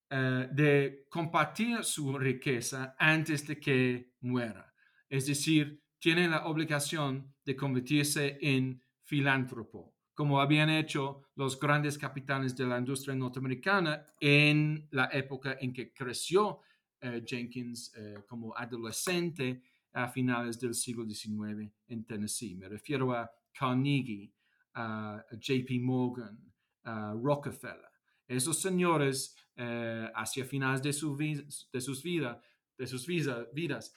eh, 0.09 0.49
de 0.51 1.05
compartir 1.09 1.83
su 1.83 2.17
riqueza 2.17 2.95
antes 2.99 3.47
de 3.47 3.59
que 3.59 4.13
muera. 4.21 4.73
Es 5.09 5.27
decir, 5.27 5.81
tiene 6.05 6.27
la 6.27 6.45
obligación 6.45 7.33
de 7.43 7.55
convertirse 7.55 8.37
en 8.39 8.79
filántropo, 9.01 9.95
como 10.13 10.39
habían 10.39 10.69
hecho 10.69 11.23
los 11.33 11.59
grandes 11.59 11.97
capitanes 11.97 12.55
de 12.55 12.67
la 12.67 12.77
industria 12.77 13.15
norteamericana 13.15 14.05
en 14.19 14.87
la 14.91 15.05
época 15.05 15.57
en 15.59 15.73
que 15.73 15.91
creció 15.91 16.59
eh, 17.01 17.23
Jenkins 17.25 17.91
eh, 17.97 18.23
como 18.27 18.55
adolescente 18.55 19.63
a 19.93 20.07
finales 20.07 20.59
del 20.59 20.75
siglo 20.75 21.05
XIX 21.05 21.73
en 21.87 22.05
Tennessee. 22.05 22.53
Me 22.53 22.69
refiero 22.69 23.11
a 23.11 23.27
Carnegie, 23.51 24.31
a 24.75 25.25
JP 25.31 25.81
Morgan, 25.81 26.37
a 26.83 27.15
Rockefeller. 27.19 27.89
Esos 28.27 28.61
señores, 28.61 29.35
eh, 29.55 30.07
hacia 30.13 30.45
finales 30.45 30.83
de, 30.83 30.89
de 30.89 31.81
sus, 31.81 32.03
vida, 32.03 32.39
de 32.77 32.85
sus 32.85 33.07
vidas, 33.07 33.91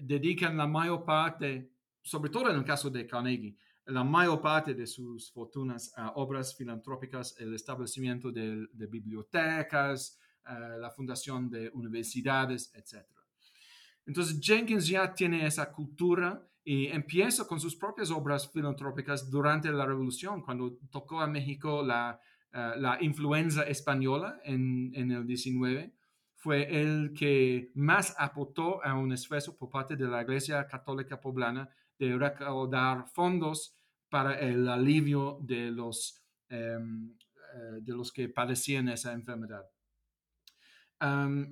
dedican 0.00 0.56
la 0.56 0.66
mayor 0.66 1.04
parte, 1.04 1.70
sobre 2.02 2.30
todo 2.30 2.50
en 2.50 2.56
el 2.56 2.64
caso 2.64 2.90
de 2.90 3.06
Carnegie, 3.06 3.56
la 3.86 4.04
mayor 4.04 4.40
parte 4.40 4.74
de 4.74 4.86
sus 4.86 5.30
fortunas 5.32 5.92
a 5.96 6.10
obras 6.12 6.56
filantrópicas, 6.56 7.34
el 7.38 7.54
establecimiento 7.54 8.30
de, 8.30 8.68
bibliotecas, 8.72 10.18
eh, 10.46 10.76
la 10.78 10.90
fundación 10.90 11.50
de 11.50 11.70
universidades, 11.74 12.72
etc. 12.74 13.04
Entonces 14.06 14.38
Jenkins 14.40 14.86
ya 14.86 15.12
tiene 15.12 15.46
esa 15.46 15.70
cultura 15.72 16.46
y 16.64 16.86
empieza 16.86 17.46
con 17.46 17.58
sus 17.60 17.74
propias 17.74 18.10
obras 18.10 18.50
filantrópicas 18.50 19.28
durante 19.28 19.70
la 19.72 19.84
revolución, 19.84 20.42
cuando 20.42 20.78
tocó 20.90 21.20
a 21.20 21.26
México 21.26 21.82
la, 21.82 22.20
eh, 22.52 22.72
la 22.76 22.98
influenza 23.00 23.62
española 23.64 24.40
en, 24.44 24.92
en 24.94 25.10
el 25.10 25.26
19 25.26 25.92
fue 26.42 26.66
el 26.82 27.14
que 27.16 27.70
más 27.74 28.16
aportó 28.18 28.84
a 28.84 28.94
un 28.94 29.12
esfuerzo 29.12 29.56
por 29.56 29.70
parte 29.70 29.94
de 29.94 30.08
la 30.08 30.22
Iglesia 30.22 30.66
Católica 30.66 31.20
Poblana 31.20 31.68
de 31.96 32.18
recaudar 32.18 33.06
fondos 33.06 33.76
para 34.08 34.40
el 34.40 34.66
alivio 34.66 35.38
de 35.40 35.70
los, 35.70 36.20
em, 36.48 37.16
eh, 37.54 37.78
de 37.80 37.92
los 37.92 38.10
que 38.10 38.28
padecían 38.28 38.88
esa 38.88 39.12
enfermedad. 39.12 39.64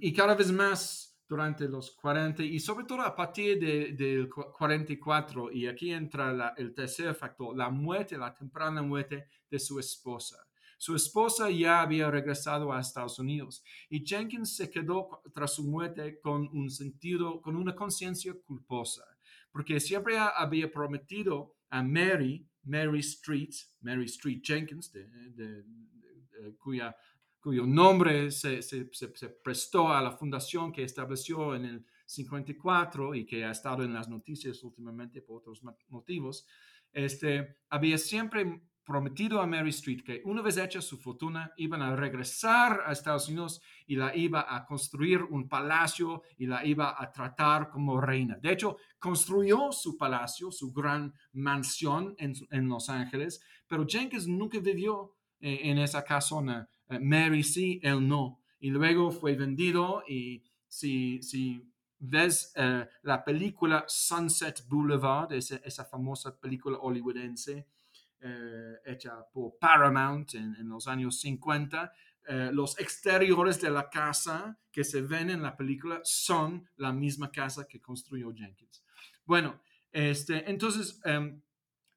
y 0.01 0.13
cada 0.13 0.37
vez 0.37 0.53
más 0.53 1.19
durante 1.29 1.69
los 1.69 1.91
40 1.91 2.45
y 2.45 2.61
sobre 2.61 2.85
todo 2.85 3.03
a 3.03 3.17
partir 3.17 3.59
del 3.59 3.97
de, 3.97 4.29
44, 4.29 5.51
y 5.51 5.67
aquí 5.67 5.93
entra 5.93 6.55
el 6.57 6.73
tercer 6.73 7.13
factor, 7.17 7.57
la 7.57 7.69
muerte, 7.69 8.17
la 8.17 8.33
temprana 8.33 8.81
muerte 8.83 9.27
de 9.51 9.59
su 9.59 9.81
esposa. 9.81 10.50
Su 10.81 10.97
esposa 10.97 11.51
ya 11.51 11.83
había 11.83 12.11
regresado 12.11 12.73
a 12.73 12.81
Estados 12.81 13.19
Unidos 13.19 13.63
y 13.91 14.03
Jenkins 14.03 14.57
se 14.57 14.71
quedó 14.71 15.21
tras 15.35 15.57
su 15.57 15.65
muerte 15.65 16.19
con 16.21 16.49
un 16.57 16.71
sentido, 16.71 17.43
con 17.43 17.55
una 17.55 17.75
conciencia 17.75 18.33
culposa, 18.47 19.05
porque 19.53 19.79
siempre 19.79 20.17
había 20.17 20.73
prometido 20.73 21.59
a 21.69 21.83
Mary, 21.83 22.49
Mary 22.63 23.01
Street, 23.01 23.51
Mary 23.83 24.07
Street 24.07 24.41
Jenkins, 24.43 24.91
de, 24.91 25.67
cuya, 26.59 26.97
cuyo 27.39 27.67
nombre 27.67 28.31
se, 28.31 28.63
se, 28.63 28.89
prestó 29.45 29.93
a 29.93 30.01
la 30.01 30.13
fundación 30.13 30.73
que 30.73 30.85
estableció 30.85 31.55
en 31.55 31.67
el 31.67 31.87
54 32.07 33.15
y 33.17 33.27
que 33.27 33.45
ha 33.45 33.51
estado 33.51 33.85
en 33.85 33.93
las 33.93 34.09
noticias 34.09 34.63
últimamente 34.63 35.21
por 35.21 35.41
otros 35.41 35.61
motivos, 35.89 36.47
este, 36.91 37.59
había 37.69 37.99
siempre 37.99 38.63
prometido 38.91 39.41
a 39.41 39.47
Mary 39.47 39.71
Street 39.71 40.03
que 40.03 40.21
una 40.25 40.43
vez 40.43 40.57
hecha 40.57 40.83
su 40.83 40.99
fortuna 40.99 41.53
iban 41.57 41.81
a 41.81 41.95
regresar 41.95 42.83
a 42.85 42.91
Estados 42.91 43.29
Unidos 43.29 43.63
y 43.87 43.95
la 43.95 44.17
iba 44.17 44.53
a 44.53 44.67
construir 44.67 45.23
un 45.23 45.49
palacio 45.49 46.23
y 46.37 46.47
la 46.47 46.67
iba 46.67 47.01
a 47.01 47.13
tratar 47.13 47.71
como 47.71 48.01
reina. 48.01 48.37
De 48.43 48.51
hecho, 48.51 48.79
construyó 48.99 49.71
su 49.71 49.97
palacio, 49.97 50.51
su 50.51 50.73
gran 50.73 51.15
mansión 51.35 52.17
en, 52.19 52.69
Los 52.69 52.89
Ángeles, 52.89 53.41
pero 53.69 53.87
Jenkins 53.87 54.27
nunca 54.27 54.59
vivió 54.59 55.15
eh, 55.39 55.61
en 55.63 55.79
esa 55.79 56.03
casona. 56.03 56.69
Eh, 56.89 56.99
Mary 56.99 57.45
sí, 57.45 57.79
él 57.85 58.09
no. 58.09 58.41
Y 58.59 58.71
luego 58.71 59.13
fue 59.13 59.37
vendido 59.37 60.03
y 60.09 60.43
si, 60.67 61.23
si 61.23 61.65
ves 62.01 62.53
eh, 62.57 62.89
la 63.03 63.23
película 63.23 63.85
Sunset 63.87 64.67
Boulevard, 64.67 65.33
esa 65.33 65.85
famosa 65.85 66.37
película 66.37 66.77
hollywoodense, 66.79 67.69
eh, 68.23 68.77
hecha 68.85 69.25
por 69.33 69.57
Paramount 69.59 70.35
en, 70.35 70.69
los 70.69 70.87
años 70.87 71.21
50. 71.21 71.93
Eh, 72.29 72.51
los 72.53 72.79
exteriores 72.79 73.61
de 73.61 73.71
la 73.71 73.89
casa 73.89 74.59
que 74.71 74.85
se 74.85 75.01
ven 75.01 75.31
en 75.31 75.43
la 75.43 75.57
película 75.57 76.01
son 76.05 76.69
la 76.77 76.93
misma 76.93 77.31
casa 77.31 77.67
que 77.67 77.81
construyó 77.81 78.33
Jenkins. 78.35 78.85
Bueno, 79.25 79.63
este, 79.91 80.49
entonces, 80.51 81.01
em, 81.05 81.41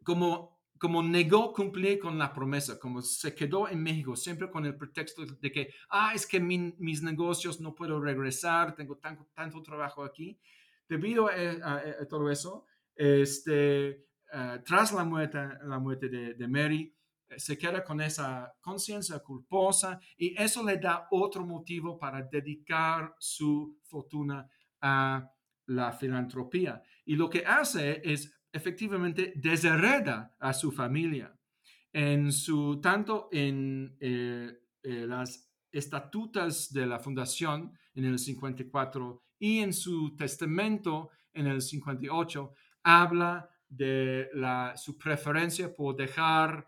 como, 0.03 0.61
como 0.77 1.03
negó 1.03 1.53
cumplir 1.53 1.99
con 1.99 2.17
la 2.17 2.33
promesa, 2.33 2.79
como 2.79 3.01
se 3.01 3.35
quedó 3.35 3.67
en 3.67 3.83
México 3.83 4.15
siempre 4.15 4.49
con 4.49 4.65
el 4.65 4.77
pretexto 4.77 5.25
de 5.25 5.51
que, 5.51 5.73
ah, 5.89 6.13
es 6.15 6.25
que 6.25 6.39
mis 6.39 7.03
negocios 7.03 7.59
no 7.59 7.75
puedo 7.75 7.99
regresar, 7.99 8.75
tengo 8.75 8.97
tanto, 8.97 9.27
tanto 9.33 9.61
trabajo 9.61 10.03
aquí. 10.03 10.39
Debido 10.87 11.27
a, 11.27 11.81
a 12.01 12.05
todo 12.07 12.29
eso, 12.31 12.65
este, 12.95 14.05
eh, 14.35 14.61
tras 14.65 14.91
la 14.91 15.03
muerte, 15.03 15.37
la 15.63 15.77
muerte 15.77 16.09
de, 16.09 16.47
Mary, 16.47 16.91
se 17.37 17.55
queda 17.55 17.83
con 17.83 18.01
esa 18.01 18.51
conciencia 18.61 19.19
culposa 19.19 19.99
y 20.17 20.33
eso 20.41 20.63
le 20.63 20.77
da 20.77 21.07
otro 21.11 21.45
motivo 21.45 21.99
para 21.99 22.23
dedicar 22.23 23.13
su 23.19 23.79
fortuna 23.83 24.49
a 24.81 25.29
la 25.67 25.91
filantropía. 25.91 26.81
Y 27.05 27.15
lo 27.15 27.29
que 27.29 27.45
hace 27.45 28.01
es 28.03 28.33
efectivamente 28.51 29.33
deshereda 29.35 30.35
a 30.39 30.51
su 30.51 30.71
familia. 30.71 31.37
En 31.91 32.31
su, 32.31 32.81
tanto 32.81 33.29
en 33.31 33.95
eh, 33.99 34.51
eh, 34.81 35.05
las 35.07 35.47
estatutas 35.71 36.73
de 36.73 36.87
la 36.87 36.97
fundación 36.97 37.71
en 37.93 38.05
el 38.05 38.17
54 38.17 39.23
y 39.37 39.59
en 39.59 39.73
su 39.73 40.15
testamento 40.15 41.11
en 41.33 41.45
el 41.45 41.61
58, 41.61 42.51
habla 42.83 43.49
de 43.75 44.29
la, 44.33 44.75
su 44.77 44.97
preferencia 44.97 45.73
por 45.73 45.95
dejar 45.95 46.67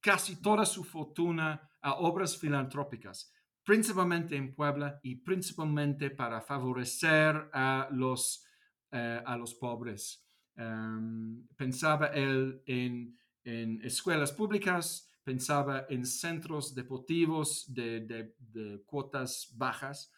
casi 0.00 0.40
toda 0.40 0.64
su 0.64 0.84
fortuna 0.84 1.70
a 1.80 1.94
obras 1.94 2.36
filantrópicas, 2.36 3.32
principalmente 3.64 4.36
en 4.36 4.54
Puebla 4.54 5.00
y 5.02 5.16
principalmente 5.16 6.10
para 6.10 6.40
favorecer 6.40 7.50
a 7.52 7.88
los, 7.90 8.44
eh, 8.90 9.22
a 9.24 9.36
los 9.36 9.54
pobres. 9.54 10.26
Em, 10.56 11.46
pensaba 11.56 12.08
él 12.08 12.62
en, 12.66 13.16
en, 13.44 13.80
escuelas 13.82 14.32
públicas, 14.32 15.08
pensaba 15.24 15.86
en 15.88 16.04
centros 16.04 16.74
deportivos 16.74 17.72
de, 17.72 18.00
de, 18.38 18.82
cuotas 18.84 19.52
bajas, 19.56 20.12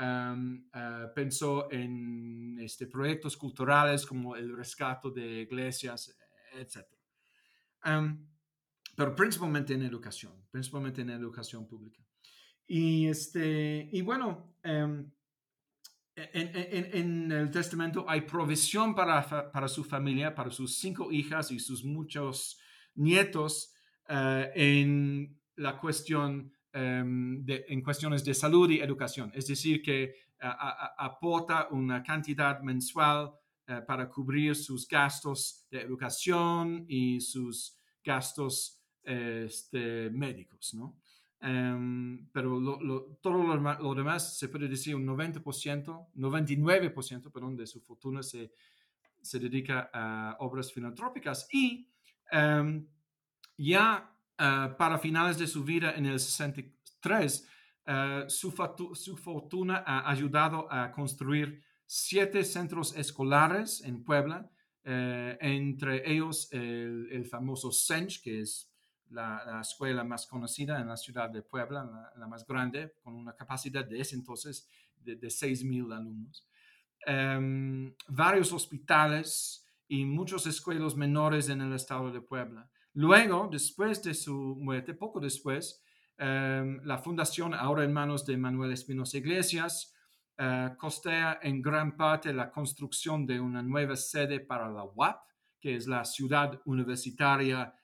em, 0.00 0.68
eh, 0.74 1.06
pensó 1.14 1.70
en 1.70 2.58
este, 2.60 2.86
proyectos 2.86 3.36
culturales 3.36 4.06
como 4.06 4.34
el 4.34 4.56
rescate 4.56 5.10
de 5.10 5.42
iglesias, 5.42 6.16
etc 6.54 6.86
pero 9.00 9.14
principalmente 9.14 9.72
en 9.72 9.82
educación, 9.82 10.32
principalmente 10.50 11.00
en 11.00 11.10
educación 11.10 11.66
pública. 11.66 12.04
Y, 12.66 13.06
este, 13.06 13.88
y 13.90 14.02
bueno, 14.02 14.54
em, 14.62 15.10
en, 16.14 17.32
el 17.32 17.50
testamento 17.50 18.04
hay 18.06 18.20
provisión 18.22 18.94
para, 18.94 19.50
para 19.50 19.68
su 19.68 19.84
familia, 19.84 20.34
para 20.34 20.50
sus 20.50 20.76
cinco 20.76 21.10
hijas 21.10 21.50
y 21.50 21.58
sus 21.58 21.82
muchos 21.82 22.58
nietos 22.94 23.72
eh, 24.08 24.50
en 24.54 25.40
la 25.56 25.78
cuestión 25.78 26.52
de, 26.72 27.64
en 27.68 27.82
cuestiones 27.82 28.24
de 28.24 28.34
salud 28.34 28.70
y 28.70 28.80
educación. 28.80 29.32
Es 29.34 29.46
decir, 29.46 29.82
que 29.82 30.14
aporta 30.40 31.68
una 31.70 32.02
cantidad 32.02 32.60
mensual 32.60 33.32
eh, 33.66 33.82
para 33.86 34.08
cubrir 34.08 34.56
sus 34.56 34.88
gastos 34.88 35.66
de 35.70 35.80
educación 35.82 36.84
y 36.88 37.20
sus 37.20 37.76
gastos 38.02 38.82
este, 39.02 40.10
médicos, 40.10 40.74
¿no? 40.74 40.96
Em, 41.42 42.26
pero 42.32 42.60
todo 43.22 43.56
lo, 43.56 43.94
demás 43.94 44.38
se 44.38 44.48
puede 44.48 44.68
decir 44.68 44.94
un 44.94 45.06
90%, 45.06 46.08
99%, 46.14 47.32
perdón, 47.32 47.56
de 47.56 47.66
su 47.66 47.80
fortuna 47.80 48.22
se, 48.22 48.52
se 49.22 49.38
dedica 49.38 49.88
a 49.92 50.36
obras 50.40 50.72
filantrópicas 50.72 51.48
y 51.52 51.88
em, 52.30 52.86
ya 53.56 54.14
eh, 54.40 54.74
para 54.78 54.98
finales 54.98 55.36
de 55.36 55.46
su 55.46 55.62
vida 55.64 55.92
en 55.92 56.06
el 56.06 56.18
63, 56.18 57.46
eh, 57.86 58.24
su, 58.26 58.50
fortuna 58.52 59.84
ha 59.86 60.10
ayudado 60.10 60.66
a 60.72 60.90
construir 60.90 61.62
siete 61.84 62.42
centros 62.44 62.96
escolares 62.96 63.82
en 63.82 64.02
Puebla, 64.02 64.50
eh, 64.82 65.36
entre 65.42 66.10
ellos 66.10 66.48
el, 66.52 67.26
famoso 67.26 67.70
SENCH, 67.70 68.22
que 68.22 68.40
es 68.40 68.72
la, 69.10 69.60
escuela 69.60 70.04
más 70.04 70.26
conocida 70.26 70.80
en 70.80 70.88
la 70.88 70.96
ciudad 70.96 71.28
de 71.28 71.42
Puebla, 71.42 72.10
la, 72.16 72.26
más 72.26 72.46
grande, 72.46 72.94
con 73.02 73.14
una 73.14 73.36
capacidad 73.36 73.84
de 73.84 74.00
ese 74.00 74.14
entonces 74.14 74.66
de, 74.96 75.16
de 75.16 75.28
6.000 75.28 75.94
alumnos. 75.94 76.46
Em, 77.04 77.94
varios 78.08 78.54
hospitales 78.54 79.66
y 79.86 80.06
muchos 80.06 80.46
escuelas 80.46 80.96
menores 80.96 81.50
en 81.50 81.60
el 81.60 81.74
estado 81.74 82.10
de 82.10 82.22
Puebla. 82.22 82.70
Luego, 82.94 83.48
después 83.50 84.02
de 84.02 84.14
su 84.14 84.56
muerte, 84.58 84.94
poco 84.94 85.20
después, 85.20 85.82
em, 86.18 86.80
la 86.84 86.98
fundación, 86.98 87.54
ahora 87.54 87.84
en 87.84 87.92
manos 87.92 88.26
de 88.26 88.36
Manuel 88.36 88.72
Espinosa 88.72 89.18
Iglesias, 89.18 89.94
uh, 90.38 90.76
costea 90.76 91.38
en 91.42 91.60
gran 91.62 91.96
parte 91.96 92.32
la 92.32 92.50
construcción 92.50 93.26
de 93.26 93.38
una 93.38 93.62
nueva 93.62 93.94
sede 93.96 94.40
para 94.40 94.68
la 94.70 94.84
UAP, 94.84 95.20
que 95.60 95.76
es 95.76 95.86
la 95.86 96.04
ciudad 96.04 96.60
universitaria 96.64 97.74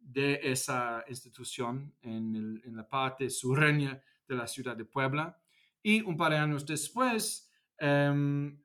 de 0.00 0.40
esa 0.42 1.04
institución 1.08 1.94
en, 2.00 2.62
la 2.74 2.88
parte 2.88 3.28
sureña 3.28 4.00
de 4.26 4.34
la 4.34 4.46
ciudad 4.46 4.76
de 4.76 4.84
Puebla. 4.84 5.38
Y 5.82 6.00
un 6.00 6.16
par 6.16 6.32
de 6.32 6.38
años 6.38 6.64
después, 6.64 7.50
em, 7.78 8.58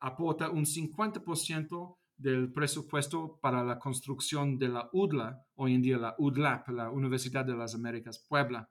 aporta 0.00 0.50
un 0.50 0.66
50% 0.66 1.98
del 2.16 2.52
presupuesto 2.52 3.38
para 3.40 3.64
la 3.64 3.78
construcción 3.78 4.58
de 4.58 4.68
la 4.68 4.88
UDLA, 4.92 5.44
hoy 5.56 5.74
en 5.74 5.82
día 5.82 5.98
la 5.98 6.14
UDLAP, 6.18 6.68
la 6.68 6.90
Universidad 6.90 7.44
de 7.44 7.56
las 7.56 7.74
Américas 7.74 8.24
Puebla. 8.28 8.68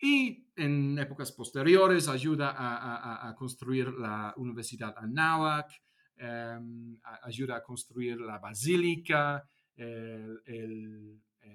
Y 0.00 0.46
en 0.54 0.98
épocas 0.98 1.32
posteriores 1.32 2.08
ayuda 2.08 2.54
a, 2.56 3.34
construir 3.36 3.88
la 3.94 4.32
Universidad 4.36 4.94
Anáhuac, 4.96 5.70
em, 6.16 6.96
ayuda 7.22 7.56
a 7.56 7.62
construir 7.62 8.20
la 8.20 8.38
Basílica, 8.38 9.48
eh, 9.76 10.26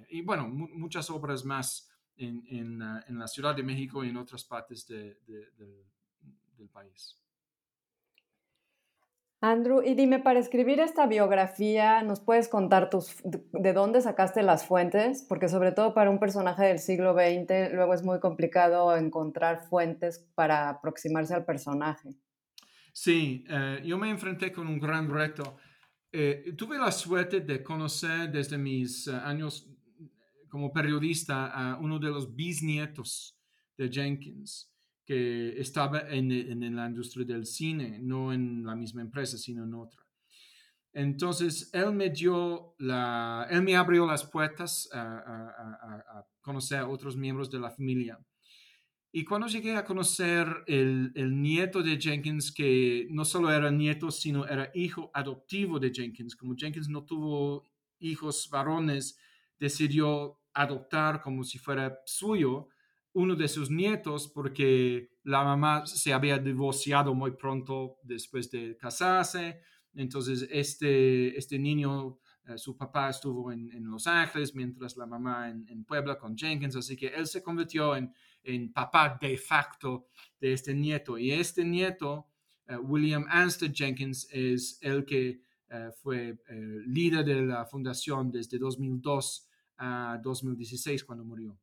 y 0.10 0.22
bueno, 0.22 0.48
muchas 0.50 1.10
obras 1.10 1.46
más 1.46 1.90
en, 2.18 2.44
en, 2.50 3.18
la 3.18 3.28
Ciudad 3.28 3.56
de 3.56 3.64
México 3.64 4.04
y 4.04 4.10
en 4.10 4.18
otras 4.18 4.44
partes 4.44 4.86
de, 4.88 5.18
del 6.58 6.70
país. 6.70 7.18
Andrew, 9.46 9.82
y 9.84 9.94
dime, 9.94 10.20
para 10.20 10.40
escribir 10.40 10.80
esta 10.80 11.06
biografía, 11.06 12.02
¿nos 12.02 12.22
puedes 12.22 12.48
contar 12.48 12.90
tus, 12.90 13.18
de 13.26 13.74
dónde 13.74 14.00
sacaste 14.00 14.42
las 14.42 14.66
fuentes? 14.66 15.26
Porque 15.28 15.50
sobre 15.50 15.74
todo 15.74 15.94
para 15.94 16.10
un 16.10 16.18
personaje 16.18 16.64
del 16.64 16.80
siglo 16.80 17.14
XX, 17.14 17.74
luego 17.74 17.94
es 17.94 18.04
muy 18.04 18.22
complicado 18.22 18.96
encontrar 18.96 19.68
fuentes 19.68 20.26
para 20.34 20.70
aproximarse 20.70 21.34
al 21.34 21.44
personaje. 21.44 22.16
Sí, 22.94 23.44
eh, 23.50 23.82
yo 23.84 23.98
me 23.98 24.10
enfrenté 24.10 24.50
con 24.54 24.66
un 24.66 24.80
gran 24.80 25.10
reto. 25.10 25.58
Eh, 26.10 26.54
tuve 26.58 26.78
la 26.78 26.94
suerte 26.94 27.42
de 27.42 27.62
conocer 27.62 28.32
desde 28.32 28.58
mis 28.58 29.10
años 29.10 29.70
como 30.48 30.72
periodista 30.72 31.48
a 31.48 31.78
uno 31.80 32.00
de 32.00 32.12
los 32.12 32.34
bisnietos 32.34 33.38
de 33.76 33.90
Jenkins, 33.90 34.73
que 35.06 35.60
estaba 35.60 36.00
en, 36.10 36.32
en, 36.32 36.76
la 36.76 36.88
industria 36.88 37.26
del 37.26 37.46
cine, 37.46 38.00
no 38.02 38.32
en 38.32 38.64
la 38.66 38.76
misma 38.76 39.02
empresa, 39.02 39.38
sino 39.38 39.64
en 39.64 39.74
otra. 39.74 40.02
Entonces, 40.94 41.70
él 41.74 41.92
me 41.92 42.10
dio 42.10 42.76
la, 42.78 43.48
él 43.50 43.64
me 43.64 43.76
abrió 43.76 44.06
las 44.06 44.24
puertas 44.24 44.88
a, 44.94 45.02
a, 45.02 46.20
a, 46.20 46.28
conocer 46.42 46.80
a 46.80 46.88
otros 46.88 47.18
miembros 47.18 47.50
de 47.50 47.60
la 47.60 47.72
familia. 47.72 48.20
Y 49.12 49.26
cuando 49.26 49.48
llegué 49.48 49.76
a 49.76 49.86
conocer 49.86 50.48
el, 50.68 51.12
el, 51.16 51.42
nieto 51.42 51.84
de 51.84 52.00
Jenkins, 52.00 52.52
que 52.52 53.08
no 53.10 53.26
solo 53.26 53.52
era 53.52 53.72
nieto, 53.72 54.10
sino 54.12 54.46
era 54.48 54.72
hijo 54.74 55.12
adoptivo 55.14 55.80
de 55.80 55.92
Jenkins, 55.94 56.36
como 56.36 56.56
Jenkins 56.56 56.90
no 56.90 57.04
tuvo 57.06 57.64
hijos 58.00 58.50
varones, 58.52 59.18
decidió 59.60 60.40
adoptar 60.54 61.22
como 61.22 61.44
si 61.44 61.58
fuera 61.58 62.00
suyo 62.06 62.70
uno 63.14 63.36
de 63.36 63.48
sus 63.48 63.70
nietos 63.70 64.28
porque 64.28 65.12
la 65.24 65.44
mamá 65.44 65.86
se 65.86 66.14
había 66.14 66.38
divorciado 66.40 67.14
muy 67.14 67.32
pronto 67.32 67.98
después 68.04 68.50
de 68.52 68.76
casarse. 68.78 69.62
Entonces, 69.94 70.48
este, 70.52 71.38
este 71.38 71.60
niño, 71.60 72.20
eh, 72.48 72.58
su 72.58 72.76
papá 72.76 73.10
estuvo 73.10 73.52
en, 73.52 73.70
Los 73.90 74.08
Ángeles, 74.08 74.56
mientras 74.56 74.98
la 74.98 75.06
mamá 75.06 75.50
en, 75.50 75.86
Puebla 75.86 76.18
con 76.18 76.36
Jenkins, 76.36 76.76
así 76.76 76.96
que 76.96 77.08
él 77.08 77.28
se 77.28 77.44
convirtió 77.44 77.96
en, 77.96 78.12
en 78.44 78.74
papá 78.74 79.18
de 79.22 79.38
facto 79.38 80.08
de 80.40 80.54
este 80.54 80.74
nieto. 80.74 81.18
Y 81.18 81.32
este 81.32 81.64
nieto, 81.64 82.28
eh, 82.68 82.78
William 82.78 83.26
Ansted 83.30 83.74
Jenkins, 83.74 84.28
es 84.32 84.80
el 84.82 85.06
que 85.06 85.42
eh, 85.70 85.90
fue 86.02 86.40
líder 86.88 87.26
de 87.26 87.42
la 87.44 87.66
fundación 87.66 88.32
desde 88.32 88.58
2002 88.58 89.48
a 89.78 90.20
2016 90.24 91.04
cuando 91.04 91.24
murió. 91.24 91.58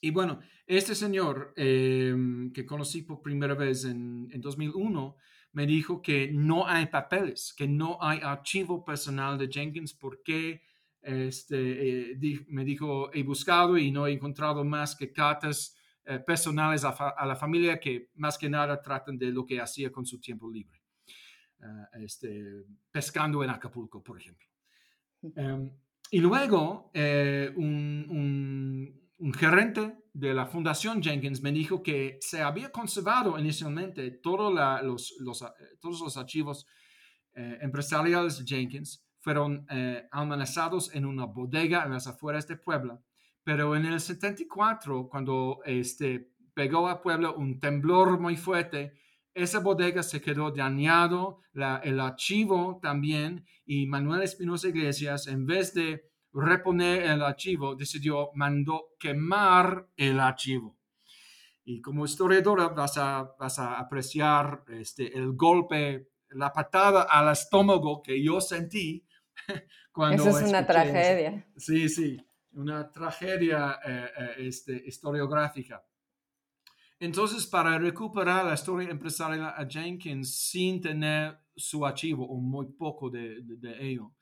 Y 0.00 0.10
bueno, 0.10 0.40
este 0.66 0.94
señor 0.94 1.52
em, 1.56 2.52
que 2.52 2.66
conocí 2.66 3.02
por 3.02 3.22
primera 3.22 3.54
vez 3.54 3.84
en, 3.84 4.28
en, 4.30 4.40
2001 4.40 5.16
me 5.52 5.66
dijo 5.66 6.02
que 6.02 6.30
no 6.32 6.66
hay 6.66 6.86
papeles, 6.86 7.54
que 7.56 7.66
no 7.66 7.98
hay 8.00 8.20
archivo 8.22 8.84
personal 8.84 9.38
de 9.38 9.48
Jenkins 9.48 9.94
porque 9.94 10.62
este, 11.06 12.10
eh, 12.10 12.44
me 12.48 12.64
dijo, 12.64 13.12
he 13.14 13.22
buscado 13.22 13.78
y 13.78 13.92
no 13.92 14.08
he 14.08 14.12
encontrado 14.12 14.64
más 14.64 14.96
que 14.96 15.12
cartas 15.12 15.76
eh, 16.04 16.18
personales 16.18 16.82
a, 16.84 17.24
la 17.24 17.36
familia 17.36 17.78
que 17.78 18.10
más 18.16 18.36
que 18.36 18.50
nada 18.50 18.82
tratan 18.82 19.16
de 19.16 19.30
lo 19.30 19.46
que 19.46 19.60
hacía 19.60 19.92
con 19.92 20.04
su 20.04 20.18
tiempo 20.18 20.50
libre, 20.50 20.82
eh, 21.62 22.02
este, 22.02 22.64
pescando 22.90 23.44
en 23.44 23.50
Acapulco, 23.50 24.02
por 24.02 24.18
ejemplo. 24.18 24.48
y 26.10 26.18
luego 26.18 26.90
un, 26.92 28.06
un, 28.10 29.05
gerente 29.34 29.96
de 30.12 30.34
la 30.34 30.46
Fundación 30.46 31.02
Jenkins 31.02 31.42
me 31.42 31.52
dijo 31.52 31.82
que 31.82 32.18
se 32.20 32.42
había 32.42 32.70
conservado 32.70 33.38
inicialmente 33.38 34.10
todo 34.10 34.50
los, 34.82 35.14
los, 35.20 35.44
todos 35.80 36.00
los 36.00 36.16
archivos 36.16 36.66
empresariales 37.34 38.38
de 38.38 38.44
Jenkins 38.46 39.04
fueron 39.20 39.66
amenazados 40.10 40.94
en 40.94 41.04
una 41.04 41.26
bodega 41.26 41.84
en 41.84 41.92
las 41.92 42.06
afueras 42.06 42.46
de 42.46 42.56
Puebla. 42.56 43.00
Pero 43.46 43.76
en 43.76 43.86
el 43.86 44.00
74, 44.00 45.08
cuando 45.08 45.60
este, 45.64 46.32
pegó 46.52 46.88
a 46.88 47.00
Puebla 47.00 47.30
un 47.30 47.60
temblor 47.60 48.18
muy 48.18 48.36
fuerte, 48.36 48.94
esa 49.34 49.60
bodega 49.60 50.02
se 50.02 50.20
quedó 50.20 50.50
dañado, 50.50 51.40
el 51.52 52.00
archivo 52.00 52.80
también, 52.82 53.44
y 53.64 53.86
Manuel 53.86 54.22
Espinosa 54.22 54.68
Iglesias, 54.68 55.26
en 55.26 55.46
vez 55.46 55.74
de 55.74 56.10
reponer 56.36 57.02
el 57.02 57.22
archivo, 57.22 57.74
decidió, 57.74 58.30
mandó 58.34 58.94
quemar 58.98 59.88
el 59.96 60.20
archivo. 60.20 60.76
Y 61.64 61.80
como 61.80 62.04
historiadora 62.04 62.68
vas 62.68 62.96
a, 62.98 63.34
vas 63.38 63.58
a 63.58 63.78
apreciar 63.78 64.64
este, 64.68 65.16
el 65.16 65.32
golpe, 65.32 66.10
la 66.30 66.52
patada 66.52 67.02
al 67.02 67.32
estómago 67.32 68.02
que 68.02 68.22
yo 68.22 68.40
sentí 68.40 69.04
cuando... 69.92 70.22
Eso 70.22 70.38
es 70.38 70.48
una 70.48 70.66
tragedia. 70.66 71.46
Sí, 71.56 71.88
sí, 71.88 72.24
una 72.52 72.90
tragedia 72.92 73.80
eh, 73.84 74.10
eh, 74.16 74.34
este, 74.38 74.82
historiográfica. 74.86 75.84
Entonces, 76.98 77.46
para 77.46 77.78
recuperar 77.78 78.46
la 78.46 78.54
historia 78.54 78.88
empresarial 78.88 79.52
a 79.54 79.66
Jenkins 79.68 80.34
sin 80.34 80.80
tener 80.80 81.38
su 81.54 81.84
archivo 81.84 82.26
o 82.26 82.40
muy 82.40 82.66
poco 82.72 83.10
de, 83.10 83.42
ello, 83.80 84.14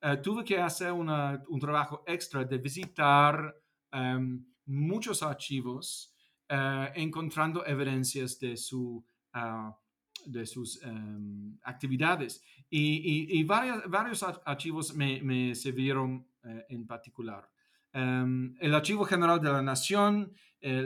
eh, 0.00 0.16
tuve 0.18 0.44
que 0.44 0.58
hacer 0.58 0.92
un 0.92 1.60
trabajo 1.60 2.04
extra 2.06 2.44
de 2.44 2.58
visitar 2.58 3.54
em, 3.92 4.44
muchos 4.66 5.22
archivos 5.22 6.14
eh, 6.48 6.92
encontrando 6.96 7.64
evidencias 7.66 8.38
de, 8.38 8.56
su, 8.56 9.04
ah, 9.34 9.76
de 10.24 10.46
sus 10.46 10.82
em, 10.82 11.58
actividades. 11.62 12.42
Y, 12.70 13.42
varios 13.44 14.22
archivos 14.22 14.94
me, 14.94 15.20
me 15.22 15.54
sirvieron 15.54 16.26
eh, 16.44 16.64
en 16.70 16.86
particular. 16.86 17.50
Em, 17.92 18.54
el 18.60 18.74
Archivo 18.74 19.04
General 19.04 19.40
de 19.40 19.50
la 19.50 19.62
Nación, 19.62 20.32
eh, 20.60 20.82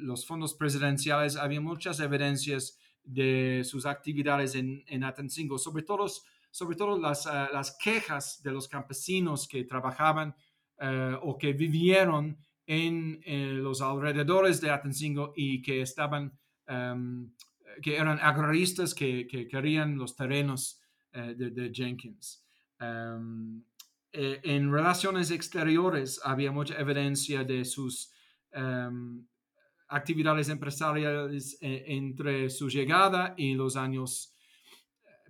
los 0.00 0.26
fondos 0.26 0.54
presidenciales, 0.54 1.36
había 1.36 1.60
muchas 1.60 2.00
evidencias 2.00 2.78
de 3.02 3.62
sus 3.64 3.86
actividades 3.86 4.54
en, 4.54 4.84
en 4.86 5.04
Atencingo, 5.04 5.56
sobre 5.58 5.82
todo, 5.84 6.06
sobre 6.58 6.76
todo 6.76 6.98
las, 6.98 7.26
eh, 7.26 7.46
las, 7.52 7.76
quejas 7.78 8.42
de 8.42 8.50
los 8.50 8.66
campesinos 8.66 9.46
que 9.46 9.64
trabajaban 9.64 10.34
eh, 10.80 11.16
o 11.22 11.38
que 11.38 11.52
vivieron 11.52 12.36
en 12.66 13.22
los 13.62 13.80
alrededores 13.80 14.60
de 14.60 14.70
Atencingo 14.70 15.32
y 15.34 15.62
que 15.62 15.80
estaban, 15.80 16.38
em, 16.66 17.32
que 17.80 17.96
eran 17.96 18.18
agraristas 18.20 18.92
que, 18.94 19.26
querían 19.26 19.96
los 19.96 20.14
terrenos 20.14 20.82
de, 21.12 21.70
Jenkins. 21.72 22.44
Em, 22.78 23.62
eh, 24.12 24.40
en 24.42 24.72
relaciones 24.72 25.30
exteriores 25.30 26.20
había 26.24 26.50
mucha 26.50 26.78
evidencia 26.78 27.44
de 27.44 27.64
sus 27.64 28.12
em, 28.52 29.26
actividades 29.88 30.48
empresariales 30.48 31.58
eh, 31.60 31.84
entre 31.88 32.48
su 32.50 32.68
llegada 32.68 33.34
y 33.36 33.54
los 33.54 33.76
años 33.76 34.34
eh, 34.34 34.37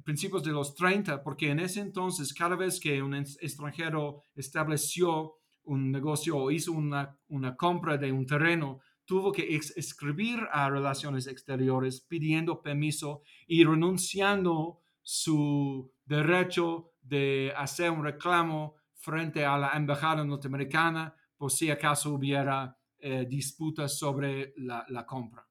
principios 0.09 0.43
de 0.43 0.53
los 0.53 0.75
30, 0.75 1.23
porque 1.23 1.51
en 1.51 1.61
ese 1.61 1.81
entonces 1.81 2.33
cada 2.33 2.57
vez 2.57 2.81
que 2.81 3.03
un 3.03 3.13
extranjero 3.13 4.23
estableció 4.35 5.35
un 5.65 5.93
negocio 5.93 6.35
o 6.35 6.51
hizo 6.51 6.73
una, 6.73 7.15
una 7.29 7.55
compra 7.55 7.99
de 7.99 8.11
un 8.11 8.25
terreno, 8.25 8.81
tuvo 9.05 9.31
que 9.31 9.55
escribir 9.55 10.41
a 10.51 10.71
relaciones 10.71 11.27
exteriores 11.27 12.01
pidiendo 12.01 12.63
permiso 12.63 13.21
y 13.47 13.63
renunciando 13.65 14.81
su 15.03 15.93
derecho 16.07 16.93
de 17.03 17.53
hacer 17.55 17.91
un 17.91 18.03
reclamo 18.03 18.77
frente 18.95 19.45
a 19.45 19.59
la 19.59 19.73
embajada 19.75 20.25
norteamericana 20.25 21.15
por 21.37 21.53
si 21.53 21.71
acaso 21.71 22.15
hubiera 22.15 22.75
eh, 22.99 23.27
disputas 23.29 23.99
sobre 23.99 24.55
la, 24.57 25.05
compra. 25.05 25.47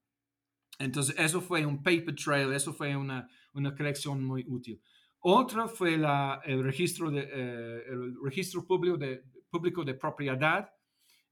Entonces, 0.79 1.15
eso 1.19 1.41
fue 1.41 1.63
un 1.63 1.83
paper 1.83 2.15
trail, 2.15 2.53
eso 2.53 2.73
fue 2.73 2.95
una, 2.95 3.29
una 3.53 3.75
colección 3.75 4.23
muy 4.23 4.45
útil. 4.47 4.81
Otra 5.19 5.67
fue 5.67 5.95
el, 5.95 6.63
registro 6.63 7.09
de, 7.09 7.21
eh, 7.21 7.83
el 7.87 8.15
registro 8.23 8.65
público 8.65 8.97
de, 8.97 9.23
público 9.49 9.83
de 9.83 9.95
propiedad 9.95 10.69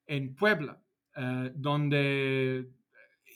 en 0.06 0.36
Puebla, 0.36 0.82
eh, 1.16 1.52
donde 1.56 2.70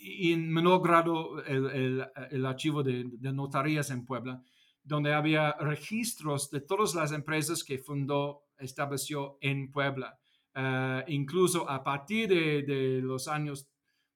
en 0.02 0.52
menor 0.52 0.82
grado 0.82 1.44
el, 1.44 2.06
el, 2.32 2.46
archivo 2.46 2.82
de, 2.84 3.06
de, 3.12 3.34
notarías 3.34 3.92
en 3.92 4.06
Puebla, 4.06 4.42
donde 4.84 5.14
había 5.14 5.54
registros 5.54 6.50
de 6.50 6.62
todas 6.62 6.96
las 6.96 7.12
empresas 7.12 7.64
que 7.64 7.78
fundó, 7.78 8.44
estableció 8.58 9.38
en 9.42 9.72
Puebla. 9.72 10.20
Eh, 10.56 11.04
incluso 11.08 11.70
a 11.70 11.84
partir 11.84 12.28
de, 12.30 13.00
los 13.02 13.28
años, 13.28 13.68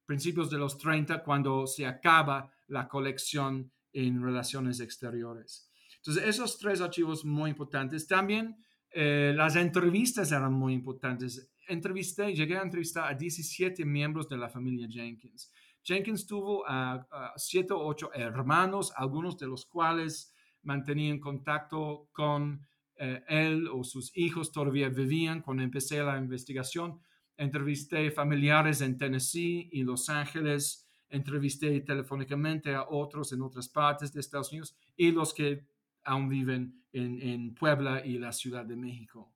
principios 0.05 0.49
de 0.49 0.57
los 0.57 0.77
30, 0.77 1.23
cuando 1.23 1.67
se 1.67 1.85
acaba 1.85 2.51
la 2.67 2.87
colección 2.87 3.71
en 3.93 4.21
relaciones 4.21 4.79
exteriores. 4.79 5.69
Entonces, 5.97 6.23
esos 6.27 6.57
tres 6.59 6.81
archivos 6.81 7.23
muy 7.23 7.51
importantes. 7.51 8.07
También 8.07 8.57
eh, 8.91 9.33
las 9.35 9.55
entrevistas 9.55 10.31
eran 10.31 10.53
muy 10.53 10.73
importantes. 10.73 11.51
Entrevisté, 11.67 12.33
llegué 12.33 12.57
a 12.57 12.63
entrevistar 12.63 13.09
a 13.11 13.15
17 13.15 13.85
miembros 13.85 14.27
de 14.27 14.37
la 14.37 14.49
familia 14.49 14.87
Jenkins. 14.89 15.51
Jenkins 15.83 16.25
tuvo 16.25 16.67
a, 16.67 17.07
a 17.11 17.33
siete 17.37 17.73
o 17.73 17.85
ocho 17.85 18.11
hermanos, 18.13 18.91
algunos 18.95 19.37
de 19.37 19.47
los 19.47 19.65
cuales 19.65 20.33
mantenían 20.63 21.19
contacto 21.19 22.09
con 22.11 22.65
eh, 22.97 23.23
él 23.27 23.67
o 23.67 23.83
sus 23.83 24.15
hijos 24.15 24.51
todavía 24.51 24.89
vivían 24.89 25.41
cuando 25.41 25.63
empecé 25.63 26.01
la 26.03 26.17
investigación. 26.17 26.99
Entrevisté 27.37 28.11
familiares 28.11 28.81
en 28.81 28.97
Tennessee 28.97 29.69
y 29.71 29.83
Los 29.83 30.09
Ángeles, 30.09 30.82
entrevisté 31.13 31.79
telefónicamente 31.81 32.73
a 32.73 32.83
otros 32.89 33.31
en 33.31 33.41
otras 33.41 33.69
partes 33.69 34.11
de 34.11 34.19
Estados 34.19 34.51
Unidos 34.51 34.75
y 34.97 35.11
los 35.11 35.33
que 35.33 35.65
aún 36.03 36.27
viven 36.27 36.83
en, 36.91 37.55
Puebla 37.55 38.05
y 38.05 38.17
la 38.17 38.31
Ciudad 38.31 38.65
de 38.65 38.75
México. 38.75 39.33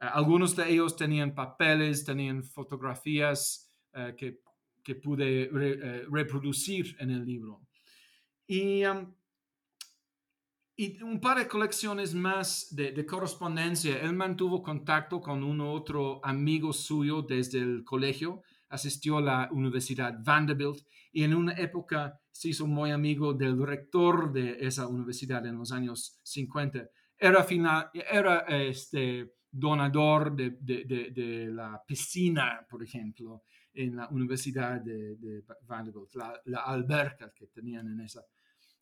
Eh, 0.00 0.06
algunos 0.12 0.54
de 0.54 0.70
ellos 0.70 0.96
tenían 0.96 1.34
papeles, 1.34 2.04
tenían 2.04 2.44
fotografías 2.44 3.72
eh, 3.94 4.14
que, 4.16 4.40
que, 4.82 4.94
pude 4.96 5.48
reproducir 6.10 6.96
en 7.00 7.10
el 7.10 7.24
libro. 7.24 7.62
Y 8.46 8.84
um, 8.84 9.14
y 10.76 11.00
un 11.02 11.20
par 11.20 11.38
de 11.38 11.46
colecciones 11.46 12.14
más 12.14 12.74
de, 12.74 13.06
correspondencia. 13.06 14.00
Él 14.00 14.14
mantuvo 14.14 14.62
contacto 14.62 15.20
con 15.20 15.44
un 15.44 15.60
otro 15.60 16.20
amigo 16.24 16.72
suyo 16.72 17.22
desde 17.22 17.60
el 17.60 17.84
colegio, 17.84 18.42
asistió 18.68 19.18
a 19.18 19.22
la 19.22 19.48
Universidad 19.52 20.18
Vanderbilt 20.22 20.84
y 21.12 21.22
en 21.22 21.34
una 21.34 21.52
época 21.54 22.20
se 22.30 22.48
hizo 22.48 22.66
muy 22.66 22.90
amigo 22.90 23.32
del 23.32 23.64
rector 23.64 24.32
de 24.32 24.56
esa 24.60 24.88
universidad 24.88 25.46
en 25.46 25.58
los 25.58 25.72
años 25.72 26.18
50. 26.22 26.88
Era, 27.16 27.44
final, 27.44 27.90
era 27.94 28.40
este, 28.48 29.34
donador 29.50 30.34
de, 30.34 30.56
de, 30.60 30.84
de, 31.12 31.46
la 31.52 31.80
piscina, 31.86 32.66
por 32.68 32.82
ejemplo, 32.82 33.44
en 33.72 33.96
la 33.96 34.08
Universidad 34.08 34.80
de, 34.80 35.44
Vanderbilt, 35.62 36.14
la, 36.14 36.40
la 36.46 36.60
alberca 36.62 37.32
que 37.34 37.46
tenían 37.46 37.86
en 37.88 38.00
esa 38.00 38.24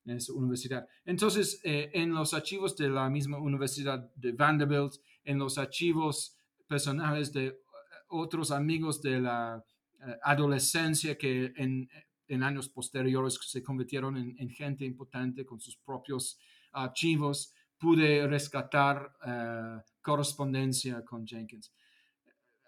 en 0.05 0.21
su 0.21 0.37
universidad. 0.37 0.87
Entonces, 1.05 1.61
eh, 1.65 1.91
en 1.95 2.13
los 2.13 2.35
archivos 2.35 2.77
de 2.77 2.89
la 2.89 3.09
misma 3.09 3.39
Universidad 3.39 4.13
de 4.15 4.33
Vanderbilt, 4.33 4.95
en 5.25 5.39
los 5.39 5.59
archivos 5.59 6.37
personales 6.67 7.33
de 7.33 7.47
eh, 7.47 7.55
otros 8.09 8.51
amigos 8.51 9.01
de 9.01 9.21
la 9.21 9.65
adolescencia 10.23 11.17
que 11.17 11.53
en, 11.57 11.89
años 12.43 12.69
posteriores 12.71 13.39
se 13.43 13.63
convirtieron 13.63 14.17
en, 14.17 14.49
gente 14.51 14.85
importante 14.85 15.45
con 15.45 15.61
sus 15.61 15.77
propios 15.77 16.39
archivos, 16.73 17.53
pude 17.79 18.27
rescatar 18.27 19.13
correspondencia 20.01 21.05
con 21.05 21.27
Jenkins. 21.27 21.73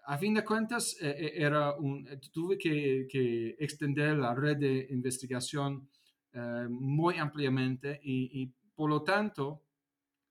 A 0.07 0.19
fin 0.19 0.35
de 0.35 0.45
cuentas, 0.45 0.95
era 1.01 1.73
un, 1.73 2.07
tuve 2.31 2.59
que, 2.59 3.07
que 3.09 3.55
extender 3.57 4.15
la 4.17 4.35
red 4.35 4.57
de 4.57 4.87
investigación 4.91 5.89
eh, 6.37 6.67
muy 6.69 7.17
ampliamente 7.17 7.97
y, 8.03 8.51
por 8.75 8.89
lo 8.89 9.03
tanto, 9.03 9.63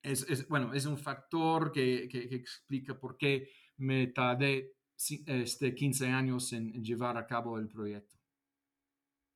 es, 0.02 0.46
bueno, 0.48 0.74
es 0.74 0.84
un 0.84 0.98
factor 0.98 1.72
que, 1.72 2.06
que, 2.10 2.18
explica 2.36 2.98
por 2.98 3.16
qué 3.16 3.48
me 3.78 4.08
tardé 4.08 4.74
este, 4.96 5.74
15 5.74 6.08
años 6.08 6.52
en, 6.52 6.72
llevar 6.82 7.16
a 7.16 7.26
cabo 7.26 7.58
el 7.58 7.68
proyecto. 7.68 8.16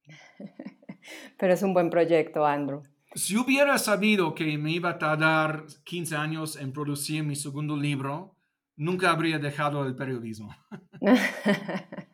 Pero 1.39 1.53
es 1.53 1.63
un 1.63 1.75
buen 1.75 1.91
proyecto, 1.91 2.45
Andrew. 2.47 2.83
Si 3.15 3.37
hubiera 3.37 3.79
sabido 3.79 4.35
que 4.35 4.59
me 4.59 4.73
iba 4.73 4.91
a 4.91 4.99
tardar 4.99 5.65
15 5.85 6.17
años 6.17 6.57
en 6.57 6.73
producir 6.73 7.25
mi 7.25 7.37
segundo 7.37 7.77
libro, 7.77 8.37
nunca 8.77 9.11
habría 9.11 9.39
dejado 9.39 9.87
el 9.87 9.97
periodismo. 9.97 10.55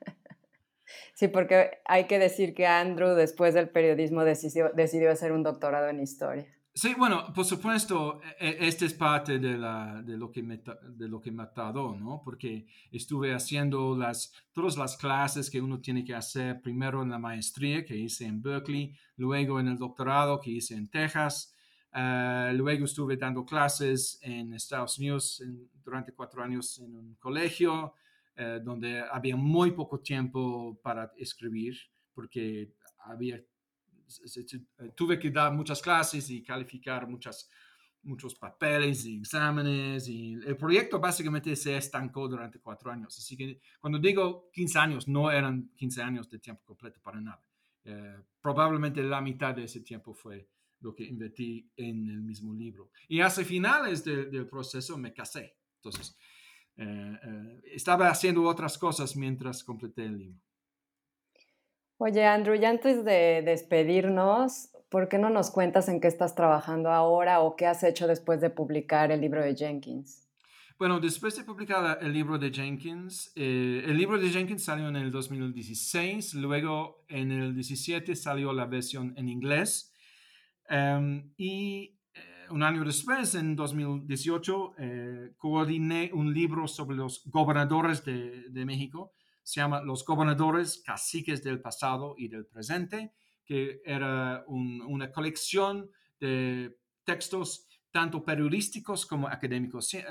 Sí, 1.15 1.29
porque 1.29 1.79
hay 1.85 2.07
que 2.07 2.19
decir 2.19 2.55
que 2.55 2.67
Andrew 2.67 3.15
después 3.15 3.55
del 3.55 3.71
periodismo 3.71 4.25
decidió, 4.25 4.71
decidió 4.75 5.13
hacer 5.13 5.31
un 5.31 5.45
doctorado 5.45 5.89
en 5.89 6.01
historia. 6.01 6.47
Sí, 6.77 6.93
bueno, 6.99 7.33
por 7.33 7.45
supuesto, 7.45 8.21
este 8.41 8.87
es 8.87 8.95
parte 8.95 9.39
de, 9.39 9.57
la, 9.57 10.03
de, 10.03 10.17
lo 10.17 10.33
que 10.33 10.43
me, 10.43 10.59
de 10.59 11.09
lo 11.09 11.21
que 11.21 11.31
me 11.31 11.47
tardó, 11.47 11.95
¿no? 11.97 12.21
Porque 12.25 12.67
estuve 12.91 13.33
haciendo 13.33 13.97
las, 13.97 14.33
todas 14.53 14.77
las 14.77 14.97
clases 14.97 15.49
que 15.51 15.61
uno 15.61 15.81
tiene 15.81 16.05
que 16.05 16.17
hacer, 16.17 16.61
primero 16.61 17.05
en 17.05 17.11
la 17.11 17.19
maestría 17.21 17.85
que 17.85 17.97
hice 17.97 18.27
en 18.27 18.43
Berkeley, 18.43 18.93
luego 19.17 19.61
en 19.61 19.69
el 19.69 19.79
doctorado 19.79 20.41
que 20.41 20.51
hice 20.51 20.75
en 20.75 20.89
Texas, 20.89 21.55
uh, 21.95 22.53
luego 22.53 22.87
estuve 22.87 23.17
dando 23.17 23.47
clases 23.47 24.19
en 24.21 24.53
Estados 24.53 24.99
Unidos 24.99 25.45
durante 25.85 26.13
cuatro 26.13 26.43
años 26.43 26.81
en 26.81 26.97
un 26.97 27.15
colegio, 27.21 27.95
uh, 28.37 28.65
donde 28.65 29.01
había 29.01 29.37
muy 29.37 29.71
poco 29.71 30.01
tiempo 30.01 30.77
para 30.83 31.13
escribir, 31.19 31.77
porque 32.15 32.73
había 32.99 33.37
eh, 33.37 33.47
tuve 34.95 35.19
que 35.19 35.31
dar 35.31 35.53
muchas 35.53 35.81
clases 35.81 36.31
y 36.31 36.43
calificar 36.43 37.09
muchas, 37.09 37.49
muchos 38.03 38.35
papeles 38.35 39.05
y 39.07 39.19
exámenes 39.19 40.09
y 40.09 40.35
el 40.35 40.57
proyecto 40.57 40.99
básicamente 41.01 41.55
se 41.57 41.77
estancó 41.77 42.29
durante 42.29 42.61
cuatro 42.61 42.91
años. 42.91 43.17
Así 43.19 43.37
que 43.37 43.61
cuando 43.81 43.99
digo 43.99 44.51
15 44.53 44.79
años, 44.79 45.09
no 45.09 45.31
eran 45.31 45.71
15 45.75 46.03
años 46.03 46.31
de 46.31 46.39
tiempo 46.39 46.63
completo 46.65 47.01
para 47.03 47.21
nada. 47.21 47.43
Eh, 47.85 48.17
probablemente 48.41 49.03
la 49.03 49.21
mitad 49.21 49.55
de 49.55 49.65
ese 49.65 49.81
tiempo 49.81 50.15
fue 50.15 50.49
lo 50.81 50.95
que 50.95 51.05
invertí 51.05 51.71
en 51.77 52.09
el 52.11 52.23
mismo 52.23 52.55
libro. 52.55 52.91
Y 53.09 53.21
hacia 53.21 53.45
finales 53.45 54.05
del 54.05 54.47
proceso 54.47 54.99
me 54.99 55.13
casé. 55.13 55.57
Entonces, 55.77 56.17
eh, 56.77 57.61
estaba 57.65 58.09
haciendo 58.09 58.43
otras 58.45 58.77
cosas 58.77 59.17
mientras 59.17 59.65
completé 59.65 60.05
el 60.05 60.19
libro. 60.19 60.44
Oye, 62.07 62.27
Andrew, 62.27 62.55
ya 62.55 62.69
antes 62.69 63.03
de 63.03 63.41
despedirnos, 63.43 64.69
¿por 64.91 65.09
qué 65.09 65.17
no 65.17 65.31
nos 65.31 65.51
cuentas 65.51 65.89
en 65.89 66.03
qué 66.03 66.09
estás 66.09 66.35
trabajando 66.35 66.91
ahora 66.91 67.41
o 67.41 67.57
qué 67.57 67.65
has 67.65 67.83
hecho 67.83 68.07
después 68.07 68.43
de 68.43 68.51
publicar 68.51 69.11
el 69.11 69.23
libro 69.23 69.43
de 69.43 69.57
Jenkins? 69.57 70.29
Bueno, 70.79 71.01
después 71.01 71.35
de 71.35 71.45
publicar 71.45 71.97
el 72.03 72.13
libro 72.13 72.37
de 72.37 72.53
Jenkins, 72.53 73.33
eh, 73.35 73.85
el 73.87 73.97
libro 73.97 74.19
de 74.19 74.29
Jenkins 74.29 74.65
salió 74.65 74.89
en 74.89 74.97
el 74.97 75.11
2016, 75.11 76.35
luego 76.35 77.07
en 77.09 77.33
el 77.33 77.55
17 77.55 78.15
salió 78.15 78.53
la 78.53 78.67
versión 78.67 79.15
en 79.17 79.31
inglés 79.31 79.95
em, 80.69 81.33
y 81.39 81.97
eh, 82.13 82.21
un 82.51 82.63
año 82.63 82.85
después, 82.85 83.35
en 83.35 83.57
2018, 83.57 84.75
eh, 84.77 85.33
coordiné 85.39 86.11
un 86.13 86.35
libro 86.35 86.69
sobre 86.69 86.99
los 86.99 87.23
gobernadores 87.31 88.05
de, 88.05 88.51
de 88.51 88.65
México 88.67 89.15
se 89.45 89.61
llama 89.61 89.83
Los 89.83 90.05
gobernadores 90.05 90.83
caciques 90.85 91.43
del 91.45 91.61
pasado 91.61 92.15
y 92.17 92.29
del 92.29 92.47
presente, 92.47 93.13
que 93.45 93.83
era 93.85 94.43
una 94.49 95.13
colección 95.13 95.91
de 96.19 96.79
textos 97.05 97.69
tanto 97.91 98.25
periodísticos 98.25 99.07
como 99.07 99.29
académicos. 99.29 99.95
Eh, 99.95 100.03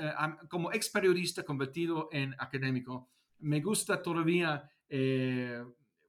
como 0.48 0.72
ex 0.72 0.88
periodista 0.88 1.42
convertido 1.42 2.08
en 2.12 2.32
académico, 2.38 3.10
me 3.40 3.60
gusta 3.60 4.00
todavía 4.00 4.70
eh, 4.88 5.62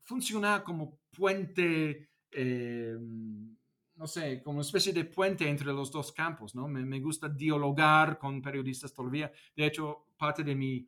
funcionar 0.03 0.63
como 0.63 1.01
puente, 1.11 2.11
eh, 2.32 2.95
no 3.95 4.07
sé, 4.07 4.41
como 4.43 4.59
una 4.59 4.65
especie 4.65 4.93
de 4.93 5.05
puente 5.05 5.49
entre 5.49 5.73
los 5.73 5.91
dos 5.91 6.11
campos, 6.11 6.53
¿no? 6.53 6.67
Me, 6.67 6.86
me, 6.86 6.99
gusta 6.99 7.28
dialogar 7.28 8.19
con 8.19 8.41
periodistas 8.41 8.93
todavía. 8.93 9.32
De 9.55 9.65
hecho, 9.65 10.09
parte 10.15 10.43
de 10.43 10.53
mi 10.53 10.88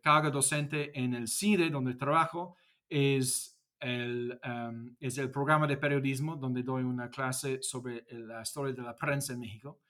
carga 0.00 0.30
docente 0.30 0.98
en 0.98 1.14
el 1.14 1.28
CIDE, 1.28 1.70
donde 1.70 1.94
trabajo, 1.94 2.56
es 2.88 3.58
el, 3.80 4.38
em, 4.42 4.96
es 5.00 5.18
el 5.18 5.30
programa 5.30 5.66
de 5.66 5.76
periodismo, 5.76 6.36
donde 6.36 6.62
doy 6.62 6.82
una 6.82 7.10
clase 7.10 7.62
sobre 7.62 8.04
la 8.10 8.42
historia 8.42 8.74
de 8.74 8.82
la 8.82 8.96
prensa 8.96 9.32
en 9.32 9.40
México. 9.40 9.80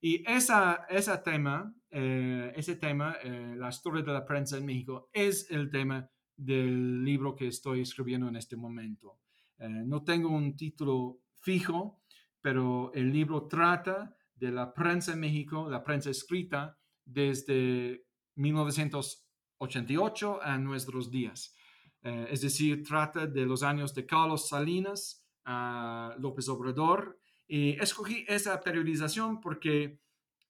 Y 0.00 0.22
esa, 0.30 0.86
ese 0.88 1.16
tema, 1.18 1.74
eh, 1.90 2.52
ese 2.54 2.76
tema 2.76 3.16
la 3.22 3.68
historia 3.70 4.02
de 4.02 4.12
la 4.12 4.24
prensa 4.24 4.58
en 4.58 4.66
México, 4.66 5.08
es 5.12 5.50
el 5.50 5.70
tema 5.70 6.08
del 6.36 7.02
libro 7.02 7.34
que 7.34 7.46
estoy 7.46 7.80
escribiendo 7.80 8.28
en 8.28 8.36
este 8.36 8.56
momento. 8.56 9.18
no 9.58 10.02
tengo 10.02 10.28
un 10.28 10.56
título 10.56 11.20
fijo, 11.44 12.00
pero 12.40 12.92
el 12.92 13.10
libro 13.10 13.46
trata 13.46 14.14
de 14.34 14.50
la 14.50 14.74
prensa 14.74 15.12
en 15.12 15.20
México, 15.20 15.70
la 15.70 15.82
prensa 15.82 16.10
escrita, 16.10 16.76
desde 17.04 18.03
1988 18.36 20.42
a 20.42 20.58
nuestros 20.58 21.10
días. 21.10 21.56
Eh, 22.02 22.26
es 22.30 22.42
decir, 22.42 22.82
trata 22.82 23.26
de 23.26 23.46
los 23.46 23.62
años 23.62 23.94
de 23.94 24.04
Carlos 24.04 24.48
Salinas 24.48 25.24
a 25.44 26.14
López 26.18 26.48
Obrador. 26.48 27.18
Y 27.46 27.70
escogí 27.80 28.24
esa 28.28 28.60
periodización 28.60 29.40
porque, 29.40 30.00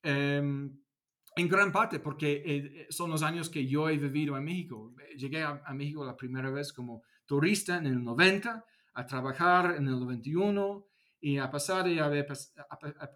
em, 0.03 0.79
en 1.37 1.49
gran 1.49 1.73
parte, 1.73 2.01
porque 2.01 2.43
eh, 2.45 2.87
son 2.91 3.11
los 3.11 3.23
años 3.23 3.51
que 3.51 3.67
yo 3.67 3.89
he 3.89 3.99
vivido 3.99 4.37
en 4.37 4.45
México. 4.45 4.95
Llegué 5.17 5.43
a, 5.43 5.75
México 5.75 6.05
la 6.05 6.17
primera 6.17 6.51
vez 6.51 6.73
como 6.73 7.03
turista 7.27 7.77
en 7.77 7.87
el 7.87 8.03
90, 8.03 8.65
a 8.95 9.07
trabajar 9.07 9.75
en 9.77 9.89
el 9.89 9.99
91 9.99 10.87
y 11.25 11.39
a 11.39 11.51
pesar, 11.51 11.87
de 11.87 11.99
haber, 12.03 12.27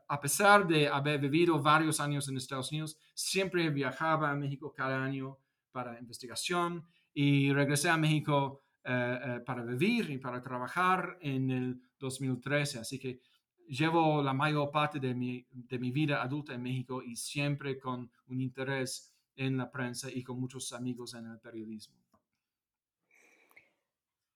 a 0.09 0.18
pesar 0.18 0.66
de 0.66 0.88
haber 0.88 1.20
vivido 1.20 1.61
varios 1.61 2.00
años 2.00 2.26
en 2.26 2.38
Estados 2.38 2.72
Unidos, 2.72 2.96
siempre 3.12 3.68
viajaba 3.68 4.30
a 4.30 4.34
México 4.34 4.72
cada 4.74 5.04
año 5.04 5.36
para 5.72 6.00
investigación 6.00 6.86
y 7.12 7.52
regresé 7.52 7.90
a 7.90 7.98
México 7.98 8.62
eh, 8.82 9.18
eh, 9.22 9.40
para 9.44 9.62
vivir 9.62 10.09
y 10.09 10.16
para 10.16 10.40
trabajar 10.40 11.18
en 11.20 11.50
el 11.50 11.82
2013. 11.98 12.78
Así 12.78 12.98
que 12.98 13.20
llevo 13.68 14.22
la 14.22 14.32
mayor 14.32 14.70
parte 14.70 14.98
de 14.98 15.14
mi, 15.14 15.46
de 15.50 15.78
mi 15.78 15.90
vida 15.90 16.22
adulta 16.22 16.54
en 16.54 16.62
México 16.62 17.02
y 17.02 17.14
siempre 17.14 17.78
con 17.78 18.11
un 18.28 18.40
interés 18.40 19.12
en 19.36 19.59
la 19.59 19.70
prensa 19.70 20.09
y 20.11 20.22
con 20.22 20.40
muchos 20.40 20.72
amigos 20.72 21.12
en 21.12 21.26
el 21.26 21.38
periodismo. 21.40 21.97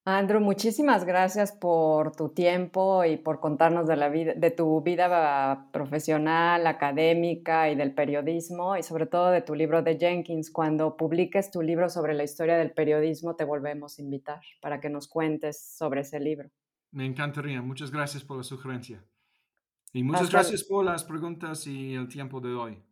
Andrew, 0.05 0.41
muchísimas 0.41 1.05
gracias 1.05 1.53
por 1.53 2.17
tu 2.17 2.31
tiempo 2.31 3.05
y 3.05 3.19
por 3.19 3.39
contarnos 3.39 3.87
de, 3.87 3.95
la 3.95 4.09
vida, 4.09 4.33
de 4.35 4.51
tu 4.51 4.83
vida 4.83 5.69
profesional, 5.73 6.67
académica 6.67 7.71
y 7.71 7.77
del 7.77 7.95
periodismo 7.95 8.77
y 8.77 8.83
sobre 8.83 9.07
todo 9.07 9.31
de 9.31 9.43
tu 9.43 9.55
libro 9.55 9.81
de 9.83 9.97
Jenkins. 9.97 10.51
Cuando 10.51 10.97
publiques 10.97 11.53
tu 11.53 11.63
libro 11.63 11.89
sobre 11.89 12.15
la 12.15 12.25
historia 12.25 12.57
del 12.57 12.73
periodismo, 12.73 13.37
te 13.37 13.45
volvemos 13.45 13.97
a 13.97 14.03
invitar 14.03 14.41
para 14.61 14.81
que 14.81 14.91
nos 14.91 15.07
cuentes 15.07 15.77
sobre 15.77 16.01
ese 16.01 16.19
libro. 16.19 16.51
Me 16.91 17.07
encantaría. 17.07 17.63
Muchas 17.63 17.93
gracias 17.93 18.25
por 18.25 18.37
la 18.37 18.43
sugerencia. 18.43 19.05
Y 19.93 20.03
muchas 20.03 20.33
gracias 20.33 20.65
por 20.65 20.85
las 20.85 21.05
preguntas 21.05 21.65
y 21.69 21.95
el 21.95 22.09
tiempo 22.09 22.41
de 22.41 22.53
hoy. 22.53 22.83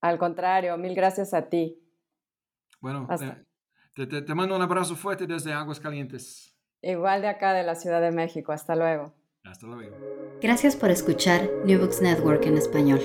Al 0.00 0.16
contrario, 0.16 0.78
mil 0.78 0.94
gracias 0.94 1.34
a 1.34 1.48
ti. 1.48 1.76
Bueno, 2.80 3.08
eh, 3.10 4.06
te, 4.06 4.22
te 4.22 4.34
mando 4.34 4.54
un 4.54 4.62
abrazo 4.62 4.94
fuerte 4.94 5.26
desde 5.26 5.52
Aguas 5.52 5.80
Calientes. 5.80 6.51
Igual 6.82 7.22
de 7.22 7.28
acá 7.28 7.52
de 7.52 7.62
la 7.62 7.74
Ciudad 7.74 8.00
de 8.00 8.10
México. 8.10 8.52
Hasta 8.52 8.76
luego. 8.76 9.14
Hasta 9.44 9.66
luego. 9.66 9.96
Gracias 10.40 10.76
por 10.76 10.90
escuchar 10.90 11.48
New 11.64 11.80
Books 11.80 12.02
Network 12.02 12.44
en 12.46 12.58
español. 12.58 13.00